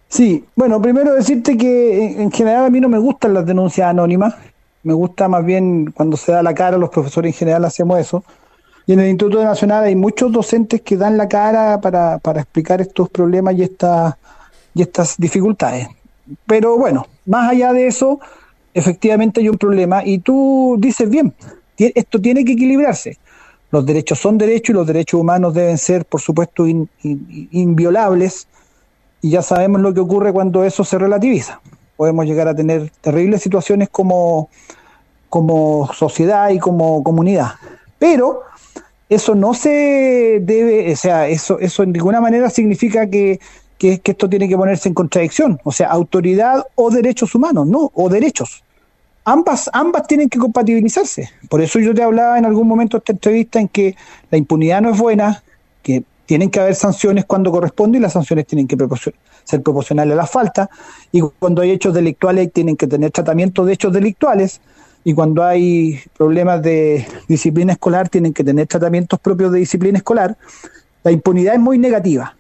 Sí, 0.09 0.45
bueno, 0.57 0.83
primero 0.83 1.15
decirte 1.15 1.57
que 1.57 2.21
en 2.21 2.33
general 2.33 2.65
a 2.65 2.71
mí 2.71 2.81
no 2.81 2.89
me 2.89 2.99
gustan 2.99 3.33
las 3.33 3.47
denuncias 3.47 3.89
anónimas, 3.89 4.35
me 4.83 4.93
gusta 4.95 5.29
más 5.29 5.45
bien 5.45 5.93
cuando 5.93 6.17
se 6.17 6.33
da 6.33 6.43
la 6.43 6.53
cara, 6.55 6.77
los 6.77 6.91
profesores 6.91 7.33
en 7.33 7.39
general 7.39 7.65
hacemos 7.65 8.01
eso. 8.01 8.25
Y 8.87 8.95
en 8.95 9.01
el 9.01 9.11
Instituto 9.11 9.45
Nacional 9.45 9.85
hay 9.85 9.95
muchos 9.95 10.33
docentes 10.33 10.81
que 10.81 10.97
dan 10.97 11.17
la 11.17 11.29
cara 11.29 11.81
para, 11.81 12.19
para 12.19 12.41
explicar 12.41 12.81
estos 12.81 13.09
problemas 13.11 13.55
y, 13.55 13.63
estas 13.63 14.17
y 14.75 14.83
estas 14.83 15.17
dificultades. 15.17 15.87
Pero 16.47 16.77
bueno, 16.77 17.07
más 17.27 17.51
allá 17.53 17.73
de 17.73 17.87
eso, 17.87 18.19
efectivamente 18.75 19.41
hay 19.41 19.49
un 19.49 19.59
problema 19.59 20.05
y 20.05 20.19
tú 20.19 20.77
dices 20.81 21.09
bien, 21.09 21.33
esto 21.77 22.21
tiene 22.21 22.45
que 22.45 22.53
equilibrarse. 22.53 23.19
Los 23.71 23.87
derechos 23.87 24.19
son 24.19 24.37
derechos 24.37 24.71
y 24.71 24.73
los 24.73 24.87
derechos 24.87 25.21
humanos 25.21 25.55
deben 25.55 25.79
ser, 25.79 26.05
por 26.05 26.21
supuesto, 26.21 26.67
inviolables 26.67 28.49
y 29.23 29.31
ya 29.31 29.43
sabemos 29.43 29.81
lo 29.81 29.95
que 29.95 30.01
ocurre 30.01 30.33
cuando 30.33 30.65
eso 30.65 30.85
se 30.85 30.99
relativiza. 30.99 31.61
Podemos 31.97 32.27
llegar 32.27 32.49
a 32.49 32.55
tener 32.55 32.91
terribles 33.01 33.43
situaciones 33.43 33.89
como, 33.91 34.49
como 35.29 35.91
sociedad 35.93 36.51
y 36.51 36.59
como 36.59 37.05
comunidad. 37.05 37.53
Pero 37.99 38.43
eso 39.09 39.35
no 39.35 39.55
se 39.55 40.41
debe, 40.43 40.93
o 40.93 40.97
sea, 40.97 41.29
eso, 41.29 41.59
eso 41.59 41.83
en 41.83 41.93
ninguna 41.93 42.21
manera 42.21 42.49
significa 42.49 43.09
que, 43.09 43.39
que, 43.77 44.01
que 44.01 44.13
esto 44.13 44.29
tiene 44.29 44.49
que 44.49 44.57
ponerse 44.57 44.89
en 44.89 44.95
contradicción. 44.95 45.61
O 45.65 45.73
sea, 45.73 45.89
autoridad 45.89 46.65
o 46.75 46.91
derechos 46.91 47.35
humanos, 47.35 47.67
no, 47.67 47.91
o 47.95 48.09
derechos. 48.09 48.65
Ambas, 49.25 49.71
ambas 49.73 50.07
tienen 50.07 50.29
que 50.29 50.39
compatibilizarse. 50.39 51.31
Por 51.49 51.61
eso 51.61 51.79
yo 51.79 51.95
te 51.95 52.03
hablaba 52.03 52.39
en 52.39 52.47
algún 52.47 52.67
momento 52.67 52.97
de 52.97 53.01
esta 53.01 53.13
entrevista 53.13 53.61
en 53.61 53.69
que 53.69 53.97
la 54.31 54.39
impunidad 54.39 54.81
no 54.81 54.91
es 54.91 54.99
buena, 54.99 55.43
que 55.83 56.05
tienen 56.27 56.51
que 56.51 56.61
haber 56.61 56.75
sanciones 56.75 57.25
cuando 57.25 57.51
corresponde 57.51 57.99
y 57.99 58.01
las 58.01 58.13
sanciones 58.13 58.47
tienen 58.47 58.67
que 58.67 58.77
ser 59.45 59.63
proporcionales 59.63 60.15
a 60.15 60.17
la 60.17 60.27
falta. 60.27 60.71
Y 61.13 61.21
cuando 61.21 61.61
hay 61.63 61.73
hechos 61.73 61.93
delictuales 61.93 62.53
tienen 62.53 62.77
que 62.77 62.87
tener 62.87 63.11
tratamiento 63.11 63.65
de 63.65 63.73
hechos 63.73 63.93
delictuales. 63.93 64.61
Y 65.03 65.15
cuando 65.15 65.43
hay 65.43 66.01
problemas 66.17 66.63
de 66.63 67.07
disciplina 67.27 67.73
escolar 67.73 68.09
tienen 68.09 68.33
que 68.33 68.45
tener 68.45 68.67
tratamientos 68.67 69.19
propios 69.19 69.51
de 69.53 69.59
disciplina 69.59 69.99
escolar. 69.99 70.37
La 71.03 71.11
impunidad 71.11 71.55
es 71.55 71.61
muy 71.61 71.79
negativa. 71.79 72.37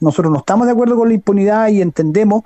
Nosotros 0.00 0.32
no 0.32 0.38
estamos 0.38 0.66
de 0.66 0.72
acuerdo 0.72 0.96
con 0.96 1.08
la 1.08 1.14
impunidad 1.14 1.68
y 1.68 1.82
entendemos 1.82 2.42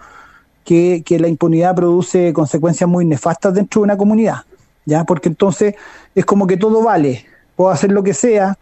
que, 0.71 1.19
la 1.19 1.27
impunidad 1.27 1.75
produce 1.75 2.33
consecuencias 2.33 2.89
muy 2.89 3.05
nefastas 3.05 3.55
dentro 3.55 3.81
de 3.81 3.85
una 3.85 3.97
comunidad. 3.97 4.43
¿ya? 4.85 5.05
Porque 5.05 5.29
entonces 5.29 5.75
es 6.15 6.25
como 6.25 6.47
que 6.47 6.57
todo 6.57 6.85
vale. 6.85 7.25
Puedo 7.57 7.71
hacer 7.71 7.91
lo 7.91 8.05
que 8.05 8.15
sea, 8.15 8.57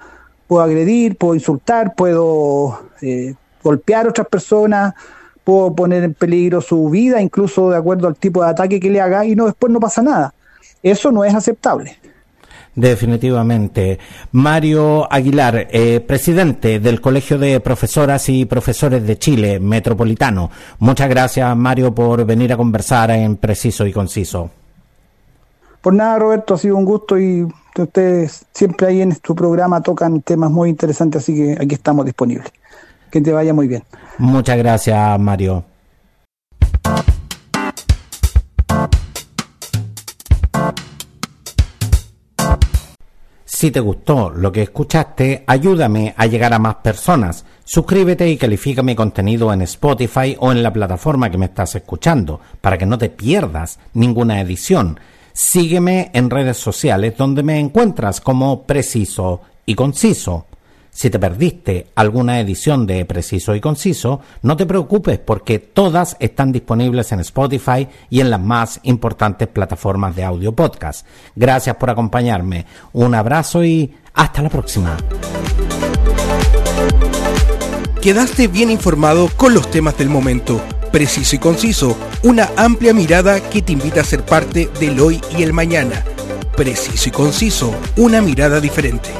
puedo 0.46 0.62
agredir, 0.62 1.16
puedo 1.16 1.34
insultar, 1.34 1.94
puedo 1.94 2.80
eh, 3.02 3.34
golpear 3.62 4.06
a 4.06 4.08
otras 4.08 4.26
personas, 4.26 4.94
puedo 5.44 5.74
poner 5.74 6.02
en 6.02 6.14
peligro 6.14 6.62
su 6.62 6.88
vida, 6.88 7.20
incluso 7.20 7.68
de 7.70 7.76
acuerdo 7.76 8.08
al 8.08 8.16
tipo 8.16 8.42
de 8.42 8.50
ataque 8.50 8.80
que 8.80 8.90
le 8.90 9.02
haga, 9.02 9.26
y 9.26 9.36
no 9.36 9.44
después 9.44 9.70
no 9.70 9.78
pasa 9.78 10.00
nada. 10.00 10.32
Eso 10.82 11.12
no 11.12 11.24
es 11.24 11.34
aceptable. 11.34 11.98
Definitivamente. 12.78 13.98
Mario 14.30 15.12
Aguilar, 15.12 15.66
eh, 15.68 15.98
presidente 15.98 16.78
del 16.78 17.00
Colegio 17.00 17.36
de 17.36 17.58
Profesoras 17.58 18.28
y 18.28 18.44
Profesores 18.44 19.04
de 19.04 19.18
Chile 19.18 19.58
Metropolitano. 19.58 20.48
Muchas 20.78 21.08
gracias, 21.08 21.56
Mario, 21.56 21.92
por 21.92 22.24
venir 22.24 22.52
a 22.52 22.56
conversar 22.56 23.10
en 23.10 23.36
Preciso 23.36 23.84
y 23.84 23.92
Conciso. 23.92 24.50
Por 25.80 25.92
nada, 25.92 26.20
Roberto, 26.20 26.54
ha 26.54 26.58
sido 26.58 26.76
un 26.76 26.84
gusto 26.84 27.18
y 27.18 27.48
ustedes 27.76 28.46
siempre 28.54 28.86
ahí 28.86 29.02
en 29.02 29.12
tu 29.16 29.34
programa 29.34 29.80
tocan 29.80 30.22
temas 30.22 30.48
muy 30.48 30.70
interesantes, 30.70 31.22
así 31.22 31.34
que 31.34 31.56
aquí 31.60 31.74
estamos 31.74 32.06
disponibles. 32.06 32.52
Que 33.10 33.20
te 33.20 33.32
vaya 33.32 33.52
muy 33.52 33.66
bien. 33.66 33.82
Muchas 34.18 34.56
gracias, 34.56 35.18
Mario. 35.18 35.64
Si 43.58 43.72
te 43.72 43.80
gustó 43.80 44.30
lo 44.30 44.52
que 44.52 44.62
escuchaste, 44.62 45.42
ayúdame 45.44 46.14
a 46.16 46.26
llegar 46.26 46.54
a 46.54 46.60
más 46.60 46.76
personas. 46.76 47.44
Suscríbete 47.64 48.30
y 48.30 48.36
califica 48.36 48.84
mi 48.84 48.94
contenido 48.94 49.52
en 49.52 49.62
Spotify 49.62 50.36
o 50.38 50.52
en 50.52 50.62
la 50.62 50.72
plataforma 50.72 51.28
que 51.28 51.38
me 51.38 51.46
estás 51.46 51.74
escuchando, 51.74 52.40
para 52.60 52.78
que 52.78 52.86
no 52.86 52.96
te 52.96 53.08
pierdas 53.08 53.80
ninguna 53.94 54.40
edición. 54.40 55.00
Sígueme 55.32 56.12
en 56.14 56.30
redes 56.30 56.56
sociales 56.56 57.16
donde 57.16 57.42
me 57.42 57.58
encuentras 57.58 58.20
como 58.20 58.62
Preciso 58.62 59.40
y 59.66 59.74
Conciso. 59.74 60.46
Si 60.98 61.10
te 61.10 61.20
perdiste 61.20 61.86
alguna 61.94 62.40
edición 62.40 62.84
de 62.84 63.04
Preciso 63.04 63.54
y 63.54 63.60
Conciso, 63.60 64.20
no 64.42 64.56
te 64.56 64.66
preocupes 64.66 65.20
porque 65.20 65.60
todas 65.60 66.16
están 66.18 66.50
disponibles 66.50 67.12
en 67.12 67.20
Spotify 67.20 67.86
y 68.10 68.18
en 68.18 68.30
las 68.30 68.40
más 68.40 68.80
importantes 68.82 69.46
plataformas 69.46 70.16
de 70.16 70.24
audio 70.24 70.56
podcast. 70.56 71.06
Gracias 71.36 71.76
por 71.76 71.90
acompañarme. 71.90 72.66
Un 72.94 73.14
abrazo 73.14 73.62
y 73.62 73.94
hasta 74.12 74.42
la 74.42 74.48
próxima. 74.48 74.96
Quedaste 78.02 78.48
bien 78.48 78.68
informado 78.68 79.28
con 79.36 79.54
los 79.54 79.70
temas 79.70 79.96
del 79.98 80.08
momento 80.08 80.60
preciso 80.90 81.36
y 81.36 81.38
conciso, 81.38 81.96
una 82.24 82.50
amplia 82.56 82.92
mirada 82.92 83.38
que 83.38 83.62
te 83.62 83.72
invita 83.72 84.00
a 84.00 84.04
ser 84.04 84.24
parte 84.24 84.68
del 84.80 84.98
hoy 84.98 85.20
y 85.38 85.44
el 85.44 85.52
mañana. 85.52 86.02
Preciso 86.56 87.08
y 87.08 87.12
conciso, 87.12 87.72
una 87.96 88.20
mirada 88.20 88.60
diferente. 88.60 89.10